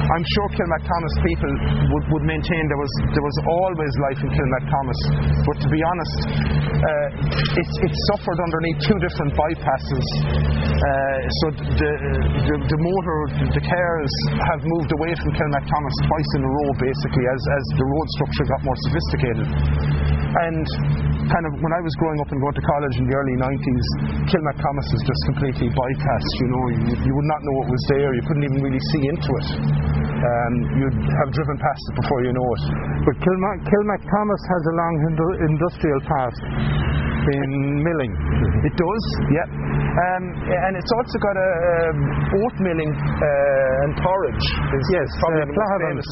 I'm 0.07 0.25
sure 0.39 0.47
Kilmacthomas 0.55 1.15
people 1.27 1.51
would, 1.91 2.05
would 2.15 2.25
maintain 2.25 2.61
there 2.71 2.79
was 2.79 2.93
there 3.11 3.25
was 3.25 3.37
always 3.43 3.93
life 4.09 4.19
in 4.23 4.29
Kilmacthomas, 4.31 4.99
but 5.43 5.55
to 5.59 5.67
be 5.67 5.81
honest, 5.83 6.17
uh, 6.83 7.07
it's, 7.59 7.75
it's 7.79 7.99
suffered 8.11 8.39
underneath 8.43 8.79
two 8.83 8.97
different 8.99 9.31
bypasses. 9.35 10.07
Uh, 10.73 11.19
so 11.39 11.45
the, 11.63 11.91
the, 12.43 12.55
the, 12.59 12.79
motor, 12.79 13.19
the 13.33 13.63
cars 13.65 14.13
have 14.53 14.61
moved 14.61 14.91
away 14.93 15.11
from 15.17 15.29
Kilmacthomas 15.33 15.97
twice 16.05 16.29
in 16.37 16.41
a 16.45 16.51
row, 16.53 16.69
basically, 16.77 17.25
as, 17.25 17.41
as 17.57 17.63
the 17.81 17.87
road 17.89 18.07
structure 18.17 18.45
got 18.45 18.61
more 18.61 18.77
sophisticated. 18.89 19.47
And 20.33 20.65
kind 21.29 21.45
of 21.49 21.53
when 21.61 21.73
I 21.73 21.81
was 21.81 21.93
growing 21.97 22.19
up 22.21 22.29
and 22.29 22.37
going 22.41 22.57
to 22.57 22.65
college 22.65 22.95
in 23.01 23.05
the 23.09 23.15
early 23.17 23.37
90s, 23.37 23.85
Kilmacthomas 24.29 24.87
was 24.93 25.01
just 25.05 25.21
completely 25.33 25.69
bypassed. 25.73 26.33
You 26.41 26.49
know, 26.49 26.63
you, 26.73 26.93
you 27.09 27.13
would 27.13 27.29
not 27.29 27.41
know 27.41 27.55
it 27.65 27.69
was 27.73 27.83
there. 27.89 28.09
You 28.13 28.23
couldn't 28.25 28.45
even 28.45 28.59
really 28.61 28.83
see 28.93 29.03
into 29.09 29.29
it. 29.33 29.47
Um, 30.13 30.53
you'd 30.77 30.99
have 31.03 31.29
driven 31.33 31.57
past 31.57 31.83
it 31.89 31.95
before 32.05 32.19
you 32.23 32.33
know 32.37 32.47
it. 32.53 32.63
But 33.01 33.15
Kilmac, 33.17 34.01
Thomas 34.07 34.41
has 34.45 34.61
a 34.69 34.73
long 34.77 34.93
industrial 35.41 35.99
past 36.05 36.92
in 37.23 37.51
milling. 37.83 38.13
It 38.67 38.73
does, 38.75 39.05
yeah. 39.31 39.47
Um, 39.93 40.23
and 40.33 40.73
it's 40.73 40.89
also 40.89 41.17
got 41.21 41.35
a 41.37 41.51
um, 41.93 41.97
oat 42.41 42.55
milling 42.65 42.91
uh, 42.91 43.83
and 43.85 43.91
porridge. 44.01 44.45
yes, 44.89 45.07
probably 45.21 45.45
uh, 45.45 45.53
Flahavans 45.53 46.01
is 46.01 46.09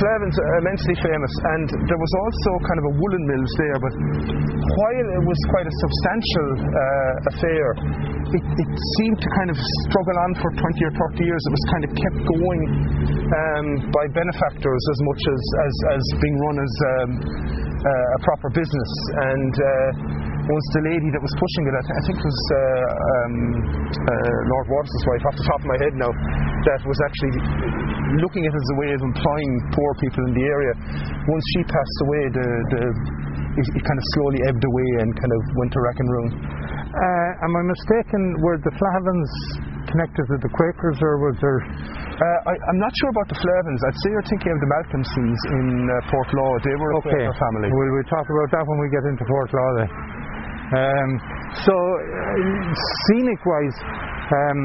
Flahavans 0.00 0.36
immensely 0.64 0.96
famous, 1.04 1.32
and 1.54 1.66
there 1.76 2.00
was 2.00 2.12
also 2.24 2.50
kind 2.64 2.78
of 2.80 2.86
a 2.88 2.92
woolen 2.96 3.24
mills 3.28 3.52
there. 3.60 3.78
But 3.84 3.94
while 4.80 5.08
it 5.20 5.24
was 5.28 5.40
quite 5.52 5.68
a 5.68 5.74
substantial 5.76 6.48
uh, 6.56 7.30
affair, 7.36 7.66
it, 8.32 8.44
it, 8.64 8.70
seemed 8.96 9.18
to 9.20 9.28
kind 9.36 9.50
of 9.50 9.58
struggle 9.90 10.16
on 10.24 10.30
for 10.38 10.50
20 10.54 10.88
or 10.88 10.92
30 11.14 11.26
years. 11.26 11.42
It 11.44 11.52
was 11.52 11.66
kind 11.68 11.84
of 11.84 11.90
kept 11.98 12.20
going 12.24 12.60
um, 13.28 13.66
by 13.90 14.04
benefactors 14.14 14.82
as 14.88 14.98
much 15.04 15.22
as, 15.26 15.42
as, 15.66 15.74
as 15.98 16.02
being 16.22 16.36
run 16.38 16.56
as 16.62 16.74
um, 16.80 17.10
uh, 17.80 18.16
a 18.16 18.18
proper 18.24 18.48
business. 18.52 18.92
And 19.32 19.54
uh, 19.56 20.30
the 20.50 20.82
lady 20.82 21.08
that 21.14 21.22
was 21.22 21.34
pushing 21.38 21.64
it. 21.70 21.74
I, 21.78 22.00
think 22.10 22.16
it 22.18 22.26
was 22.26 22.42
uh, 22.50 22.58
um, 22.58 23.34
uh, 24.02 24.34
Lord 24.50 24.66
Waters' 24.66 25.04
wife, 25.06 25.22
off 25.30 25.36
the 25.38 25.46
top 25.46 25.60
of 25.62 25.68
my 25.70 25.78
head 25.78 25.94
now, 25.94 26.10
that 26.10 26.80
was 26.82 26.98
actually 27.06 27.34
looking 28.18 28.42
at 28.42 28.52
it 28.52 28.58
as 28.58 28.68
a 28.74 28.78
way 28.82 28.90
of 28.90 29.00
employing 29.04 29.52
poor 29.70 29.90
people 30.02 30.22
in 30.26 30.32
the 30.34 30.46
area. 30.50 30.74
Once 31.30 31.44
she 31.54 31.60
passed 31.70 31.98
away, 32.08 32.22
the, 32.34 32.48
the 32.74 32.82
it, 33.62 33.66
it, 33.66 33.82
kind 33.82 33.98
of 33.98 34.06
slowly 34.18 34.40
ebbed 34.46 34.64
away 34.64 34.88
and 35.02 35.08
kind 35.14 35.32
of 35.34 35.42
went 35.58 35.70
to 35.70 35.80
rack 35.82 35.98
and 35.98 36.08
ruin. 36.10 36.30
Uh, 36.90 37.46
am 37.46 37.52
I 37.54 37.62
mistaken? 37.70 38.22
Were 38.42 38.58
the 38.58 38.72
Flahavans 38.74 39.32
connected 39.90 40.24
to 40.30 40.36
the 40.38 40.50
Quakers, 40.54 40.98
or 41.02 41.14
was 41.26 41.36
there? 41.42 41.60
Uh, 41.60 42.50
I, 42.50 42.54
am 42.70 42.78
not 42.78 42.92
sure 43.02 43.10
about 43.10 43.28
the 43.28 43.38
Flahavans. 43.38 43.80
I'd 43.82 43.98
say 44.02 44.08
you're 44.14 44.30
thinking 44.30 44.52
of 44.54 44.60
the 44.62 44.70
Malcolmsons 44.70 45.40
in 45.58 45.66
uh, 45.86 45.94
Portlaw. 46.10 46.50
They 46.62 46.76
were 46.78 46.92
okay. 47.02 47.10
a 47.10 47.30
Quaker 47.30 47.36
family. 47.36 47.68
Will 47.70 47.92
we 47.98 48.02
talk 48.06 48.26
about 48.26 48.48
that 48.54 48.64
when 48.64 48.78
we 48.78 48.88
get 48.94 49.04
into 49.10 49.24
Portlaw 49.26 49.68
then? 49.82 49.90
Um, 50.70 51.10
so, 51.66 51.74
uh, 51.74 52.70
scenic 53.10 53.40
wise, 53.42 53.78
um, 54.30 54.60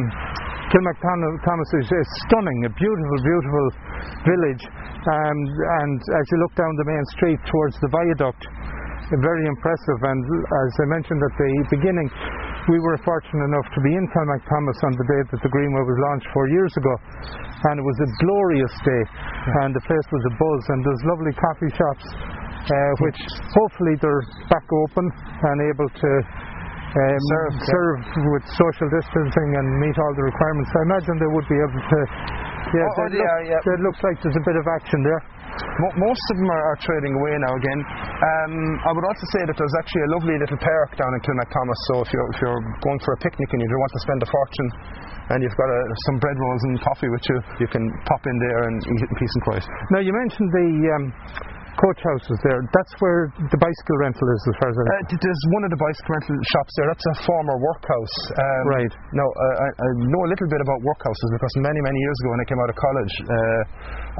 Kilmacthomas 0.69 1.71
is, 1.81 1.87
is 1.89 2.07
stunning, 2.29 2.59
a 2.69 2.71
beautiful, 2.77 3.19
beautiful 3.25 3.65
village. 4.29 4.63
Um, 5.05 5.37
and 5.81 5.97
as 5.97 6.25
you 6.29 6.37
look 6.45 6.53
down 6.53 6.69
the 6.77 6.87
main 6.89 7.05
street 7.17 7.41
towards 7.49 7.75
the 7.81 7.89
viaduct, 7.89 8.41
very 9.13 9.45
impressive. 9.45 9.99
And 10.01 10.21
as 10.25 10.71
I 10.81 10.85
mentioned 10.89 11.21
at 11.21 11.35
the 11.37 11.51
beginning, 11.77 12.07
we 12.69 12.77
were 12.81 12.97
fortunate 13.05 13.45
enough 13.45 13.67
to 13.73 13.79
be 13.85 13.93
in 13.93 14.05
Kilmacthomas 14.09 14.79
on 14.85 14.93
the 14.97 15.05
day 15.05 15.21
that 15.31 15.41
the 15.41 15.51
Greenway 15.51 15.83
was 15.85 15.97
launched 16.09 16.29
four 16.33 16.47
years 16.49 16.73
ago, 16.77 16.93
and 17.69 17.75
it 17.77 17.85
was 17.85 17.97
a 18.01 18.09
glorious 18.25 18.75
day, 18.81 19.03
and 19.65 19.69
the 19.73 19.83
place 19.85 20.07
was 20.09 20.23
a 20.29 20.33
buzz, 20.37 20.61
and 20.73 20.79
there's 20.85 21.03
lovely 21.05 21.33
coffee 21.37 21.71
shops 21.77 22.05
uh, 22.65 22.91
which 23.05 23.19
hopefully 23.53 23.93
they're 24.01 24.25
back 24.49 24.65
open 24.85 25.05
and 25.05 25.57
able 25.69 25.89
to 25.89 26.11
um, 26.95 27.19
serve, 27.29 27.53
serve 27.69 27.99
yeah. 28.01 28.31
with 28.33 28.43
social 28.57 28.87
distancing 28.89 29.49
and 29.59 29.67
meet 29.83 29.95
all 29.99 30.13
the 30.15 30.25
requirements. 30.25 30.69
I 30.73 30.81
imagine 30.89 31.13
they 31.19 31.31
would 31.31 31.47
be 31.51 31.59
able 31.59 31.81
to. 31.83 31.99
Yeah, 32.73 32.81
oh, 32.81 32.97
oh, 32.97 33.09
yeah, 33.13 33.21
look, 33.21 33.61
yeah. 33.61 33.73
It 33.77 33.81
looks 33.85 34.01
like 34.01 34.17
there's 34.25 34.39
a 34.39 34.45
bit 34.45 34.57
of 34.57 34.65
action 34.73 34.99
there. 35.05 35.21
Most 36.01 36.23
of 36.33 36.35
them 36.41 36.49
are, 36.49 36.63
are 36.73 36.79
trading 36.83 37.13
away 37.15 37.33
now 37.39 37.53
again. 37.55 37.79
Um, 37.85 38.53
I 38.83 38.91
would 38.91 39.05
also 39.05 39.25
say 39.37 39.41
that 39.47 39.55
there's 39.55 39.77
actually 39.79 40.03
a 40.03 40.11
lovely 40.17 40.35
little 40.35 40.59
park 40.59 40.89
down 40.99 41.11
in 41.15 41.19
Kilmacthomas, 41.23 41.79
so 41.91 41.93
if 42.03 42.09
you're, 42.11 42.27
if 42.33 42.37
you're 42.43 42.63
going 42.83 42.99
for 43.05 43.15
a 43.15 43.19
picnic 43.23 43.47
and 43.53 43.59
you 43.63 43.67
don't 43.69 43.79
want 43.79 43.93
to 43.95 44.03
spend 44.03 44.19
a 44.25 44.29
fortune 44.29 44.69
and 45.31 45.37
you've 45.41 45.57
got 45.57 45.69
a, 45.69 45.79
some 46.11 46.17
bread 46.19 46.37
rolls 46.37 46.61
and 46.67 46.73
coffee 46.83 47.09
with 47.09 47.23
you, 47.29 47.37
you 47.63 47.67
can 47.71 47.83
pop 48.03 48.23
in 48.27 48.35
there 48.49 48.61
and 48.67 48.75
eat 48.83 49.01
it 49.03 49.09
in 49.09 49.15
peace 49.15 49.33
and 49.39 49.43
quiet. 49.45 49.63
Now, 49.93 50.01
you 50.03 50.11
mentioned 50.11 50.49
the. 50.51 50.67
Um, 50.95 51.05
coach 51.75 51.99
houses 51.99 52.37
there. 52.47 52.59
That's 52.71 52.93
where 53.03 53.31
the 53.51 53.59
bicycle 53.59 53.97
rental 53.99 54.27
is, 54.31 54.41
as 54.47 54.55
far 54.59 54.69
as 54.71 54.75
I 54.75 54.83
know. 54.83 54.95
Uh, 54.95 55.19
there's 55.19 55.43
one 55.51 55.63
of 55.67 55.71
the 55.71 55.79
bicycle 55.79 56.11
rental 56.15 56.35
shops 56.55 56.71
there. 56.79 56.87
That's 56.87 57.07
a 57.11 57.15
former 57.27 57.55
workhouse. 57.59 58.15
Um, 58.31 58.63
right. 58.71 58.93
Now, 59.11 59.27
uh, 59.27 59.63
I, 59.63 59.67
I, 59.75 59.89
know 60.07 60.21
a 60.23 60.29
little 60.31 60.49
bit 60.49 60.61
about 60.63 60.79
workhouses 60.87 61.29
because 61.35 61.53
many, 61.59 61.79
many 61.83 61.99
years 61.99 62.17
ago 62.23 62.29
when 62.31 62.41
I 62.43 62.47
came 62.47 62.59
out 62.63 62.71
of 62.71 62.77
college, 62.79 63.13
uh, 63.27 63.61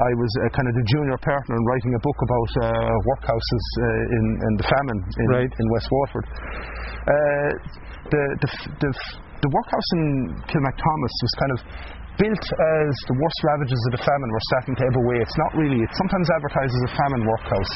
I 0.04 0.10
was 0.20 0.30
uh, 0.36 0.52
kind 0.52 0.68
of 0.68 0.74
the 0.76 0.84
junior 0.84 1.18
partner 1.24 1.54
in 1.56 1.64
writing 1.64 1.92
a 1.96 2.00
book 2.04 2.18
about 2.20 2.50
uh, 2.60 2.68
workhouses 3.16 3.64
uh, 3.80 4.16
in, 4.16 4.24
in, 4.36 4.52
the 4.60 4.66
famine 4.68 4.98
in, 5.00 5.26
right. 5.32 5.52
in 5.52 5.66
West 5.72 5.88
Waterford. 5.88 6.26
the, 8.12 8.22
the, 8.44 8.50
the, 8.84 8.90
the 9.40 9.50
workhouse 9.52 9.88
in 9.96 10.04
Kilmacthomas 10.48 11.14
was 11.24 11.32
kind 11.40 11.52
of 11.56 11.60
built 12.16 12.44
as 12.44 12.90
the 13.08 13.16
worst 13.16 13.40
ravages 13.44 13.80
of 13.88 13.92
the 13.96 14.02
famine 14.02 14.30
were 14.32 14.46
starting 14.52 14.74
to 14.80 14.82
ebb 14.88 14.96
away. 14.96 15.16
It's 15.20 15.38
not 15.40 15.52
really. 15.56 15.80
It's 15.84 15.96
sometimes 15.96 16.26
advertised 16.32 16.74
as 16.74 16.84
a 16.88 16.92
famine 16.96 17.22
workhouse. 17.24 17.74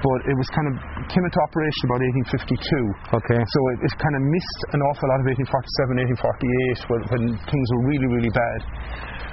But 0.00 0.20
it 0.32 0.36
was 0.36 0.48
kind 0.56 0.68
of 0.72 0.74
came 1.12 1.20
into 1.20 1.40
operation 1.44 1.82
about 1.92 2.00
1852. 2.32 3.20
Okay. 3.20 3.36
So 3.36 3.58
it, 3.76 3.78
it 3.84 3.92
kind 4.00 4.16
of 4.16 4.22
missed 4.24 4.60
an 4.72 4.80
awful 4.80 5.06
lot 5.12 5.20
of 5.20 5.26
1847, 5.28 6.16
1848 6.16 6.88
when, 6.88 7.00
when 7.12 7.22
things 7.52 7.66
were 7.76 7.84
really, 7.84 8.08
really 8.08 8.32
bad. 8.32 8.60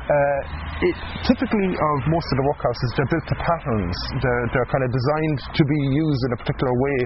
Uh, 0.07 0.39
it, 0.87 0.95
typically 1.23 1.71
of 1.71 1.97
most 2.11 2.27
of 2.31 2.35
the 2.39 2.45
workhouses, 2.47 2.89
they're 2.95 3.11
built 3.11 3.27
to 3.31 3.37
patterns. 3.39 3.95
They're, 4.19 4.45
they're 4.55 4.69
kind 4.71 4.83
of 4.83 4.91
designed 4.91 5.39
to 5.55 5.63
be 5.63 5.79
used 5.95 6.21
in 6.27 6.31
a 6.35 6.39
particular 6.43 6.73
way. 6.75 6.99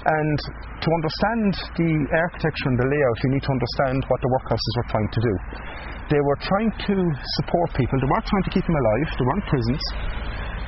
And 0.00 0.38
to 0.80 0.88
understand 0.88 1.52
the 1.76 1.92
architecture 2.16 2.68
and 2.72 2.78
the 2.80 2.88
layout, 2.88 3.16
you 3.24 3.30
need 3.36 3.44
to 3.44 3.52
understand 3.52 4.00
what 4.08 4.20
the 4.24 4.30
workhouses 4.32 4.72
were 4.80 4.88
trying 4.88 5.10
to 5.12 5.20
do. 5.20 5.34
They 6.10 6.18
were 6.26 6.38
trying 6.42 6.70
to 6.90 6.94
support 7.40 7.70
people, 7.78 7.94
they 8.02 8.10
weren't 8.10 8.26
trying 8.26 8.46
to 8.50 8.52
keep 8.52 8.66
them 8.66 8.74
alive, 8.74 9.08
they 9.14 9.26
weren't 9.30 9.46
prisons, 9.46 9.82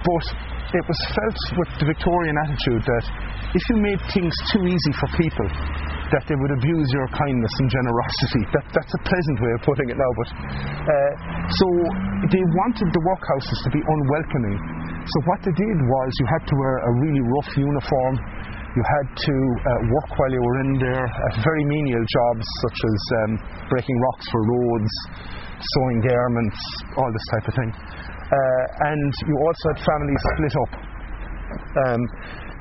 but 0.06 0.26
it 0.72 0.84
was 0.86 0.98
felt 1.12 1.40
with 1.58 1.70
the 1.82 1.86
Victorian 1.90 2.36
attitude 2.46 2.82
that 2.86 3.04
if 3.52 3.62
you 3.68 3.76
made 3.82 4.00
things 4.14 4.32
too 4.54 4.62
easy 4.64 4.92
for 4.96 5.08
people, 5.18 5.48
that 6.14 6.24
they 6.28 6.36
would 6.36 6.52
abuse 6.60 6.88
your 6.92 7.08
kindness 7.08 7.54
and 7.58 7.68
generosity. 7.72 8.42
That, 8.52 8.64
that's 8.70 8.94
a 8.94 9.02
pleasant 9.02 9.38
way 9.40 9.52
of 9.56 9.60
putting 9.64 9.88
it 9.88 9.96
now, 9.96 10.12
but 10.16 10.28
uh, 10.30 11.12
so 11.48 11.66
they 12.28 12.44
wanted 12.62 12.88
the 12.92 13.02
workhouses 13.02 13.58
to 13.64 13.70
be 13.72 13.80
unwelcoming. 13.80 14.56
So 15.08 15.16
what 15.26 15.40
they 15.42 15.54
did 15.56 15.76
was 15.82 16.08
you 16.20 16.28
had 16.28 16.44
to 16.46 16.54
wear 16.54 16.74
a 16.84 16.90
really 17.00 17.24
rough 17.24 17.50
uniform. 17.56 18.14
You 18.72 18.80
had 18.80 19.06
to 19.12 19.36
uh, 19.36 19.70
work 19.84 20.10
while 20.16 20.32
you 20.32 20.40
were 20.40 20.58
in 20.64 20.72
there 20.80 21.04
at 21.04 21.34
very 21.44 21.64
menial 21.68 22.00
jobs 22.00 22.46
such 22.64 22.78
as 22.88 23.00
um, 23.20 23.30
breaking 23.68 23.98
rocks 24.00 24.24
for 24.32 24.40
roads, 24.48 24.92
sewing 25.60 26.00
garments, 26.00 26.58
all 26.96 27.10
this 27.12 27.26
type 27.36 27.46
of 27.48 27.54
thing. 27.54 27.70
Uh, 28.32 28.88
and 28.88 29.12
you 29.28 29.36
also 29.36 29.64
had 29.76 29.78
families 29.84 30.22
split 30.32 30.54
up. 30.56 30.72
Um, 31.84 32.00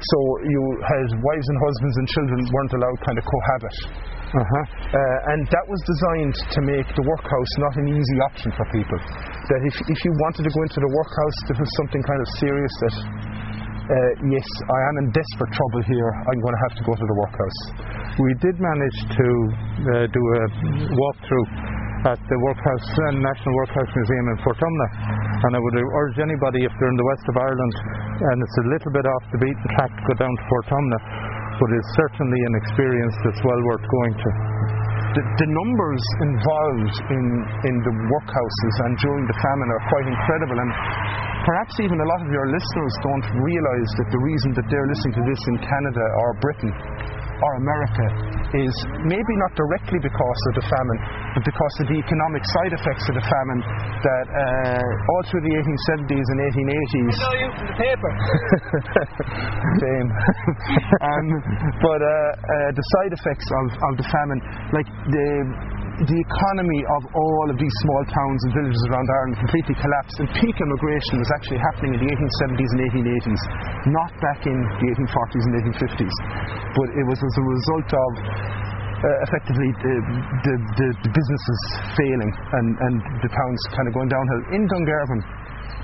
so 0.04 0.18
you 0.52 0.62
had 0.84 1.08
wives 1.16 1.48
and 1.48 1.58
husbands 1.64 1.96
and 1.96 2.08
children 2.12 2.40
weren't 2.52 2.74
allowed 2.76 3.00
kind 3.08 3.18
of 3.22 3.24
cohabit. 3.24 3.78
Uh-huh. 4.32 4.64
Uh, 4.96 5.32
and 5.36 5.44
that 5.48 5.66
was 5.68 5.80
designed 5.84 6.36
to 6.56 6.60
make 6.64 6.88
the 6.96 7.04
workhouse 7.04 7.54
not 7.60 7.74
an 7.84 7.88
easy 7.92 8.18
option 8.32 8.50
for 8.56 8.66
people. 8.72 9.00
That 9.48 9.62
if, 9.68 9.76
if 9.92 10.00
you 10.08 10.12
wanted 10.24 10.48
to 10.48 10.52
go 10.52 10.62
into 10.64 10.80
the 10.80 10.92
workhouse, 10.92 11.38
this 11.52 11.60
was 11.60 11.72
something 11.84 12.04
kind 12.04 12.20
of 12.20 12.28
serious 12.40 12.74
that, 12.84 12.96
uh, 13.92 14.32
yes, 14.32 14.48
I 14.72 14.80
am 14.88 14.96
in 15.04 15.06
desperate 15.12 15.52
trouble 15.52 15.82
here, 15.84 16.10
I'm 16.16 16.40
going 16.40 16.56
to 16.56 16.64
have 16.72 16.76
to 16.80 16.84
go 16.88 16.94
to 16.96 17.06
the 17.06 17.18
workhouse. 17.20 17.60
We 18.24 18.32
did 18.40 18.56
manage 18.56 18.98
to 19.20 19.28
uh, 19.28 19.92
do 20.08 20.22
a 20.40 20.42
walkthrough 20.96 21.48
at 22.02 22.18
the 22.18 22.38
Workhouse 22.42 22.88
uh, 22.98 23.22
National 23.22 23.54
Workhouse 23.62 23.92
Museum 23.94 24.26
in 24.34 24.38
Portumna, 24.42 24.88
and 25.46 25.52
I 25.54 25.60
would 25.62 25.76
urge 25.78 26.18
anybody 26.18 26.66
if 26.66 26.74
they're 26.80 26.90
in 26.90 26.98
the 26.98 27.06
west 27.14 27.26
of 27.30 27.36
Ireland 27.38 27.76
and 28.22 28.38
it's 28.42 28.58
a 28.62 28.66
little 28.70 28.94
bit 28.94 29.06
off 29.06 29.24
the 29.34 29.40
beaten 29.42 29.68
track 29.78 29.90
to 29.90 30.04
go 30.14 30.16
down 30.22 30.34
to 30.34 30.44
Portumna, 30.46 31.00
but 31.58 31.70
it's 31.74 31.92
certainly 31.98 32.38
an 32.38 32.56
experience 32.62 33.16
that's 33.26 33.42
well 33.42 33.62
worth 33.66 33.86
going 33.86 34.14
to. 34.14 34.30
The, 35.12 35.24
the 35.44 35.50
numbers 35.52 36.04
involved 36.24 36.96
in, 37.12 37.26
in 37.68 37.76
the 37.84 37.94
workhouses 38.08 38.76
and 38.88 38.92
during 39.04 39.24
the 39.28 39.38
famine 39.44 39.68
are 39.68 39.84
quite 39.92 40.08
incredible, 40.08 40.56
and 40.56 40.72
perhaps 41.44 41.76
even 41.84 42.00
a 42.00 42.08
lot 42.08 42.24
of 42.24 42.32
your 42.32 42.48
listeners 42.48 42.94
don't 43.04 43.28
realise 43.44 43.92
that 44.00 44.08
the 44.08 44.22
reason 44.24 44.56
that 44.56 44.64
they're 44.72 44.88
listening 44.88 45.16
to 45.20 45.24
this 45.28 45.42
in 45.52 45.56
Canada 45.68 46.06
or 46.16 46.28
Britain 46.40 46.72
or 47.42 47.52
America 47.58 48.06
is 48.54 48.76
maybe 49.08 49.34
not 49.48 49.52
directly 49.56 50.00
because 50.04 50.40
of 50.52 50.54
the 50.60 50.66
famine, 50.68 51.00
but 51.34 51.44
because 51.48 51.76
of 51.82 51.86
the 51.90 51.98
economic 51.98 52.44
side 52.44 52.74
effects 52.76 53.06
of 53.10 53.16
the 53.16 53.26
famine 53.26 53.60
that 54.04 54.26
uh, 54.30 55.12
all 55.16 55.24
through 55.32 55.44
the 55.44 55.54
1870s 55.56 56.26
and 56.28 56.38
1880s. 56.52 57.14
know 57.16 57.36
you 57.40 57.50
from 57.56 57.68
the 57.72 57.78
paper. 57.80 58.12
Same. 59.86 60.08
um, 61.08 61.26
but 61.80 62.00
uh, 62.04 62.10
uh, 62.12 62.70
the 62.76 62.86
side 63.00 63.14
effects 63.16 63.48
of, 63.48 63.66
of 63.90 63.94
the 63.98 64.08
famine, 64.12 64.40
like 64.76 64.90
the 65.10 65.28
the 66.02 66.18
economy 66.18 66.82
of 66.98 67.02
all 67.14 67.46
of 67.54 67.58
these 67.62 67.76
small 67.86 68.04
towns 68.10 68.40
and 68.50 68.52
villages 68.58 68.82
around 68.90 69.06
Ireland 69.06 69.38
completely 69.38 69.76
collapsed, 69.78 70.18
and 70.18 70.28
peak 70.34 70.58
immigration 70.58 71.22
was 71.22 71.30
actually 71.38 71.62
happening 71.62 71.94
in 71.94 72.00
the 72.02 72.10
1870s 72.10 72.70
and 72.74 72.80
1880s, 72.90 73.42
not 73.94 74.12
back 74.18 74.42
in 74.50 74.58
the 74.82 74.88
1840s 74.98 75.44
and 75.46 75.54
1850s. 75.62 76.16
But 76.74 76.88
it 76.98 77.06
was 77.06 77.20
as 77.22 77.36
a 77.38 77.46
result 77.46 77.90
of 77.94 78.12
uh, 78.18 79.26
effectively 79.30 79.70
the, 79.78 79.96
the, 80.42 80.56
the, 80.78 80.88
the 81.06 81.12
businesses 81.14 81.60
failing 81.94 82.32
and, 82.34 82.68
and 82.82 82.96
the 83.22 83.30
towns 83.30 83.60
kind 83.78 83.86
of 83.86 83.94
going 83.94 84.10
downhill. 84.10 84.42
In 84.58 84.64
Dungarvan, 84.74 85.22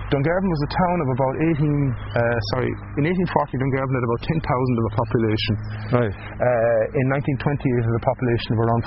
Dungarvan 0.08 0.50
was 0.50 0.62
a 0.64 0.72
town 0.72 0.98
of 1.04 1.10
about 1.20 1.36
18, 1.52 1.52
uh, 1.52 2.38
sorry, 2.56 2.72
in 2.96 3.04
1840 3.06 3.60
Dungarvan 3.60 3.92
had 3.92 4.06
about 4.08 4.24
10,000 4.24 4.40
of 4.40 4.86
a 4.88 4.94
population. 4.98 5.54
Right. 6.00 6.16
Uh, 6.16 7.00
in 7.02 7.06
1928 7.38 7.60
it 7.60 7.86
had 7.86 7.98
a 8.02 8.06
population 8.08 8.50
of 8.56 8.60
around 8.66 8.82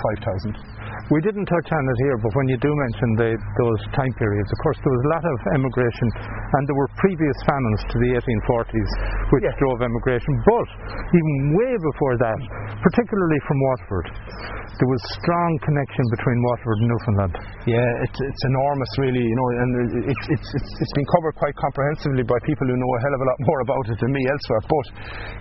5,000. 0.56 0.79
We 1.10 1.18
didn't 1.26 1.42
touch 1.50 1.68
on 1.74 1.82
it 1.90 1.98
here, 2.06 2.18
but 2.22 2.30
when 2.38 2.46
you 2.46 2.58
do 2.62 2.70
mention 2.70 3.08
the, 3.18 3.30
those 3.34 3.80
time 3.98 4.14
periods, 4.14 4.46
of 4.46 4.58
course, 4.62 4.78
there 4.78 4.94
was 4.94 5.02
a 5.02 5.10
lot 5.18 5.24
of 5.26 5.36
emigration, 5.58 6.06
and 6.54 6.62
there 6.70 6.78
were 6.78 6.86
previous 7.02 7.34
famines 7.50 7.82
to 7.90 7.96
the 7.98 8.10
1840s 8.14 8.90
which 9.34 9.42
Yeah. 9.42 9.58
drove 9.58 9.82
emigration. 9.82 10.32
But 10.46 10.66
even 11.10 11.34
way 11.58 11.72
before 11.82 12.14
that, 12.14 12.40
particularly 12.78 13.40
from 13.42 13.58
Waterford, 13.58 14.06
there 14.78 14.86
was 14.86 15.02
strong 15.18 15.50
connection 15.66 16.04
between 16.14 16.38
Waterford 16.46 16.78
and 16.78 16.88
Newfoundland. 16.94 17.34
Yeah, 17.66 18.06
it's, 18.06 18.18
it's 18.22 18.42
enormous, 18.54 18.90
really, 19.02 19.24
you 19.26 19.36
know, 19.36 19.48
and 19.50 19.70
it's, 20.14 20.24
it's, 20.30 20.48
it's, 20.56 20.70
it's 20.78 20.94
been 20.94 21.08
covered 21.18 21.34
quite 21.42 21.56
comprehensively 21.58 22.22
by 22.22 22.38
people 22.46 22.70
who 22.70 22.76
know 22.78 22.90
a 22.94 23.00
hell 23.02 23.14
of 23.18 23.20
a 23.20 23.28
lot 23.34 23.38
more 23.50 23.60
about 23.66 23.84
it 23.90 23.98
than 23.98 24.10
me 24.14 24.22
elsewhere. 24.30 24.62
But 24.70 24.86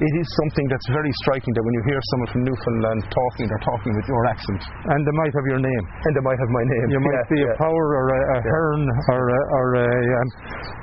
it 0.01 0.13
is 0.17 0.27
something 0.43 0.65
that's 0.65 0.89
very 0.89 1.13
striking 1.23 1.53
that 1.53 1.63
when 1.63 1.75
you 1.77 1.83
hear 1.93 2.01
someone 2.09 2.29
from 2.33 2.41
Newfoundland 2.49 3.01
talking, 3.13 3.45
they're 3.45 3.67
talking 3.69 3.91
with 3.93 4.07
your 4.09 4.23
accent, 4.27 4.61
And 4.97 4.99
they 5.05 5.15
might 5.15 5.33
have 5.37 5.45
your 5.45 5.58
name. 5.61 5.83
and 5.85 6.11
they 6.15 6.23
might 6.23 6.39
have 6.39 6.51
my 6.51 6.63
name. 6.65 6.87
You 6.89 7.01
might 7.03 7.19
yeah, 7.19 7.33
be 7.35 7.39
yeah. 7.43 7.53
a 7.53 7.61
power 7.61 7.85
or 7.95 8.05
a, 8.09 8.19
a 8.35 8.39
hern 8.41 8.81
or 9.13 9.23
a, 9.29 9.39
or 9.59 9.67
a 9.83 9.89
um, 10.19 10.27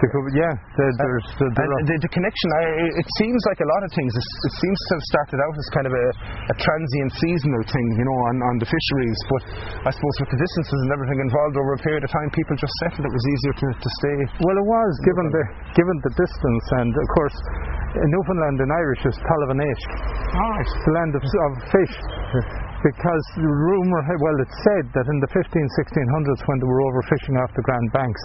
could- 0.01 0.37
yeah. 0.37 0.53
There, 0.77 0.93
there's 1.01 1.27
there 1.41 1.68
And 1.81 1.89
the, 1.89 1.97
the 2.05 2.12
connection, 2.12 2.49
I, 2.53 2.64
it 3.01 3.09
seems 3.16 3.41
like 3.49 3.61
a 3.64 3.68
lot 3.68 3.83
of 3.89 3.91
things. 3.97 4.12
It, 4.12 4.27
it 4.47 4.55
seems 4.61 4.77
to 4.77 4.91
have 5.01 5.05
started 5.09 5.39
out 5.41 5.55
as 5.57 5.66
kind 5.72 5.87
of 5.89 5.95
a, 5.97 6.07
a 6.53 6.55
transient, 6.61 7.11
seasonal 7.16 7.62
thing, 7.64 7.87
you 7.97 8.05
know, 8.05 8.18
on, 8.29 8.37
on 8.45 8.55
the 8.61 8.68
fisheries. 8.68 9.18
But 9.33 9.43
I 9.89 9.91
suppose 9.91 10.14
with 10.20 10.31
the 10.37 10.41
distances 10.41 10.79
and 10.85 10.91
everything 10.93 11.18
involved 11.24 11.57
over 11.57 11.72
a 11.74 11.81
period 11.81 12.05
of 12.05 12.11
time, 12.12 12.29
people 12.37 12.55
just 12.61 12.74
settled 12.85 13.09
it 13.09 13.12
was 13.12 13.24
easier 13.33 13.55
to, 13.64 13.68
to 13.72 13.89
stay. 14.05 14.18
Well, 14.45 14.57
it 14.61 14.66
was 14.68 14.93
given 15.07 15.27
the 15.33 15.45
given 15.77 15.97
the 16.05 16.12
distance, 16.16 16.64
and 16.85 16.91
of 16.93 17.09
course, 17.16 17.37
in 17.97 18.09
Newfoundland 18.12 18.57
in 18.61 18.68
Irish 18.68 19.03
is 19.09 19.16
Talamh 19.16 19.53
an 19.57 19.61
Éisc, 19.64 19.89
All 20.37 20.51
right. 20.53 20.70
the 20.85 20.93
land 20.93 21.12
of, 21.16 21.22
of 21.24 21.53
fish. 21.72 21.95
Because 22.85 23.24
the 23.41 23.49
rumour, 23.49 24.01
well, 24.20 24.37
it's 24.45 24.59
said 24.64 24.85
that 24.93 25.07
in 25.09 25.18
the 25.24 25.31
15, 25.33 25.41
1600s, 25.49 26.41
when 26.45 26.57
they 26.61 26.68
were 26.68 26.83
overfishing 26.93 27.37
off 27.41 27.51
the 27.57 27.64
Grand 27.64 27.89
Banks, 27.93 28.22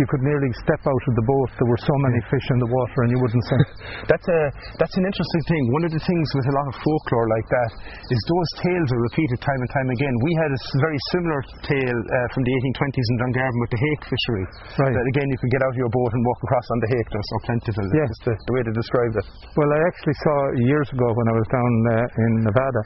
you 0.00 0.06
could 0.08 0.22
nearly 0.24 0.50
step 0.60 0.80
out 0.84 1.04
of 1.08 1.14
the 1.14 1.26
boat. 1.26 1.48
There 1.56 1.70
were 1.70 1.80
so 1.80 1.96
many 2.08 2.20
fish 2.28 2.46
in 2.52 2.58
the 2.60 2.70
water, 2.70 2.98
and 3.04 3.10
you 3.14 3.18
wouldn't 3.20 3.44
sink. 3.46 3.66
That's 4.10 4.26
a 4.28 4.40
that's 4.80 4.96
an 5.00 5.04
interesting 5.06 5.44
thing. 5.48 5.62
One 5.72 5.84
of 5.88 5.92
the 5.92 6.02
things 6.02 6.26
with 6.36 6.46
a 6.50 6.54
lot 6.54 6.66
of 6.68 6.74
folklore 6.76 7.28
like 7.30 7.48
that 7.48 7.70
is 8.12 8.20
those 8.28 8.50
tales 8.60 8.88
are 8.92 9.00
repeated 9.00 9.38
time 9.40 9.60
and 9.60 9.70
time 9.72 9.88
again. 9.88 10.14
We 10.24 10.32
had 10.40 10.50
a 10.52 10.60
very 10.82 11.00
similar 11.14 11.40
tale 11.64 12.00
uh, 12.04 12.16
from 12.36 12.42
the 12.44 12.52
1820s 12.52 13.06
in 13.08 13.16
Dungarvan 13.22 13.58
with 13.64 13.72
the 13.72 13.80
hake 13.80 14.02
fishery. 14.08 14.44
Right. 14.76 14.92
That 14.92 15.06
again, 15.16 15.28
you 15.32 15.38
could 15.40 15.52
get 15.52 15.62
out 15.64 15.72
of 15.72 15.78
your 15.80 15.92
boat 15.92 16.10
and 16.12 16.20
walk 16.26 16.40
across 16.44 16.66
on 16.68 16.78
the 16.84 16.90
hake. 16.92 17.08
They're 17.08 17.30
so 17.32 17.38
plentiful. 17.48 17.84
That's 17.88 18.20
the, 18.28 18.34
the 18.36 18.52
way 18.52 18.62
to 18.66 18.72
describe 18.74 19.12
it. 19.16 19.26
Well, 19.56 19.70
I 19.72 19.80
actually 19.88 20.16
saw 20.20 20.36
years 20.68 20.88
ago 20.92 21.06
when 21.12 21.26
I 21.32 21.34
was 21.38 21.46
down 21.48 21.72
uh, 21.88 22.22
in 22.28 22.32
Nevada, 22.44 22.82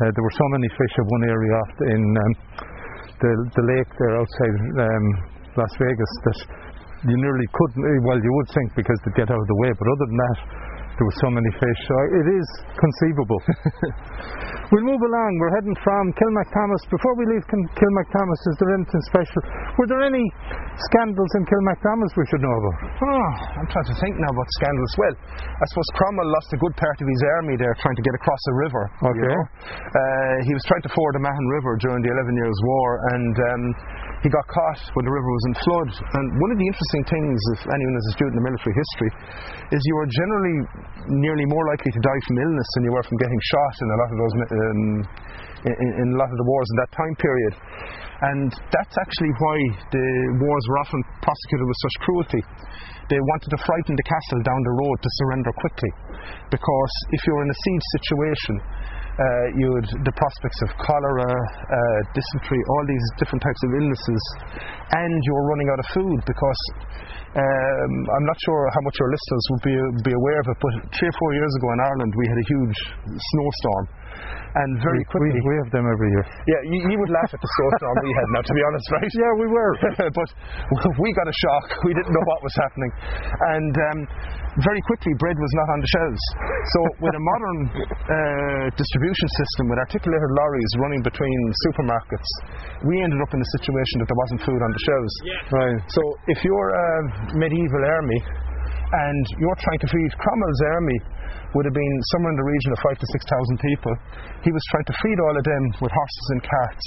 uh, 0.00 0.10
there 0.16 0.24
were 0.24 0.36
so 0.36 0.48
many 0.56 0.68
fish 0.72 0.94
of 0.98 1.06
one 1.08 1.24
area 1.28 1.52
off 1.60 1.72
in 1.92 2.02
um, 2.16 2.32
the 3.20 3.30
the 3.52 3.64
lake 3.68 3.90
there 4.00 4.16
outside 4.16 4.56
um, 4.80 5.04
Las 5.60 5.72
Vegas 5.76 6.12
that 6.24 6.38
you 7.04 7.16
nearly 7.16 7.48
couldn't. 7.52 7.84
Well, 8.04 8.20
you 8.20 8.32
would 8.32 8.48
think 8.56 8.68
because 8.76 8.96
they'd 9.04 9.16
get 9.24 9.28
out 9.28 9.40
of 9.40 9.48
the 9.48 9.58
way, 9.60 9.70
but 9.76 9.86
other 9.88 10.06
than 10.08 10.18
that, 10.20 10.38
there 11.00 11.08
were 11.08 11.20
so 11.24 11.32
many 11.32 11.48
fish. 11.56 11.80
So 11.88 11.96
it 12.12 12.26
is 12.28 12.46
conceivable. 12.76 13.40
we'll 14.68 14.84
move 14.84 15.00
along. 15.00 15.30
We're 15.40 15.54
heading 15.56 15.72
from 15.80 16.12
Kilmacthomas. 16.12 16.84
Before 16.92 17.16
we 17.16 17.24
leave 17.32 17.40
Kilmacthomas, 17.48 18.40
is 18.52 18.56
there 18.60 18.76
anything 18.76 19.00
special? 19.08 19.40
Were 19.80 19.88
there 19.88 20.04
any 20.04 20.20
scandals 20.92 21.32
in 21.40 21.48
Kilmacthomas 21.48 22.12
we 22.20 22.24
should 22.28 22.44
know 22.44 22.52
about? 22.52 22.76
Oh, 23.00 23.32
I'm 23.64 23.68
trying 23.72 23.88
to 23.88 23.96
think 23.96 24.12
now 24.20 24.28
about 24.28 24.48
scandals. 24.60 24.92
Well, 25.00 25.14
I 25.40 25.64
suppose 25.72 25.88
Cromwell 25.96 26.28
lost 26.36 26.52
a 26.52 26.60
good 26.60 26.76
part 26.76 26.96
of 27.00 27.08
his 27.08 27.22
army 27.40 27.56
there 27.56 27.72
trying 27.80 27.96
to 27.96 28.04
get 28.04 28.12
across 28.20 28.42
a 28.52 28.54
river. 28.60 28.82
you 29.00 29.08
Okay. 29.16 29.24
know. 29.24 29.40
Uh, 29.40 30.36
he 30.44 30.52
was 30.52 30.60
trying 30.68 30.84
to 30.84 30.92
ford 30.92 31.16
the 31.16 31.24
Mahon 31.24 31.46
River 31.56 31.80
during 31.80 32.04
the 32.04 32.12
Eleven 32.12 32.36
Years' 32.36 32.60
War, 32.60 32.88
and 33.16 33.34
um, 33.40 33.62
he 34.20 34.28
got 34.28 34.44
caught 34.52 34.80
when 34.92 35.04
the 35.08 35.14
river 35.14 35.30
was 35.32 35.44
in 35.48 35.54
flood. 35.64 35.90
And 35.96 36.24
one 36.44 36.50
of 36.52 36.58
the 36.60 36.68
interesting 36.68 37.04
things, 37.08 37.36
if 37.56 37.62
anyone 37.64 37.96
is 37.96 38.06
a 38.12 38.14
student 38.20 38.36
of 38.36 38.44
military 38.44 38.74
history, 38.76 39.10
is 39.72 39.80
you 39.80 39.94
were 39.96 40.08
generally 40.12 40.56
nearly 41.24 41.46
more 41.48 41.64
likely 41.72 41.88
to 41.88 42.00
die 42.04 42.20
from 42.28 42.36
illness 42.36 42.68
than 42.76 42.82
you 42.84 42.92
were 42.92 43.04
from 43.04 43.16
getting 43.16 43.40
shot 43.48 43.74
in 43.80 43.86
a 43.88 43.96
lot 43.96 44.10
of 44.12 44.16
those 44.20 44.34
um, 44.36 44.80
in, 45.64 45.88
in 46.04 46.06
a 46.12 46.18
lot 46.20 46.28
of 46.28 46.36
the 46.36 46.46
wars 46.48 46.68
in 46.68 46.76
that 46.84 46.92
time 46.92 47.14
period. 47.16 47.54
And 48.20 48.52
that's 48.68 48.96
actually 49.00 49.32
why 49.40 49.56
the 49.96 50.06
wars 50.36 50.64
were 50.68 50.78
often 50.84 51.00
prosecuted 51.24 51.64
with 51.64 51.78
such 51.80 51.96
cruelty. 52.04 52.42
They 53.08 53.16
wanted 53.16 53.50
to 53.56 53.60
frighten 53.64 53.96
the 53.96 54.04
castle 54.04 54.40
down 54.44 54.60
the 54.60 54.76
road 54.84 54.96
to 55.00 55.10
surrender 55.24 55.52
quickly. 55.56 55.92
Because 56.52 56.92
if 57.16 57.20
you're 57.24 57.42
in 57.42 57.50
a 57.50 57.58
siege 57.64 57.86
situation, 57.96 58.54
uh, 59.20 59.44
you 59.52 59.68
had 59.76 59.88
the 60.00 60.14
prospects 60.16 60.58
of 60.64 60.68
cholera, 60.80 61.28
uh, 61.28 61.98
dysentery, 62.16 62.60
all 62.72 62.84
these 62.88 63.06
different 63.20 63.44
types 63.44 63.60
of 63.68 63.70
illnesses, 63.76 64.22
and 64.96 65.12
you 65.20 65.32
were 65.36 65.46
running 65.52 65.68
out 65.68 65.80
of 65.84 65.86
food 65.92 66.18
because 66.24 66.62
um, 67.36 67.92
I'm 68.16 68.26
not 68.26 68.38
sure 68.40 68.62
how 68.72 68.82
much 68.88 68.96
your 68.96 69.10
listeners 69.12 69.44
would 69.52 69.64
be, 69.68 69.76
be 70.08 70.14
aware 70.16 70.40
of 70.40 70.46
it, 70.50 70.58
but 70.58 70.72
three 70.96 71.10
or 71.12 71.16
four 71.20 71.30
years 71.36 71.52
ago 71.60 71.68
in 71.68 71.78
Ireland 71.84 72.12
we 72.16 72.24
had 72.26 72.38
a 72.40 72.46
huge 72.48 72.78
snowstorm 73.12 73.84
and 74.50 74.70
very 74.82 75.02
we, 75.02 75.10
quickly. 75.10 75.38
We, 75.38 75.54
we 75.54 75.54
have 75.62 75.70
them 75.70 75.86
every 75.86 76.10
year. 76.10 76.24
Yeah, 76.50 76.60
you, 76.66 76.78
you 76.90 76.96
would 76.98 77.12
laugh 77.12 77.30
at 77.30 77.38
the 77.38 77.50
snowstorm 77.54 77.96
we 78.02 78.12
had 78.14 78.28
now, 78.34 78.42
to 78.42 78.54
be 78.54 78.62
honest, 78.66 78.86
right? 78.90 79.12
Yeah, 79.14 79.32
we 79.38 79.46
were. 79.46 79.72
but 80.18 80.28
we 80.98 81.08
got 81.14 81.28
a 81.30 81.36
shock. 81.36 81.66
We 81.86 81.94
didn't 81.94 82.10
know 82.10 82.26
what 82.26 82.42
was 82.42 82.54
happening. 82.58 82.90
And 83.54 83.74
um, 83.74 83.98
very 84.58 84.82
quickly, 84.90 85.14
bread 85.22 85.38
was 85.38 85.52
not 85.54 85.68
on 85.70 85.78
the 85.78 85.90
shelves. 85.94 86.24
So, 86.74 86.78
with 87.06 87.14
a 87.14 87.22
modern 87.22 87.58
uh, 87.70 88.66
distribution 88.74 89.28
system, 89.38 89.70
with 89.70 89.78
articulated 89.78 90.30
lorries 90.34 90.72
running 90.82 91.02
between 91.06 91.38
supermarkets, 91.70 92.30
we 92.90 92.98
ended 92.98 93.22
up 93.22 93.30
in 93.30 93.38
a 93.38 93.50
situation 93.62 94.02
that 94.02 94.08
there 94.10 94.20
wasn't 94.26 94.40
food 94.42 94.60
on 94.60 94.70
the 94.74 94.82
shelves. 94.82 95.14
Right. 95.54 95.78
So, 95.94 96.02
if 96.26 96.42
you're 96.42 96.70
a 96.74 96.90
medieval 97.38 97.82
army 97.86 98.20
and 98.90 99.24
you're 99.38 99.60
trying 99.62 99.80
to 99.86 99.88
feed 99.94 100.10
Cromwell's 100.18 100.62
army, 100.74 100.98
would 101.54 101.66
have 101.66 101.74
been 101.74 101.96
somewhere 102.14 102.32
in 102.32 102.38
the 102.38 102.48
region 102.48 102.70
of 102.74 102.78
five 102.84 102.98
to 102.98 103.06
six 103.10 103.20
thousand 103.26 103.56
people. 103.58 103.92
He 104.46 104.50
was 104.54 104.62
trying 104.70 104.86
to 104.86 104.94
feed 105.02 105.18
all 105.26 105.34
of 105.34 105.44
them 105.44 105.62
with 105.82 105.92
horses 105.92 106.26
and 106.34 106.40
carts 106.46 106.86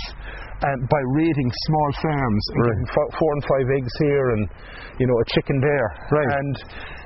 um, 0.63 0.79
by 0.87 1.01
raiding 1.19 1.49
small 1.67 1.89
farms, 1.99 2.43
and 2.55 2.59
Right. 2.63 2.69
getting 2.71 2.89
fo- 2.95 3.11
four 3.19 3.31
and 3.35 3.43
five 3.51 3.67
eggs 3.75 3.93
here 3.99 4.25
and 4.39 4.43
you 5.01 5.05
know 5.09 5.17
a 5.19 5.27
chicken 5.35 5.57
there. 5.59 5.87
Right. 6.15 6.31
And 6.39 6.53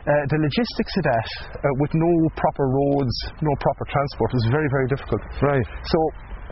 uh, 0.06 0.24
the 0.30 0.40
logistics 0.40 0.94
of 1.02 1.04
that, 1.10 1.28
uh, 1.58 1.68
with 1.82 1.92
no 1.98 2.12
proper 2.38 2.66
roads, 2.70 3.16
no 3.42 3.54
proper 3.60 3.86
transport, 3.90 4.30
was 4.38 4.46
very 4.54 4.70
very 4.70 4.88
difficult. 4.88 5.22
Right. 5.42 5.66
So 5.90 6.00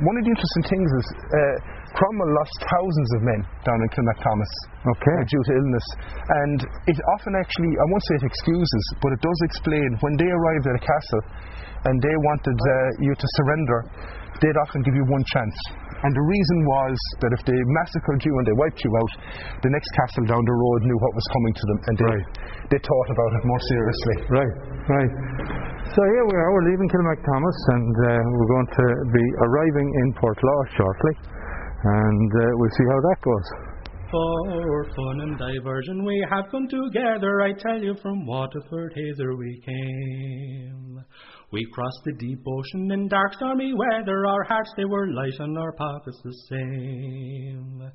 one 0.03 0.15
of 0.19 0.23
the 0.27 0.31
interesting 0.33 0.65
things 0.67 0.89
is 0.91 1.05
uh, 1.15 1.55
Cromwell 1.95 2.27
lost 2.35 2.55
thousands 2.67 3.09
of 3.15 3.21
men 3.23 3.41
down 3.63 3.79
in 3.79 3.87
Kilmacthomas 3.95 4.51
Okay. 4.83 5.15
uh, 5.15 5.23
due 5.31 5.43
to 5.47 5.51
illness. 5.55 5.87
And 6.43 6.59
it 6.91 6.97
often 7.15 7.33
actually, 7.39 7.71
I 7.71 7.85
won't 7.87 8.03
say 8.11 8.15
it 8.19 8.27
excuses, 8.27 8.83
but 8.99 9.15
it 9.15 9.21
does 9.23 9.39
explain 9.47 9.87
when 10.03 10.15
they 10.19 10.27
arrived 10.27 10.65
at 10.67 10.75
a 10.75 10.83
castle 10.83 11.23
and 11.87 11.95
they 12.03 12.15
wanted 12.27 12.57
uh, 12.59 12.71
you 12.99 13.13
to 13.15 13.27
surrender, 13.39 13.79
they'd 14.43 14.59
often 14.67 14.83
give 14.83 14.95
you 14.99 15.07
one 15.07 15.23
chance. 15.31 15.55
And 16.03 16.11
the 16.11 16.25
reason 16.27 16.59
was 16.67 16.95
that 17.23 17.31
if 17.31 17.41
they 17.47 17.55
massacred 17.79 18.19
you 18.27 18.33
and 18.35 18.45
they 18.45 18.57
wiped 18.59 18.83
you 18.83 18.91
out, 18.91 19.11
the 19.63 19.71
next 19.71 19.89
castle 19.95 20.27
down 20.27 20.43
the 20.43 20.57
road 20.59 20.79
knew 20.83 20.99
what 20.99 21.13
was 21.15 21.25
coming 21.31 21.53
to 21.55 21.65
them 21.71 21.79
and 21.87 21.95
they, 21.95 22.05
Right. 22.11 22.27
they 22.75 22.79
thought 22.83 23.09
about 23.15 23.31
it 23.39 23.43
more 23.47 23.61
seriously. 23.71 24.15
Right, 24.35 24.53
right. 24.91 25.11
So 25.95 25.99
here 26.11 26.25
we 26.27 26.35
are, 26.35 26.49
we're 26.51 26.67
leaving 26.75 26.89
Kilmacthomas 26.91 27.59
and 27.79 27.93
uh, 27.95 28.09
we're 28.35 28.51
going 28.51 28.69
to 28.83 28.85
be 29.15 29.25
arriving 29.47 29.87
in 30.03 30.07
Portlaw 30.19 30.59
shortly 30.75 31.13
and 31.85 32.31
uh, 32.33 32.45
we'll 32.57 32.75
see 32.77 32.87
how 32.89 32.99
that 32.99 33.17
goes. 33.21 33.75
For 34.11 34.85
fun 34.95 35.21
and 35.21 35.37
diversion 35.37 36.05
we 36.05 36.25
have 36.29 36.45
come 36.51 36.67
together, 36.67 37.41
I 37.41 37.53
tell 37.53 37.81
you 37.81 37.95
from 38.01 38.25
Waterford 38.25 38.93
hither 38.95 39.35
we 39.35 39.61
came. 39.65 41.03
We 41.51 41.65
crossed 41.73 42.01
the 42.05 42.13
deep 42.17 42.39
ocean 42.47 42.91
in 42.91 43.07
dark 43.07 43.33
stormy 43.33 43.73
weather, 43.73 44.25
our 44.25 44.43
hearts 44.43 44.73
they 44.77 44.85
were 44.85 45.07
light 45.11 45.39
and 45.39 45.57
our 45.57 45.71
pockets 45.73 46.19
the 46.23 46.33
same. 46.49 47.91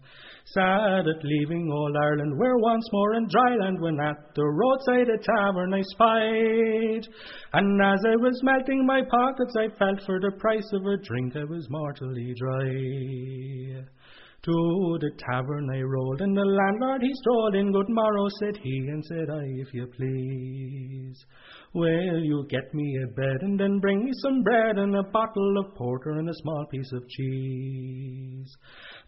Sad 0.46 1.06
at 1.06 1.24
leaving 1.24 1.70
old 1.72 1.96
Ireland, 1.96 2.34
we're 2.36 2.58
once 2.58 2.88
more 2.92 3.14
in 3.14 3.28
dry 3.28 3.56
land 3.56 3.80
when 3.80 4.00
at 4.00 4.34
the 4.34 4.44
roadside 4.44 5.08
a 5.08 5.18
tavern 5.18 5.74
I 5.74 5.82
spied. 5.82 7.08
And 7.52 7.82
as 7.82 8.00
I 8.06 8.16
was 8.16 8.40
melting 8.42 8.84
my 8.86 9.02
pockets, 9.10 9.54
I 9.56 9.68
felt 9.78 10.00
for 10.06 10.20
the 10.20 10.32
price 10.38 10.68
of 10.72 10.82
a 10.86 10.96
drink 11.04 11.36
I 11.36 11.44
was 11.44 11.66
mortally 11.70 12.34
dry. 12.36 13.69
To 14.42 14.96
the 14.98 15.10
tavern 15.18 15.68
I 15.70 15.82
rolled, 15.82 16.22
and 16.22 16.34
the 16.34 16.40
landlord 16.40 17.02
he 17.02 17.12
strolled 17.12 17.54
in. 17.56 17.72
Good 17.72 17.90
morrow, 17.90 18.26
said 18.40 18.56
he, 18.56 18.88
and 18.88 19.04
said 19.04 19.28
I, 19.28 19.44
if 19.44 19.74
you 19.74 19.86
please. 19.86 21.26
Will 21.74 22.24
you 22.24 22.46
get 22.48 22.72
me 22.72 22.98
a 23.04 23.06
bed, 23.08 23.42
and 23.42 23.60
then 23.60 23.80
bring 23.80 24.02
me 24.02 24.10
some 24.22 24.42
bread, 24.42 24.78
and 24.78 24.96
a 24.96 25.02
bottle 25.02 25.58
of 25.58 25.74
porter, 25.74 26.12
and 26.12 26.30
a 26.30 26.34
small 26.40 26.64
piece 26.70 26.90
of 26.92 27.06
cheese? 27.06 28.56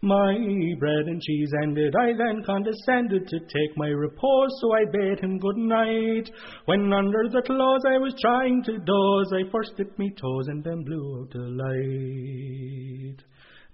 My 0.03 0.37
bread 0.77 1.07
and 1.07 1.19
cheese 1.19 1.51
ended, 1.63 1.95
I 1.99 2.13
then 2.13 2.43
condescended 2.45 3.27
to 3.27 3.39
take 3.39 3.75
my 3.75 3.87
repose, 3.87 4.51
so 4.61 4.75
I 4.75 4.85
bade 4.85 5.19
him 5.19 5.39
good 5.39 5.57
night. 5.57 6.29
When 6.65 6.93
under 6.93 7.27
the 7.29 7.41
clothes 7.41 7.85
I 7.87 7.97
was 7.97 8.13
trying 8.21 8.61
to 8.65 8.77
doze, 8.77 9.33
I 9.33 9.49
first 9.51 9.77
dipped 9.77 9.97
me 9.97 10.11
toes, 10.11 10.47
and 10.49 10.63
then 10.63 10.83
blew 10.83 11.21
out 11.21 11.31
the 11.31 11.39
light. 11.39 13.23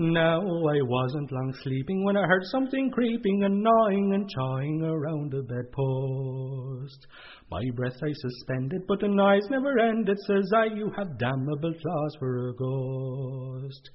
Now 0.02 0.40
I 0.40 0.80
wasn't 0.82 1.30
long 1.30 1.54
sleeping 1.62 2.06
when 2.06 2.16
I 2.16 2.26
heard 2.26 2.46
something 2.46 2.90
creeping 2.90 3.44
and 3.44 3.62
gnawing 3.62 4.14
and 4.14 4.30
chawing 4.30 4.82
around 4.82 5.30
the 5.30 5.44
bedpost. 5.44 7.06
My 7.52 7.62
breath 7.76 8.00
I 8.02 8.14
suspended, 8.14 8.84
but 8.88 9.02
the 9.02 9.10
noise 9.10 9.44
never 9.50 9.78
ended. 9.78 10.18
Says 10.26 10.50
I, 10.56 10.68
you 10.74 10.90
have 10.96 11.20
damnable 11.20 11.74
claws 11.74 12.16
for 12.18 12.48
a 12.48 12.54
ghost. 12.56 13.90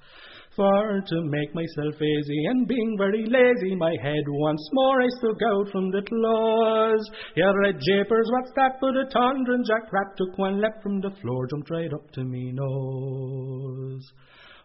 For 0.55 1.01
to 1.09 1.23
make 1.25 1.55
myself 1.55 1.95
easy 1.95 2.45
and 2.51 2.69
being 2.69 2.97
very 2.99 3.25
lazy, 3.25 3.75
my 3.75 3.97
head 4.03 4.25
once 4.29 4.69
more 4.75 5.01
I 5.01 5.09
stuck 5.09 5.41
out 5.53 5.71
from 5.73 5.91
the 5.91 6.03
claws. 6.03 7.11
Yeah, 7.35 7.51
red 7.63 7.81
japers, 7.81 8.29
what's 8.31 8.53
that 8.57 8.77
but 8.79 8.95
a 8.95 9.07
tundra? 9.07 9.57
Jack 9.67 9.91
Rat 9.91 10.19
took 10.19 10.37
one 10.37 10.61
leap 10.61 10.83
from 10.83 11.01
the 11.01 11.17
floor, 11.23 11.47
jumped 11.47 11.71
right 11.71 11.95
up 11.95 12.11
to 12.13 12.25
me 12.25 12.53
nose. 12.53 14.13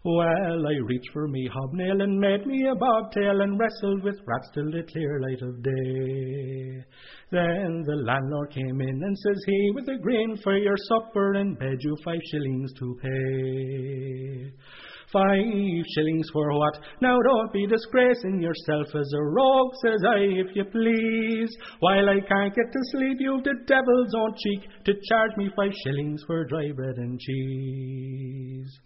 Well, 0.06 0.66
I 0.66 0.76
reached 0.86 1.10
for 1.12 1.28
me 1.28 1.50
hobnail 1.52 2.02
and 2.02 2.18
made 2.18 2.45
me 2.45 2.66
a 2.68 2.76
bobtail 2.76 3.41
and 3.41 3.60
wrestled 3.60 4.02
with 4.02 4.16
rats 4.26 4.50
till 4.54 4.72
the 4.72 4.84
clear 4.89 5.20
light 5.20 5.41
of 5.41 5.62
day. 5.62 6.86
Then 7.32 7.84
the 7.86 7.97
landlord 8.06 8.50
came 8.52 8.80
in 8.80 9.04
and 9.04 9.18
says 9.18 9.43
he, 9.45 9.72
with 9.76 9.89
a 9.89 9.97
grin 10.02 10.38
for 10.41 10.58
your 10.58 10.78
supper 10.88 11.34
and 11.34 11.60
bed 11.60 11.80
you 11.82 11.97
five 12.06 12.22
shillings 12.32 12.72
to 12.80 12.97
pay. 13.02 14.54
Five 15.12 15.86
shillings 15.95 16.30
for 16.32 16.50
what? 16.58 16.80
Now 17.02 17.18
don't 17.20 17.52
be 17.52 17.68
disgracing 17.68 18.41
yourself 18.41 18.88
as 18.95 19.12
a 19.14 19.22
rogue, 19.22 19.74
says 19.84 20.00
I, 20.08 20.20
if 20.20 20.56
you 20.56 20.64
please. 20.64 21.50
While 21.82 22.08
I 22.08 22.22
can't 22.22 22.56
get 22.56 22.72
to 22.72 22.80
sleep, 22.91 23.18
you've 23.20 23.43
the 23.43 23.56
devil's 23.68 24.16
own 24.16 24.34
cheek 24.38 24.70
to 24.86 24.93
charge 25.10 25.32
me 25.36 25.50
five 25.58 25.74
shillings 25.84 26.24
for 26.26 26.45
dry 26.45 26.72
bread 26.72 26.95
and 26.95 27.20
cheese. 27.20 28.80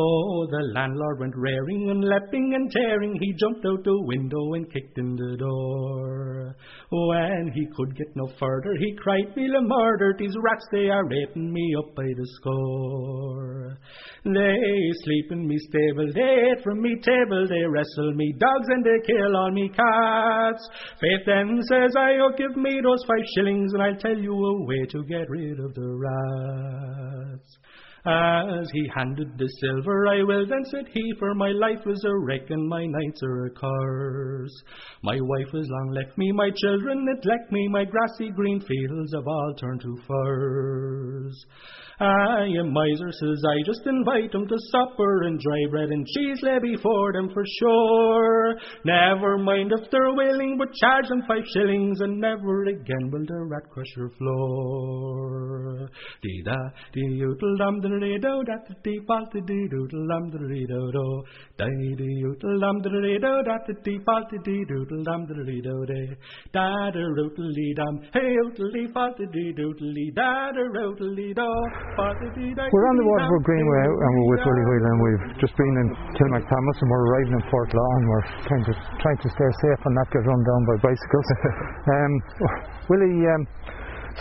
Oh, 0.00 0.46
the 0.48 0.62
landlord 0.74 1.18
went 1.18 1.34
raring 1.36 1.90
and 1.90 2.04
leaping 2.04 2.54
and 2.54 2.70
tearing. 2.70 3.18
He 3.20 3.34
jumped 3.34 3.66
out 3.66 3.82
the 3.82 4.00
window 4.04 4.54
and 4.54 4.72
kicked 4.72 4.96
in 4.96 5.16
the 5.16 5.36
door. 5.36 6.56
When 6.90 7.50
he 7.52 7.66
could 7.76 7.96
get 7.96 8.14
no 8.14 8.28
further, 8.38 8.74
he 8.78 8.94
cried, 8.94 9.34
"Feel 9.34 9.56
a 9.56 9.62
murder! 9.62 10.14
These 10.16 10.36
rats 10.40 10.66
they 10.70 10.88
are 10.88 11.04
raping 11.04 11.52
me 11.52 11.74
up 11.78 11.96
by 11.96 12.06
the 12.16 12.26
score. 12.36 13.76
They 14.24 14.92
sleep 15.02 15.32
in 15.32 15.48
me 15.48 15.58
stable, 15.58 16.12
they 16.14 16.52
eat 16.52 16.62
from 16.62 16.80
me 16.80 16.94
table, 17.02 17.48
they 17.48 17.64
wrestle 17.64 18.12
me 18.14 18.34
dogs 18.38 18.68
and 18.68 18.84
they 18.84 19.00
kill 19.04 19.36
all 19.36 19.50
me 19.50 19.68
cats. 19.68 20.68
Faith 21.00 21.26
then 21.26 21.60
says 21.68 21.96
I, 21.96 22.18
oh 22.22 22.30
give 22.38 22.56
me 22.56 22.80
those 22.82 23.02
five 23.04 23.26
shillings 23.34 23.72
and 23.72 23.82
I'll 23.82 23.96
tell 23.96 24.16
you 24.16 24.32
a 24.32 24.64
way 24.64 24.86
to 24.90 25.04
get 25.04 25.28
rid 25.28 25.58
of 25.58 25.74
the 25.74 25.90
rats. 26.06 27.58
As 28.06 28.70
he 28.72 28.90
handed 28.94 29.36
the 29.36 29.48
silver, 29.60 30.06
I 30.06 30.22
will 30.22 30.46
then 30.46 30.64
said 30.70 30.86
he, 30.92 31.12
for 31.18 31.34
my 31.34 31.50
life 31.50 31.84
is 31.86 32.04
a 32.04 32.18
wreck 32.18 32.48
and 32.50 32.68
my 32.68 32.86
nights 32.86 33.20
are 33.22 33.46
a 33.46 33.50
curse. 33.50 34.62
My 35.02 35.18
wife 35.20 35.52
has 35.52 35.68
long 35.68 35.90
left 35.92 36.16
me, 36.16 36.30
my 36.32 36.50
children 36.56 37.04
neglect 37.04 37.50
me, 37.50 37.68
my 37.68 37.84
grassy 37.84 38.30
green 38.30 38.60
fields 38.60 39.12
have 39.14 39.26
all 39.26 39.54
turned 39.58 39.80
to 39.82 39.96
furs. 40.06 41.46
I 42.00 42.46
am 42.56 42.72
miser, 42.72 43.10
says 43.10 43.42
I, 43.44 43.62
just 43.66 43.84
invite 43.84 44.32
'em 44.32 44.46
to 44.46 44.56
supper 44.70 45.22
and 45.24 45.40
dry 45.40 45.66
bread 45.68 45.88
and 45.90 46.06
cheese 46.06 46.40
lay 46.42 46.60
before 46.60 47.12
them 47.12 47.28
for 47.30 47.42
sure. 47.58 48.56
Never 48.84 49.36
mind 49.36 49.72
if 49.72 49.90
they're 49.90 50.14
willing, 50.14 50.56
but 50.58 50.72
charge 50.74 51.08
them 51.08 51.22
five 51.26 51.44
shillings 51.52 52.00
and 52.00 52.20
never 52.20 52.62
again 52.66 53.10
will 53.10 53.26
the 53.26 53.44
rat 53.50 53.68
crush 53.70 53.96
your 53.96 54.10
floor. 54.10 55.90
Dee 56.22 56.42
da, 56.44 56.56
dee 56.92 57.24
dum 57.58 57.80
We're 72.68 72.88
on 72.92 72.96
the 73.00 73.06
Waterford 73.08 73.44
Greenway 73.48 73.84
and 73.88 74.10
we're 74.12 74.28
with 74.36 74.42
Willie 74.44 74.66
Whelan. 74.68 74.96
We've 75.00 75.26
just 75.40 75.54
been 75.56 75.74
in 75.80 75.88
Kilmacthomas 76.16 76.76
and 76.84 76.88
we're 76.92 77.04
arriving 77.08 77.34
in 77.40 77.44
Portlaw 77.48 77.90
and 77.98 78.04
we're 78.08 78.26
trying 78.44 78.64
to, 78.68 78.74
trying 79.00 79.20
to 79.24 79.28
stay 79.32 79.50
safe 79.64 79.80
and 79.88 79.94
not 79.96 80.08
get 80.12 80.22
run 80.28 80.40
down 80.44 80.62
by 80.68 80.76
bicycles. 80.92 81.28
um, 81.96 82.12
Willie, 82.88 83.20
um, 83.32 83.42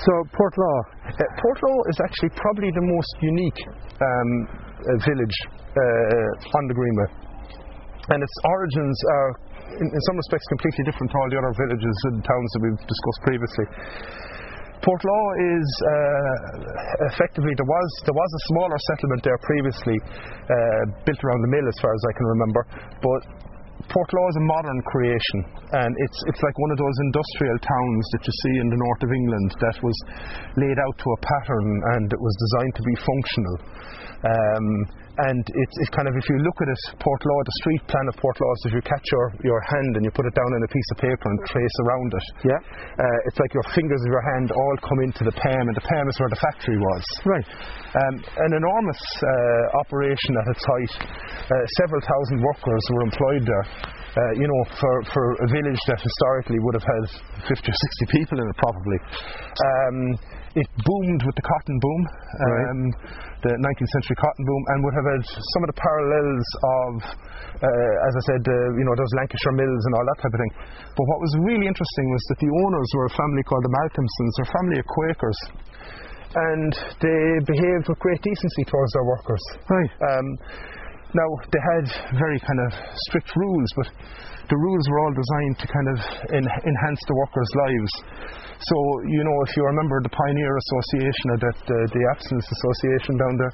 so 0.06 0.12
Port 0.34 0.54
Law, 0.58 0.80
Uh, 1.08 1.24
Portlaw 1.42 1.78
is 1.90 1.98
actually 2.04 2.32
probably 2.38 2.70
the 2.70 2.86
most 2.86 3.14
unique 3.22 3.62
um, 3.66 4.30
uh, 4.46 4.98
village 5.08 5.38
uh, 5.74 6.58
on 6.58 6.64
the 6.70 6.76
Greenway. 6.78 7.10
And 8.14 8.20
its 8.22 8.38
origins 8.46 8.98
are, 9.18 9.30
in, 9.82 9.88
in 9.88 10.02
some 10.08 10.18
respects, 10.22 10.46
completely 10.54 10.84
different 10.88 11.10
to 11.12 11.16
all 11.18 11.30
the 11.34 11.40
other 11.42 11.54
villages 11.58 11.98
and 12.12 12.16
towns 12.24 12.50
that 12.54 12.62
we've 12.64 12.84
discussed 12.86 13.22
previously. 13.26 13.66
Portlaw 14.86 15.26
is 15.42 15.68
uh, 15.82 17.10
effectively 17.10 17.52
there 17.58 17.66
was 17.66 17.90
there 18.06 18.14
was 18.14 18.30
a 18.30 18.42
smaller 18.54 18.78
settlement 18.94 19.22
there 19.26 19.40
previously 19.42 19.98
uh, 19.98 20.82
built 21.02 21.18
around 21.26 21.42
the 21.42 21.52
mill 21.52 21.66
as 21.66 21.78
far 21.82 21.90
as 21.90 22.02
I 22.06 22.14
can 22.14 22.26
remember, 22.38 22.62
but 23.02 23.22
Portlaw 23.86 24.26
is 24.34 24.38
a 24.42 24.46
modern 24.50 24.80
creation, 24.90 25.40
and 25.78 25.92
it's 26.02 26.20
it's 26.26 26.42
like 26.42 26.58
one 26.58 26.72
of 26.74 26.80
those 26.82 26.98
industrial 27.14 27.58
towns 27.62 28.04
that 28.18 28.24
you 28.26 28.34
see 28.34 28.56
in 28.58 28.68
the 28.74 28.80
north 28.82 29.02
of 29.06 29.12
England 29.14 29.50
that 29.62 29.78
was 29.86 29.98
laid 30.58 30.78
out 30.82 30.96
to 30.98 31.08
a 31.14 31.20
pattern 31.22 31.68
and 31.94 32.06
it 32.10 32.18
was 32.18 32.34
designed 32.42 32.76
to 32.76 32.84
be 32.84 32.96
functional. 33.06 33.56
Um, 34.26 34.68
and 35.18 35.42
it's, 35.42 35.76
it's 35.82 35.94
kind 35.94 36.06
of 36.06 36.14
if 36.14 36.26
you 36.30 36.38
look 36.46 36.58
at 36.62 36.70
it, 36.70 36.82
Portlaw, 37.02 37.38
the 37.42 37.58
street 37.66 37.84
plan 37.90 38.06
of 38.14 38.16
Portlaw 38.22 38.52
is 38.62 38.70
if 38.70 38.74
you 38.78 38.84
catch 38.86 39.08
your, 39.10 39.26
your 39.42 39.62
hand 39.74 39.98
and 39.98 40.06
you 40.06 40.12
put 40.14 40.30
it 40.30 40.36
down 40.38 40.46
on 40.46 40.62
a 40.62 40.70
piece 40.70 40.90
of 40.94 40.98
paper 41.02 41.26
and 41.26 41.38
trace 41.50 41.78
around 41.86 42.10
it. 42.14 42.26
Yeah. 42.54 42.62
Uh, 43.02 43.28
it's 43.30 43.40
like 43.42 43.50
your 43.54 43.66
fingers 43.74 44.02
of 44.06 44.10
your 44.14 44.26
hand 44.38 44.54
all 44.54 44.76
come 44.86 45.00
into 45.02 45.26
the 45.26 45.34
PAM, 45.34 45.66
and 45.66 45.76
the 45.76 45.86
PAM 45.90 46.06
is 46.06 46.16
where 46.22 46.30
the 46.30 46.42
factory 46.42 46.78
was. 46.78 47.04
Right. 47.26 47.48
Um, 47.98 48.16
an 48.22 48.52
enormous 48.54 49.02
uh, 49.02 49.82
operation 49.82 50.38
at 50.38 50.46
its 50.54 50.64
height. 50.64 50.94
Uh, 51.02 51.54
several 51.82 52.02
thousand 52.06 52.38
workers 52.46 52.84
were 52.94 53.04
employed 53.10 53.44
there. 53.50 53.66
Uh, 54.16 54.34
you 54.40 54.48
know, 54.48 54.62
for, 54.80 54.94
for 55.14 55.24
a 55.44 55.48
village 55.52 55.82
that 55.92 56.00
historically 56.00 56.58
would 56.64 56.74
have 56.74 56.88
had 56.88 57.04
50 57.44 57.54
or 57.54 57.78
60 58.08 58.18
people 58.18 58.40
in 58.40 58.46
it, 58.48 58.58
probably. 58.58 58.98
Um, 58.98 59.98
it 60.58 60.66
boomed 60.82 61.22
with 61.22 61.38
the 61.38 61.46
cotton 61.46 61.78
boom, 61.78 62.02
um, 62.10 62.80
the 63.46 63.54
19th 63.62 63.92
century 63.94 64.18
cotton 64.18 64.42
boom, 64.42 64.64
and 64.74 64.78
would 64.82 64.98
have 64.98 65.06
had 65.06 65.22
some 65.54 65.62
of 65.62 65.70
the 65.70 65.78
parallels 65.78 66.48
of, 66.82 66.92
uh, 67.62 68.08
as 68.10 68.14
I 68.18 68.24
said, 68.26 68.42
uh, 68.42 68.56
you 68.74 68.86
know, 68.90 68.96
those 68.98 69.14
Lancashire 69.22 69.54
mills 69.54 69.84
and 69.86 69.94
all 69.94 70.06
that 70.08 70.20
type 70.26 70.34
of 70.34 70.40
thing. 70.42 70.54
But 70.98 71.06
what 71.06 71.20
was 71.22 71.32
really 71.46 71.70
interesting 71.70 72.08
was 72.10 72.24
that 72.34 72.40
the 72.42 72.50
owners 72.50 72.90
were 72.98 73.06
a 73.06 73.14
family 73.14 73.44
called 73.46 73.70
the 73.70 73.74
Malcolmsons, 73.86 74.34
a 74.42 74.48
family 74.50 74.78
of 74.82 74.86
Quakers. 74.90 75.40
And 76.38 76.72
they 77.06 77.22
behaved 77.46 77.86
with 77.88 78.02
great 78.02 78.22
decency 78.26 78.64
towards 78.66 78.92
their 78.98 79.06
workers. 79.06 79.44
Right. 79.70 79.94
Um, 80.10 80.28
now, 81.18 81.30
they 81.50 81.64
had 81.74 81.86
very 82.22 82.40
kind 82.40 82.60
of 82.62 82.70
strict 83.10 83.34
rules, 83.34 83.70
but 83.74 83.88
the 84.48 84.56
rules 84.56 84.86
were 84.88 85.00
all 85.02 85.14
designed 85.18 85.56
to 85.60 85.66
kind 85.68 85.90
of 85.92 85.98
en- 86.30 86.54
enhance 86.64 87.02
the 87.10 87.16
workers' 87.18 87.54
lives. 87.68 87.94
So, 88.58 88.76
you 89.06 89.22
know, 89.22 89.38
if 89.46 89.52
you 89.54 89.64
remember 89.66 90.02
the 90.02 90.14
Pioneer 90.14 90.54
Association 90.58 91.26
or 91.34 91.40
that 91.46 91.60
uh, 91.62 91.76
the 91.94 92.04
Abstinence 92.14 92.50
Association 92.50 93.14
down 93.18 93.34
there, 93.38 93.54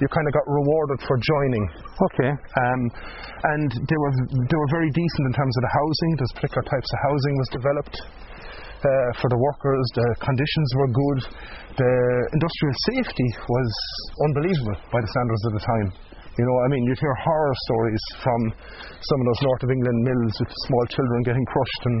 you 0.00 0.06
kind 0.12 0.26
of 0.28 0.32
got 0.36 0.44
rewarded 0.44 1.00
for 1.08 1.16
joining. 1.20 1.64
Okay. 2.12 2.32
Um, 2.32 2.80
and 3.56 3.68
they 3.72 3.98
were 3.98 4.12
they 4.28 4.58
were 4.58 4.72
very 4.72 4.90
decent 4.92 5.24
in 5.28 5.34
terms 5.36 5.54
of 5.56 5.62
the 5.64 5.72
housing. 5.72 6.10
Those 6.20 6.34
particular 6.36 6.64
types 6.68 6.88
of 6.90 6.98
housing 7.00 7.34
was 7.38 7.48
developed. 7.52 7.96
Uh, 8.82 8.88
for 9.22 9.30
the 9.30 9.38
workers, 9.38 9.86
the 9.94 10.08
conditions 10.26 10.68
were 10.74 10.90
good. 10.90 11.18
The 11.78 11.92
industrial 12.34 12.74
safety 12.98 13.28
was 13.46 13.70
unbelievable 14.26 14.74
by 14.90 14.98
the 14.98 15.06
standards 15.06 15.42
of 15.46 15.52
the 15.54 15.62
time. 15.62 15.88
You 16.38 16.44
know, 16.48 16.56
I 16.64 16.66
mean, 16.72 16.82
you'd 16.88 17.00
hear 17.00 17.16
horror 17.20 17.56
stories 17.68 18.04
from 18.24 18.40
some 19.04 19.18
of 19.20 19.26
those 19.28 19.42
North 19.44 19.62
of 19.68 19.70
England 19.70 19.98
mills 20.00 20.34
with 20.40 20.52
small 20.68 20.84
children 20.88 21.18
getting 21.28 21.44
crushed 21.44 21.82
and 21.84 21.98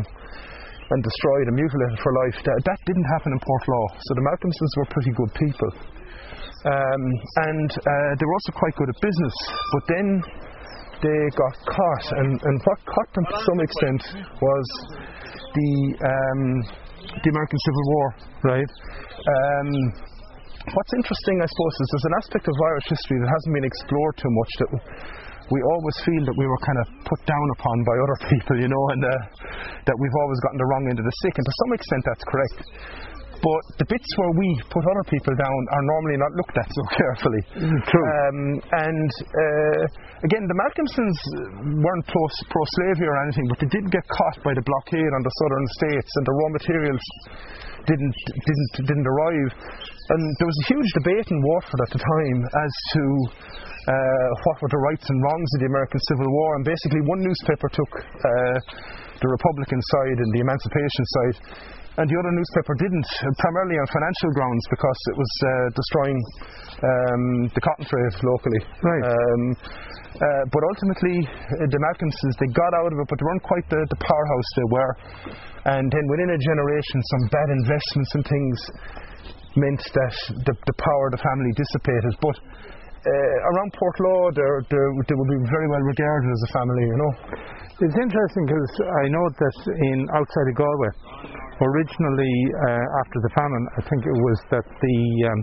and 0.92 1.00
destroyed 1.00 1.46
and 1.48 1.56
mutilated 1.56 1.98
for 2.04 2.12
life. 2.26 2.36
That, 2.44 2.58
that 2.68 2.80
didn't 2.84 3.08
happen 3.16 3.32
in 3.32 3.40
Portlaw. 3.40 3.84
So 3.96 4.10
the 4.12 4.24
Malcolmsons 4.28 4.72
were 4.76 4.88
pretty 4.92 5.12
good 5.16 5.32
people. 5.40 5.70
Um, 6.68 7.02
and 7.48 7.70
uh, 7.72 8.10
they 8.20 8.24
were 8.28 8.36
also 8.36 8.52
quite 8.60 8.76
good 8.76 8.90
at 8.92 8.98
business. 9.00 9.36
But 9.72 9.84
then 9.88 10.06
they 11.00 11.20
got 11.34 11.54
caught, 11.64 12.06
and, 12.20 12.30
and 12.38 12.56
what 12.62 12.78
caught 12.86 13.10
them 13.16 13.24
to 13.24 13.36
some 13.40 13.60
extent 13.64 14.02
was 14.38 14.66
the 15.56 15.72
um, 16.06 16.42
the 17.24 17.28
American 17.34 17.58
Civil 17.58 17.84
War. 17.90 18.06
Right. 18.54 18.70
Um, 19.26 19.68
what's 20.70 20.92
interesting, 20.94 21.36
I 21.42 21.48
suppose, 21.50 21.74
is 21.82 21.88
there's 21.90 22.08
an 22.08 22.16
aspect 22.22 22.44
of 22.46 22.54
Irish 22.54 22.86
history 22.86 23.18
that 23.18 23.30
hasn't 23.30 23.52
been 23.58 23.66
explored 23.66 24.14
too 24.22 24.32
much 24.32 24.52
that 24.62 24.70
we 25.50 25.58
always 25.66 25.96
feel 26.06 26.22
that 26.22 26.36
we 26.38 26.46
were 26.46 26.62
kind 26.62 26.78
of 26.80 26.86
put 27.02 27.20
down 27.26 27.46
upon 27.58 27.76
by 27.82 27.96
other 27.98 28.18
people, 28.32 28.54
you 28.56 28.70
know, 28.70 28.84
and 28.94 29.02
uh, 29.02 29.12
that 29.90 29.96
we've 29.98 30.18
always 30.22 30.38
gotten 30.46 30.58
the 30.62 30.68
wrong 30.70 30.84
end 30.88 30.98
of 31.02 31.06
the 31.06 31.16
stick. 31.24 31.34
And 31.34 31.44
to 31.44 31.54
some 31.66 31.72
extent, 31.74 32.02
that's 32.06 32.24
correct. 32.30 32.58
But 33.42 33.62
the 33.82 33.86
bits 33.90 34.06
where 34.22 34.30
we 34.38 34.54
put 34.70 34.86
other 34.86 35.02
people 35.10 35.34
down 35.34 35.60
are 35.74 35.84
normally 35.98 36.14
not 36.14 36.30
looked 36.38 36.54
at 36.54 36.68
so 36.78 36.82
carefully. 36.94 37.42
True. 37.58 38.06
Um, 38.06 38.38
and 38.70 39.10
uh, 39.18 39.82
again, 40.22 40.46
the 40.46 40.54
Malcolmsons 40.54 41.18
weren't 41.74 42.06
pro 42.06 42.62
slavery 42.78 43.10
or 43.10 43.18
anything, 43.26 43.50
but 43.50 43.58
they 43.58 43.70
did 43.74 43.90
get 43.90 44.06
caught 44.06 44.38
by 44.46 44.54
the 44.54 44.62
blockade 44.62 45.10
on 45.18 45.22
the 45.26 45.34
southern 45.42 45.66
states, 45.74 46.10
and 46.14 46.24
the 46.30 46.34
raw 46.38 46.48
materials 46.54 47.04
didn't 47.82 48.14
didn't 48.30 48.70
didn't 48.86 49.08
arrive. 49.10 49.50
And 50.10 50.22
there 50.42 50.48
was 50.50 50.58
a 50.58 50.66
huge 50.74 50.90
debate 50.98 51.28
in 51.30 51.38
Waterford 51.46 51.80
at 51.86 51.92
the 51.94 52.02
time 52.02 52.38
as 52.42 52.72
to 52.98 53.02
uh, 53.86 54.28
what 54.46 54.56
were 54.58 54.72
the 54.74 54.82
rights 54.90 55.06
and 55.06 55.18
wrongs 55.22 55.50
of 55.54 55.58
the 55.62 55.70
American 55.70 56.00
Civil 56.10 56.26
War. 56.26 56.50
And 56.58 56.64
basically, 56.66 57.02
one 57.06 57.22
newspaper 57.22 57.70
took 57.70 57.92
uh, 57.94 58.56
the 59.22 59.30
Republican 59.30 59.78
side 59.78 60.18
and 60.18 60.30
the 60.34 60.42
emancipation 60.42 61.04
side, 61.06 61.36
and 62.02 62.06
the 62.08 62.16
other 62.18 62.32
newspaper 62.34 62.74
didn't, 62.82 63.08
primarily 63.38 63.76
on 63.78 63.86
financial 63.94 64.30
grounds 64.34 64.64
because 64.72 65.00
it 65.12 65.16
was 65.20 65.32
uh, 65.38 65.48
destroying 65.76 66.18
um, 66.82 67.22
the 67.52 67.62
cotton 67.62 67.86
trade 67.86 68.14
locally. 68.26 68.62
Right. 68.82 69.04
Um, 69.06 69.42
uh, 70.18 70.44
but 70.50 70.62
ultimately, 70.72 71.16
uh, 71.24 71.68
the 71.68 71.78
Malcolmsons 71.78 72.34
they 72.42 72.50
got 72.52 72.72
out 72.80 72.90
of 72.90 72.98
it, 72.98 73.06
but 73.06 73.16
they 73.20 73.26
weren't 73.28 73.46
quite 73.46 73.66
the, 73.70 73.80
the 73.86 74.00
powerhouse 74.02 74.48
they 74.56 74.68
were. 74.72 74.92
And 75.62 75.86
then 75.92 76.04
within 76.10 76.30
a 76.34 76.40
generation, 76.42 76.98
some 77.06 77.24
bad 77.30 77.48
investments 77.60 78.10
and 78.18 78.24
things 78.26 78.56
meant 79.56 79.82
that 79.82 80.14
the, 80.48 80.54
the 80.54 80.76
power 80.78 81.04
of 81.08 81.12
the 81.16 81.22
family 81.22 81.52
dissipated. 81.56 82.12
But 82.20 82.36
uh, 83.02 83.10
around 83.50 83.70
Portlaw, 83.74 84.30
they're, 84.34 84.60
they're, 84.70 84.92
they 85.10 85.16
would 85.18 85.30
be 85.30 85.42
very 85.50 85.68
well 85.68 85.82
regarded 85.82 86.30
as 86.30 86.42
a 86.46 86.50
family, 86.54 86.84
you 86.86 86.98
know. 86.98 87.12
It's 87.82 87.98
interesting 87.98 88.44
because 88.46 88.72
I 88.78 89.04
know 89.10 89.26
that 89.26 89.56
in 89.90 89.98
outside 90.14 90.46
of 90.50 90.54
Galway, 90.54 90.92
originally 91.58 92.34
uh, 92.62 93.00
after 93.02 93.18
the 93.26 93.32
famine, 93.34 93.64
I 93.74 93.82
think 93.90 94.00
it 94.06 94.18
was 94.22 94.38
that 94.54 94.66
the 94.70 94.98
um, 95.26 95.40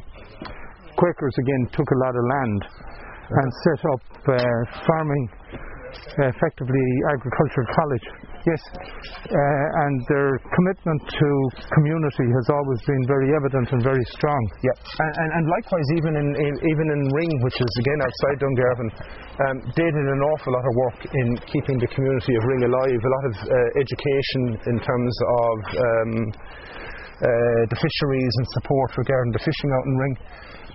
Quakers 0.96 1.36
again 1.40 1.64
took 1.76 1.90
a 1.92 2.00
lot 2.00 2.14
of 2.16 2.24
land 2.24 2.62
and 3.30 3.50
set 3.68 3.82
up 3.92 4.04
uh, 4.24 4.40
farming, 4.88 5.26
effectively 6.32 6.88
agricultural 7.12 7.68
college. 7.76 8.08
Yes. 8.48 8.62
Uh, 8.72 9.84
and 9.84 9.96
their 10.08 10.40
commitment 10.40 11.02
to 11.12 11.30
community 11.76 12.28
has 12.32 12.48
always 12.48 12.80
been 12.88 13.04
very 13.08 13.36
evident 13.36 13.68
and 13.76 13.84
very 13.84 14.06
strong. 14.16 14.42
Yeah, 14.64 14.72
and, 14.80 15.12
and, 15.12 15.30
and 15.40 15.46
likewise, 15.52 15.88
even 16.00 16.16
in, 16.16 16.28
in 16.40 16.54
even 16.72 16.88
in 16.88 17.02
Ring, 17.20 17.32
which 17.44 17.60
is 17.60 17.72
again 17.84 18.00
outside 18.00 18.38
Dungarvan, 18.40 18.90
um, 19.44 19.56
they 19.76 19.92
did 19.92 20.08
an 20.08 20.22
awful 20.32 20.56
lot 20.56 20.64
of 20.64 20.74
work 20.88 21.00
in 21.04 21.28
keeping 21.52 21.78
the 21.84 21.90
community 21.92 22.34
of 22.40 22.42
Ring 22.48 22.64
alive. 22.64 23.00
A 23.04 23.12
lot 23.12 23.26
of 23.28 23.36
uh, 23.44 23.56
education 23.76 24.42
in 24.72 24.78
terms 24.88 25.14
of 25.20 25.56
um, 25.76 26.12
uh, 27.20 27.62
the 27.68 27.76
fisheries 27.76 28.34
and 28.40 28.48
support 28.56 28.96
regarding 28.96 29.32
the 29.36 29.44
fishing 29.44 29.70
out 29.76 29.84
in 29.84 29.96
Ring. 30.00 30.16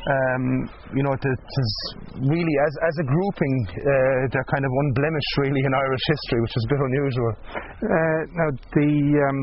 Um, 0.05 0.69
you 0.93 1.01
know, 1.01 1.17
it 1.17 1.25
is 1.25 1.73
really 2.21 2.57
as 2.61 2.75
as 2.85 2.95
a 3.01 3.07
grouping, 3.09 3.55
uh, 3.73 4.29
they're 4.29 4.51
kind 4.53 4.65
of 4.65 4.73
unblemished 4.85 5.33
really 5.41 5.65
in 5.65 5.73
Irish 5.73 6.05
history, 6.05 6.41
which 6.45 6.53
is 6.57 6.65
a 6.65 6.71
bit 6.77 6.81
unusual. 6.85 7.33
Uh, 7.33 8.21
now, 8.37 8.49
the 8.77 8.91
um, 9.25 9.41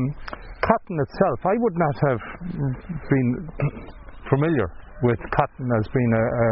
cotton 0.62 0.96
itself, 1.02 1.38
I 1.50 1.54
would 1.58 1.76
not 1.82 1.96
have 2.06 2.20
been 3.10 3.30
familiar 4.30 4.70
with 5.02 5.18
cotton 5.34 5.66
as 5.82 5.84
being 5.90 6.12
a, 6.14 6.24
a 6.30 6.50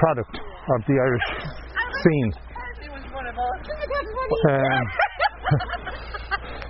product 0.00 0.40
of 0.40 0.80
the 0.88 0.96
Irish 0.96 1.28
scene. 2.00 2.32
Um, 4.48 4.84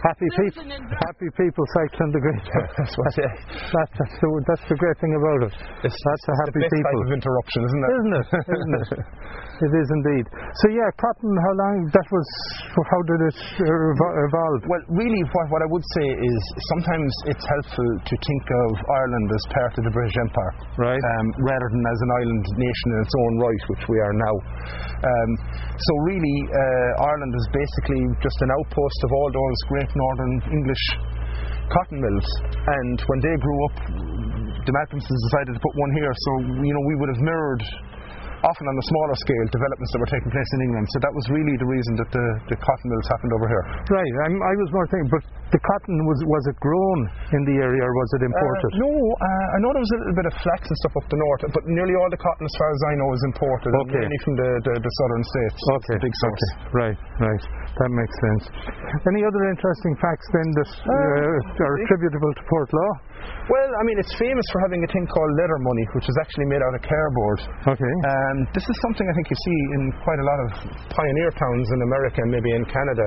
happy 0.04 0.28
people, 0.36 0.64
happy 1.06 1.28
people 1.38 1.64
cycling 1.76 2.12
the 2.12 2.20
great. 2.20 2.44
That's 2.78 2.94
what 2.98 3.08
yeah. 3.16 3.30
That, 3.30 3.88
that's, 3.96 4.16
the, 4.20 4.28
that's 4.46 4.66
the 4.68 4.76
great 4.76 4.98
thing 5.00 5.12
about 5.16 5.40
it. 5.48 5.54
It's, 5.86 5.96
that's 5.96 6.24
a 6.26 6.32
it's 6.32 6.40
happy 6.44 6.52
the 6.52 6.64
best 6.66 6.74
people, 6.76 6.90
type 6.90 7.06
of 7.06 7.12
interruption, 7.16 7.60
isn't 7.64 7.82
it? 7.82 7.90
isn't 7.96 8.14
it? 8.16 8.28
Isn't 8.46 8.74
it? 8.76 8.90
it 9.62 9.72
is 9.72 9.88
indeed. 9.88 10.24
So 10.60 10.66
yeah, 10.72 10.88
cotton. 11.00 11.32
How 11.32 11.54
long? 11.56 11.76
That 11.92 12.06
was. 12.12 12.28
How 12.76 13.00
did 13.08 13.20
it 13.32 13.40
uh, 13.64 14.26
evolve? 14.28 14.60
Well, 14.68 14.84
really, 14.92 15.22
what, 15.32 15.46
what 15.48 15.62
I 15.64 15.68
would 15.72 15.86
say 15.96 16.06
is 16.12 16.40
sometimes 16.76 17.10
it's 17.32 17.46
helpful 17.46 17.88
to 18.04 18.14
think 18.14 18.44
of 18.44 18.68
Ireland 18.84 19.28
as 19.32 19.44
part 19.52 19.72
of 19.80 19.82
the 19.88 19.92
British 19.92 20.16
Empire, 20.20 20.52
Right. 20.76 21.00
Um, 21.00 21.26
rather 21.40 21.68
than 21.72 21.82
as 21.82 22.00
an 22.04 22.10
island 22.20 22.44
nation 22.56 22.88
in 22.92 22.98
its 23.00 23.14
own 23.16 23.32
right, 23.40 23.62
which 23.72 23.84
we 23.88 23.96
are 24.00 24.14
now. 24.14 24.34
Um, 25.00 25.30
so 25.72 25.92
really, 26.04 26.38
uh, 26.48 26.90
Ireland 27.04 27.34
is 27.36 27.46
basically 27.52 28.02
just 28.20 28.38
an 28.44 28.50
outpost 28.60 28.98
of 29.04 29.10
all 29.12 29.28
those 29.32 29.58
great 29.72 29.90
northern 29.92 30.34
English 30.52 30.84
cotton 31.72 31.98
mills. 32.00 32.28
And 32.52 32.96
when 33.08 33.20
they 33.24 33.34
grew 33.40 33.58
up, 33.70 33.76
the 34.66 34.72
Malcolmsons 34.74 35.22
decided 35.30 35.54
to 35.54 35.62
put 35.62 35.74
one 35.78 35.92
here. 35.94 36.12
So 36.12 36.30
you 36.62 36.74
know, 36.74 36.84
we 36.86 36.94
would 36.98 37.10
have 37.14 37.22
mirrored 37.22 37.62
often 38.44 38.66
on 38.68 38.76
a 38.76 38.84
smaller 38.90 39.16
scale, 39.22 39.46
developments 39.48 39.90
that 39.94 40.00
were 40.02 40.12
taking 40.12 40.30
place 40.32 40.50
in 40.56 40.60
England. 40.68 40.86
So 40.92 40.98
that 41.00 41.12
was 41.14 41.24
really 41.32 41.56
the 41.56 41.68
reason 41.68 41.92
that 42.00 42.10
the, 42.12 42.26
the 42.52 42.58
cotton 42.60 42.88
mills 42.92 43.08
happened 43.08 43.32
over 43.32 43.46
here. 43.48 43.64
Right. 43.88 44.14
I'm, 44.28 44.36
I 44.40 44.54
was 44.60 44.68
more 44.76 44.86
thinking, 44.92 45.08
but 45.08 45.22
the 45.54 45.60
cotton 45.62 45.96
was 46.10 46.18
was 46.26 46.44
it 46.50 46.56
grown 46.58 47.00
in 47.32 47.42
the 47.46 47.56
area 47.62 47.80
or 47.80 47.92
was 47.94 48.10
it 48.18 48.22
imported? 48.26 48.70
Uh, 48.76 48.82
no, 48.82 48.90
uh, 48.92 49.54
I 49.54 49.58
know 49.62 49.70
there 49.72 49.84
was 49.84 49.94
a 49.94 49.98
little 50.02 50.18
bit 50.18 50.26
of 50.26 50.34
flax 50.42 50.60
and 50.66 50.76
stuff 50.82 50.94
up 50.98 51.06
the 51.06 51.20
north, 51.20 51.42
but 51.54 51.62
nearly 51.70 51.94
all 51.94 52.10
the 52.10 52.18
cotton, 52.18 52.44
as 52.44 52.54
far 52.58 52.70
as 52.74 52.80
I 52.90 52.92
know, 52.98 53.08
is 53.14 53.22
imported. 53.30 53.70
Okay. 53.86 54.02
Mainly 54.02 54.18
from 54.26 54.34
the, 54.36 54.50
the, 54.66 54.74
the 54.82 54.92
southern 54.98 55.24
states. 55.24 55.58
Okay. 55.80 55.96
big 56.02 56.14
source. 56.18 56.42
Okay. 56.42 56.52
Right. 56.74 56.98
Right. 57.22 57.44
That 57.78 57.90
makes 57.94 58.14
sense. 58.18 58.42
Any 59.06 59.22
other 59.22 59.42
interesting 59.48 59.94
facts 60.02 60.26
then 60.34 60.48
that 60.58 60.70
uh, 60.82 61.64
are 61.64 61.76
attributable 61.84 62.32
to 62.34 62.42
Portlaw? 62.50 62.90
Well, 63.46 63.70
I 63.78 63.82
mean, 63.86 63.98
it's 64.02 64.14
famous 64.18 64.46
for 64.50 64.58
having 64.66 64.82
a 64.82 64.90
thing 64.90 65.06
called 65.06 65.30
letter 65.38 65.58
money, 65.62 65.84
which 65.94 66.06
is 66.10 66.16
actually 66.18 66.50
made 66.50 66.62
out 66.62 66.74
of 66.74 66.82
cardboard. 66.82 67.38
Okay. 67.78 67.94
Um, 68.10 68.36
this 68.54 68.66
is 68.66 68.76
something 68.82 69.06
I 69.06 69.14
think 69.14 69.26
you 69.30 69.38
see 69.38 69.58
in 69.78 69.82
quite 70.02 70.18
a 70.18 70.26
lot 70.26 70.38
of 70.42 70.48
pioneer 70.90 71.30
towns 71.38 71.66
in 71.70 71.80
America 71.86 72.18
and 72.26 72.30
maybe 72.34 72.50
in 72.54 72.64
Canada. 72.66 73.06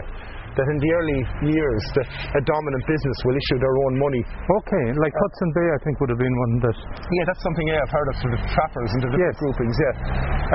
That 0.57 0.65
in 0.65 0.79
the 0.81 0.91
early 0.91 1.21
years, 1.55 1.83
that 1.95 2.07
a 2.35 2.41
dominant 2.43 2.83
business 2.89 3.17
will 3.23 3.37
issue 3.37 3.59
their 3.61 3.75
own 3.85 3.93
money. 4.01 4.23
Okay. 4.25 4.85
Like 4.97 5.13
Hudson 5.13 5.49
Bay, 5.55 5.67
I 5.71 5.79
think 5.85 5.93
would 6.01 6.09
have 6.11 6.19
been 6.19 6.35
one 6.49 6.53
that. 6.67 6.77
Yeah, 6.99 7.23
that's 7.29 7.39
something 7.45 7.63
yeah, 7.69 7.79
I've 7.79 7.93
heard 7.93 8.09
of 8.09 8.15
sort 8.19 8.33
of 8.33 8.41
trappers 8.49 8.89
and 8.91 8.99
the 9.05 9.07
different 9.13 9.29
Yes. 9.29 9.39
groupings. 9.39 9.75
Yeah. 9.77 9.93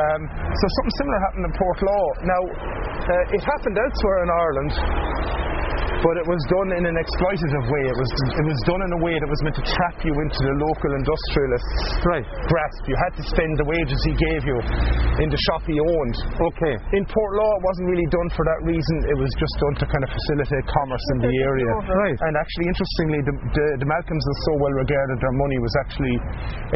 Um, 0.05 0.21
so 0.51 0.65
something 0.77 0.95
similar 0.99 1.19
happened 1.25 1.45
in 1.47 1.53
Portlaw. 1.57 2.05
Now, 2.27 2.43
uh, 2.43 3.37
it 3.39 3.43
happened 3.49 3.77
elsewhere 3.81 4.19
in 4.27 4.29
Ireland. 4.35 4.73
But 6.05 6.21
it 6.21 6.27
was 6.29 6.37
done 6.53 6.69
in 6.77 6.85
an 6.85 6.97
exploitative 7.01 7.65
way. 7.65 7.83
It 7.89 7.97
was 7.97 8.11
it 8.37 8.45
was 8.45 8.61
done 8.69 8.83
in 8.85 8.93
a 8.93 9.01
way 9.01 9.17
that 9.17 9.25
was 9.25 9.41
meant 9.41 9.57
to 9.57 9.65
trap 9.65 9.97
you 10.05 10.13
into 10.13 10.37
the 10.45 10.55
local 10.61 10.91
industrialist's 11.01 11.81
Right. 12.05 12.27
grasp. 12.45 12.81
You 12.85 12.97
had 13.01 13.13
to 13.17 13.25
spend 13.25 13.57
the 13.57 13.65
wages 13.65 13.97
he 14.05 14.13
gave 14.13 14.45
you 14.45 14.59
in 15.25 15.33
the 15.33 15.41
shop 15.49 15.65
he 15.65 15.81
owned. 15.81 16.17
Okay. 16.53 16.75
In 16.93 17.09
Portlaw, 17.09 17.51
it 17.57 17.63
wasn't 17.65 17.87
really 17.89 18.09
done 18.13 18.29
for 18.37 18.45
that 18.45 18.61
reason. 18.69 18.97
It 19.09 19.17
was 19.17 19.33
just 19.41 19.55
done 19.65 19.75
to 19.81 19.87
kind 19.89 20.05
of 20.05 20.11
facilitate 20.13 20.65
commerce 20.69 21.07
in 21.17 21.19
the 21.25 21.35
area. 21.41 21.73
Right. 21.89 22.19
And 22.21 22.33
actually, 22.37 22.67
interestingly, 22.69 23.21
the, 23.25 23.35
the, 23.57 23.67
the 23.81 23.89
Malcolms 23.89 24.25
are 24.29 24.39
so 24.45 24.53
well 24.61 24.75
regarded, 24.77 25.17
their 25.25 25.37
money 25.41 25.59
was 25.65 25.73
actually 25.89 26.17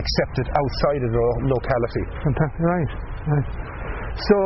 accepted 0.01 0.47
outside 0.57 1.03
of 1.05 1.11
the 1.12 1.26
locality. 1.53 2.05
Fantastic. 2.24 2.61
Right. 2.64 2.91
Right. 3.29 3.49
So 4.18 4.37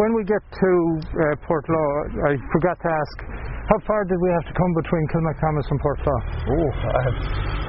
when 0.00 0.16
we 0.16 0.24
get 0.24 0.42
to 0.42 0.70
uh, 1.06 1.22
Portlaw, 1.46 1.88
I 2.24 2.40
forgot 2.56 2.76
to 2.82 2.88
ask, 2.88 3.16
how 3.70 3.78
far 3.86 4.02
did 4.10 4.18
we 4.18 4.30
have 4.34 4.46
to 4.50 4.54
come 4.58 4.72
between 4.82 5.04
Kilmacthomas 5.14 5.66
and 5.70 5.78
Portlaw? 5.78 6.18
Oh, 6.50 6.68
I 6.90 7.00
have, 7.06 7.18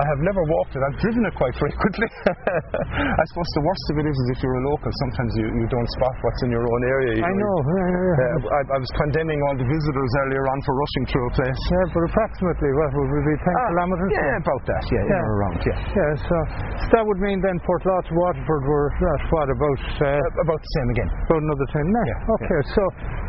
I 0.02 0.06
have 0.18 0.22
never 0.26 0.41
walked 0.49 0.74
it. 0.74 0.82
I've 0.82 0.97
driven 0.97 1.22
it 1.30 1.34
quite 1.38 1.54
frequently. 1.62 2.10
I 3.22 3.24
suppose 3.30 3.45
the 3.54 3.66
worst 3.70 3.86
of 3.93 3.95
it 4.02 4.06
is, 4.10 4.18
is 4.18 4.28
if 4.34 4.39
you're 4.41 4.58
a 4.58 4.66
local, 4.66 4.89
sometimes 5.06 5.32
you, 5.38 5.45
you 5.62 5.66
don't 5.70 5.89
spot 6.02 6.16
what's 6.26 6.41
in 6.41 6.49
your 6.49 6.66
own 6.66 6.82
area. 6.89 7.22
You 7.22 7.26
I 7.26 7.34
know. 7.38 7.56
yeah, 7.70 7.86
yeah, 7.86 8.18
yeah. 8.18 8.58
I, 8.58 8.62
I 8.74 8.78
was 8.82 8.91
condemning 8.97 9.38
all 9.45 9.56
the 9.62 9.68
visitors 9.70 10.12
earlier 10.26 10.41
on 10.49 10.58
for 10.66 10.74
rushing 10.74 11.06
through 11.14 11.26
a 11.30 11.34
place. 11.38 11.60
Yeah, 11.70 11.86
but 11.93 12.04
approximately, 12.10 12.70
what 12.82 12.89
would 12.97 13.12
we 13.14 13.22
be, 13.30 13.36
10 13.38 13.45
Ah, 13.45 13.68
kilometres? 13.70 14.10
Yeah, 14.18 14.41
about 14.41 14.64
that. 14.74 14.84
Yeah, 14.89 15.06
yeah. 15.06 15.14
Yeah. 15.22 15.34
around. 15.38 15.58
Yeah. 15.62 15.78
Yeah, 16.02 16.12
so, 16.26 16.36
so 16.82 16.86
that 16.97 17.04
would 17.06 17.22
mean 17.22 17.38
then 17.45 17.62
Portlaw 17.62 17.99
to 18.10 18.14
Waterford 18.18 18.64
were 18.66 18.89
at 18.89 19.22
what, 19.30 19.47
about, 19.54 19.80
uh, 20.02 20.18
Uh, 20.18 20.43
about 20.49 20.60
the 20.66 20.72
same 20.82 20.89
again. 20.97 21.10
about 21.30 21.41
another 21.45 21.68
10 21.78 21.86
now? 21.93 22.06
Yeah, 22.10 22.34
okay, 22.41 22.60
so 22.74 22.82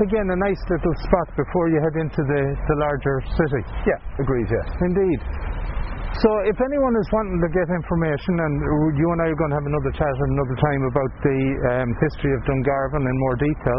again, 0.08 0.26
a 0.32 0.38
nice 0.40 0.62
little 0.72 0.94
spot 1.04 1.28
before 1.36 1.68
you 1.68 1.78
head 1.84 1.96
into 2.00 2.22
the, 2.24 2.42
the 2.68 2.76
larger 2.78 3.16
city. 3.34 3.62
Yeah, 3.86 3.98
agreed. 4.22 4.48
Yeah. 4.48 4.86
Indeed. 4.86 5.20
So 6.20 6.28
if 6.44 6.60
anyone 6.60 6.92
is 7.00 7.08
wanting 7.08 7.40
to 7.40 7.50
get 7.56 7.72
information, 7.72 8.34
and 8.36 8.54
you 9.00 9.08
and 9.16 9.20
I 9.24 9.32
are 9.32 9.38
going 9.40 9.48
to 9.48 9.58
have 9.58 9.64
another 9.64 9.92
chat 9.96 10.12
at 10.12 10.28
another 10.36 10.56
time 10.60 10.82
about 10.92 11.12
the 11.24 11.38
um, 11.72 11.88
history 12.04 12.32
of 12.36 12.40
Dungarvan 12.44 13.00
in 13.00 13.16
more 13.16 13.36
detail, 13.40 13.78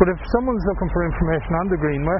but 0.00 0.08
if 0.08 0.18
someone's 0.32 0.64
looking 0.64 0.88
for 0.88 1.00
information 1.04 1.52
on 1.60 1.66
the 1.68 1.78
Greenway 1.84 2.18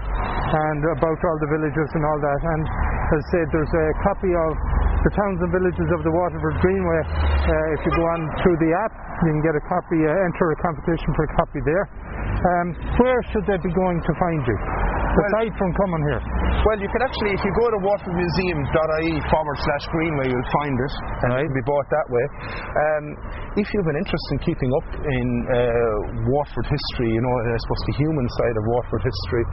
and 0.53 0.81
about 1.01 1.17
all 1.17 1.39
the 1.41 1.49
villages 1.49 1.89
and 1.97 2.05
all 2.05 2.21
that, 2.21 2.41
and 2.45 2.62
as 3.09 3.19
I 3.19 3.27
said, 3.33 3.47
there's 3.57 3.73
a 3.73 3.87
copy 4.05 4.33
of 4.37 4.53
the 5.01 5.12
towns 5.17 5.39
and 5.41 5.51
villages 5.57 5.89
of 5.97 6.01
the 6.05 6.12
Waterford 6.12 6.57
Greenway. 6.61 7.01
Uh, 7.09 7.75
if 7.77 7.81
you 7.89 7.93
go 7.97 8.05
on 8.05 8.21
through 8.45 8.59
the 8.61 8.73
app, 8.85 8.93
you 9.25 9.33
can 9.33 9.43
get 9.49 9.57
a 9.57 9.65
copy, 9.65 10.01
uh, 10.05 10.12
enter 10.29 10.47
a 10.53 10.59
competition 10.61 11.09
for 11.17 11.25
a 11.25 11.33
copy 11.41 11.61
there. 11.65 11.85
Um, 12.53 12.67
where 13.01 13.21
should 13.33 13.49
they 13.49 13.57
be 13.65 13.73
going 13.73 13.97
to 13.97 14.12
find 14.21 14.43
you? 14.45 14.59
Aside 15.15 15.55
from 15.55 15.71
coming 15.79 16.03
here. 16.11 16.23
Well, 16.67 16.79
you 16.83 16.91
can 16.91 17.03
actually, 17.07 17.31
if 17.39 17.43
you 17.47 17.53
go 17.55 17.67
to 17.71 17.79
watermuseum.ie 17.87 19.15
forward 19.31 19.59
slash 19.62 19.85
greenway, 19.95 20.27
you'll 20.27 20.53
find 20.65 20.75
it. 20.75 20.93
And 21.23 21.29
it 21.39 21.47
can 21.47 21.55
be 21.55 21.67
bought 21.71 21.87
that 21.87 22.07
way. 22.11 22.25
Um, 22.27 23.05
if 23.55 23.67
you 23.71 23.79
have 23.79 23.91
an 23.95 23.99
interest 24.03 24.27
in 24.35 24.39
keeping 24.43 24.71
up 24.75 24.89
in 24.99 25.29
uh, 25.55 25.59
Waterford 26.35 26.67
history, 26.67 27.15
you 27.15 27.23
know, 27.23 27.31
I 27.31 27.59
suppose 27.62 27.83
the 27.95 27.97
human 28.01 28.27
side 28.43 28.57
of 28.59 28.65
Waterford 28.67 29.03
history, 29.07 29.45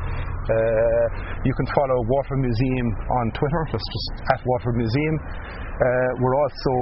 uh, 0.49 1.05
you 1.45 1.53
can 1.53 1.67
follow 1.77 1.97
Waterford 2.09 2.41
Museum 2.41 2.87
on 3.21 3.25
Twitter. 3.37 3.61
That's 3.69 3.85
just 3.85 4.09
at 4.33 4.39
Waterford 4.41 4.81
Museum. 4.81 5.15
Uh, 5.81 6.21
we're 6.21 6.37
also 6.37 6.73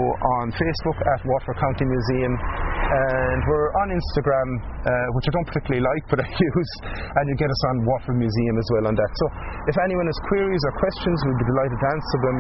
on 0.44 0.52
Facebook 0.52 0.98
at 1.00 1.24
Waterford 1.24 1.56
County 1.56 1.88
Museum, 1.88 2.36
and 2.36 3.40
we're 3.48 3.72
on 3.80 3.96
Instagram, 3.96 4.50
uh, 4.60 4.92
which 5.16 5.24
I 5.24 5.32
don't 5.40 5.48
particularly 5.48 5.80
like, 5.80 6.04
but 6.12 6.20
I 6.26 6.28
use, 6.28 6.72
and 7.16 7.24
you 7.32 7.36
get 7.40 7.48
us 7.48 7.62
on 7.72 7.88
Waterford 7.88 8.20
Museum 8.20 8.56
as 8.60 8.68
well 8.76 8.92
on 8.92 9.00
that. 9.00 9.12
So 9.24 9.26
if 9.72 9.76
anyone 9.88 10.04
has 10.04 10.20
queries 10.28 10.60
or 10.68 10.74
questions, 10.84 11.16
we'd 11.24 11.40
be 11.40 11.48
delighted 11.48 11.80
to 11.80 11.88
answer 11.96 12.20
them. 12.28 12.38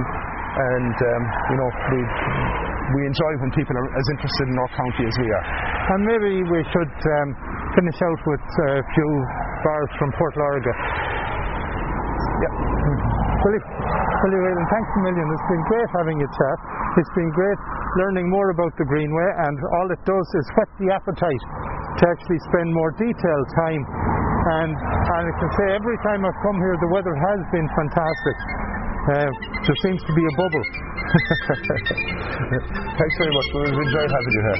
And 0.60 0.95
um, 0.99 1.24
you 1.47 1.57
know, 1.64 1.70
we 1.95 1.99
we 2.91 3.01
enjoy 3.07 3.32
when 3.39 3.51
people 3.55 3.76
are 3.80 3.88
as 3.95 4.07
interested 4.20 4.45
in 4.51 4.55
our 4.60 4.72
county 4.76 5.03
as 5.07 5.16
we 5.16 5.30
are. 5.32 5.45
And 5.95 5.99
maybe 6.12 6.34
we 6.43 6.60
should 6.76 6.95
um, 7.07 7.30
finish 7.80 7.99
out 8.03 8.20
with 8.28 8.43
a 8.68 8.72
few 8.84 9.12
bars 9.64 9.91
from 9.95 10.10
Port 10.20 10.36
Lorga. 10.36 10.74
Yeah. 12.20 12.53
Willie, 13.39 13.63
Willie 13.63 14.41
Whelan, 14.43 14.67
thanks 14.67 14.89
a 14.95 15.01
million. 15.07 15.26
It's 15.32 15.47
been 15.47 15.63
great 15.72 15.89
having 15.95 16.17
a 16.20 16.28
chat. 16.28 16.57
It's 16.99 17.13
been 17.15 17.32
great 17.32 17.59
learning 18.03 18.28
more 18.30 18.51
about 18.51 18.76
the 18.76 18.86
Greenway, 18.86 19.30
and 19.47 19.55
all 19.80 19.88
it 19.89 20.01
does 20.03 20.28
is 20.36 20.45
whet 20.59 20.70
the 20.78 20.91
appetite 20.91 21.43
to 21.99 22.03
actually 22.03 22.39
spend 22.51 22.67
more 22.76 22.91
detailed 22.99 23.47
time. 23.55 23.84
And, 24.59 24.72
and 24.76 25.24
I 25.28 25.34
can 25.39 25.49
say 25.55 25.65
every 25.76 25.97
time 26.03 26.24
I've 26.28 26.41
come 26.43 26.57
here, 26.59 26.76
the 26.80 26.91
weather 26.91 27.15
has 27.15 27.39
been 27.51 27.67
fantastic. 27.76 28.38
Uh, 29.09 29.32
there 29.63 29.80
seems 29.88 30.01
to 30.03 30.13
be 30.13 30.24
a 30.24 30.34
bubble. 30.36 30.63
Thanks 32.99 33.15
very 33.17 33.34
much. 33.34 33.47
We've 33.55 33.80
enjoyed 33.80 34.11
having 34.11 34.34
you 34.36 34.43
here. 34.43 34.59